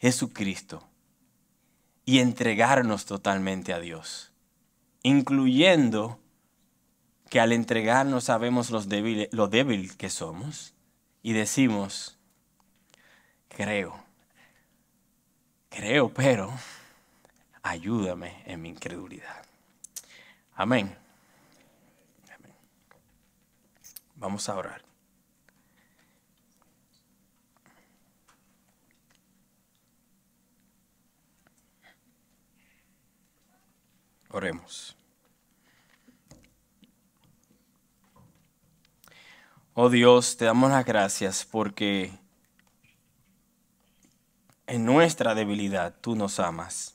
Jesucristo 0.00 0.88
y 2.04 2.20
entregarnos 2.20 3.06
totalmente 3.06 3.72
a 3.72 3.80
Dios, 3.80 4.30
incluyendo 5.02 6.21
que 7.32 7.40
al 7.40 7.52
entregarnos 7.52 8.24
sabemos 8.24 8.68
los 8.68 8.88
lo 9.30 9.48
débil 9.48 9.96
que 9.96 10.10
somos 10.10 10.74
y 11.22 11.32
decimos, 11.32 12.18
creo, 13.48 14.04
creo, 15.70 16.12
pero 16.12 16.52
ayúdame 17.62 18.42
en 18.44 18.60
mi 18.60 18.68
incredulidad. 18.68 19.46
Amén. 20.56 20.94
Vamos 24.16 24.46
a 24.50 24.54
orar. 24.54 24.82
Oremos. 34.28 35.01
Oh 39.74 39.88
Dios, 39.88 40.36
te 40.36 40.44
damos 40.44 40.70
las 40.70 40.84
gracias 40.84 41.46
porque 41.50 42.12
en 44.66 44.84
nuestra 44.84 45.34
debilidad 45.34 45.94
tú 45.98 46.14
nos 46.14 46.38
amas. 46.40 46.94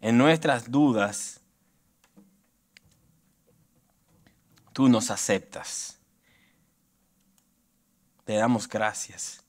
En 0.00 0.16
nuestras 0.16 0.70
dudas 0.70 1.40
tú 4.72 4.88
nos 4.88 5.10
aceptas. 5.10 5.98
Te 8.24 8.34
damos 8.34 8.68
gracias. 8.68 9.42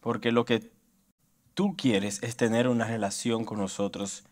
Porque 0.00 0.30
lo 0.30 0.44
que 0.44 0.70
tú 1.54 1.74
quieres 1.74 2.22
es 2.22 2.36
tener 2.36 2.68
una 2.68 2.84
relación 2.84 3.46
con 3.46 3.56
nosotros 3.56 4.24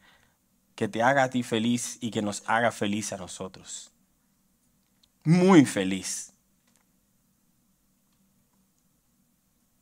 que 0.74 0.89
te 0.89 1.03
haga 1.03 1.22
a 1.22 1.31
ti 1.31 1.43
feliz 1.43 1.97
y 2.03 2.11
que 2.11 2.20
nos 2.20 2.43
haga 2.47 2.70
feliz 2.70 3.14
a 3.14 3.16
nosotros. 3.16 3.95
Muy 5.25 5.64
feliz. 5.64 6.33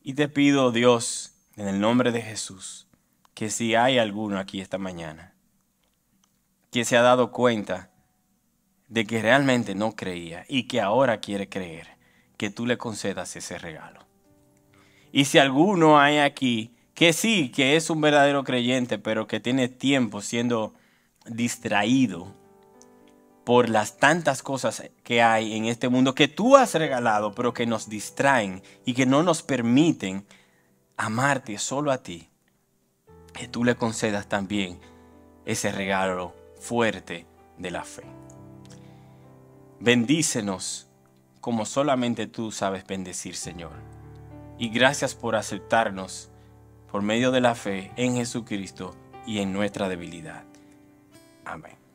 Y 0.01 0.13
te 0.13 0.29
pido, 0.29 0.71
Dios, 0.71 1.33
en 1.55 1.67
el 1.67 1.79
nombre 1.79 2.11
de 2.11 2.21
Jesús, 2.21 2.87
que 3.33 3.49
si 3.49 3.75
hay 3.75 3.97
alguno 3.97 4.39
aquí 4.39 4.61
esta 4.61 4.77
mañana 4.77 5.33
que 6.71 6.85
se 6.85 6.97
ha 6.97 7.01
dado 7.01 7.31
cuenta 7.31 7.91
de 8.87 9.05
que 9.05 9.21
realmente 9.21 9.75
no 9.75 9.95
creía 9.95 10.45
y 10.47 10.63
que 10.63 10.81
ahora 10.81 11.19
quiere 11.19 11.49
creer, 11.49 11.87
que 12.37 12.49
tú 12.49 12.65
le 12.65 12.77
concedas 12.77 13.35
ese 13.35 13.57
regalo. 13.57 14.05
Y 15.11 15.25
si 15.25 15.39
alguno 15.39 15.99
hay 15.99 16.19
aquí 16.19 16.75
que 16.93 17.13
sí, 17.13 17.49
que 17.49 17.75
es 17.75 17.89
un 17.89 18.01
verdadero 18.01 18.43
creyente, 18.43 18.97
pero 18.97 19.27
que 19.27 19.39
tiene 19.39 19.67
tiempo 19.67 20.21
siendo 20.21 20.73
distraído 21.25 22.33
por 23.47 23.69
las 23.69 23.95
tantas 23.95 24.43
cosas 24.43 24.83
que 25.05 25.21
hay 25.21 25.55
en 25.55 25.67
este 25.67 25.87
mundo 25.87 26.13
que 26.13 26.27
tú 26.27 26.57
has 26.57 26.73
regalado, 26.73 27.33
pero 27.33 27.53
que 27.53 27.65
nos 27.65 27.87
distraen 27.87 28.61
y 28.83 28.93
que 28.93 29.05
no 29.05 29.23
nos 29.23 29.41
permiten 29.41 30.25
amarte 30.97 31.57
solo 31.57 31.93
a 31.93 32.03
ti, 32.03 32.27
que 33.31 33.47
tú 33.47 33.63
le 33.63 33.75
concedas 33.75 34.27
también 34.27 34.81
ese 35.45 35.71
regalo 35.71 36.35
fuerte 36.59 37.25
de 37.57 37.71
la 37.71 37.85
fe. 37.85 38.03
Bendícenos 39.79 40.89
como 41.39 41.65
solamente 41.65 42.27
tú 42.27 42.51
sabes 42.51 42.85
bendecir, 42.85 43.37
Señor. 43.37 43.71
Y 44.59 44.67
gracias 44.67 45.15
por 45.15 45.37
aceptarnos 45.37 46.31
por 46.91 47.01
medio 47.01 47.31
de 47.31 47.39
la 47.39 47.55
fe 47.55 47.93
en 47.95 48.15
Jesucristo 48.15 48.93
y 49.25 49.39
en 49.39 49.53
nuestra 49.53 49.87
debilidad. 49.87 50.43
Amén. 51.45 51.86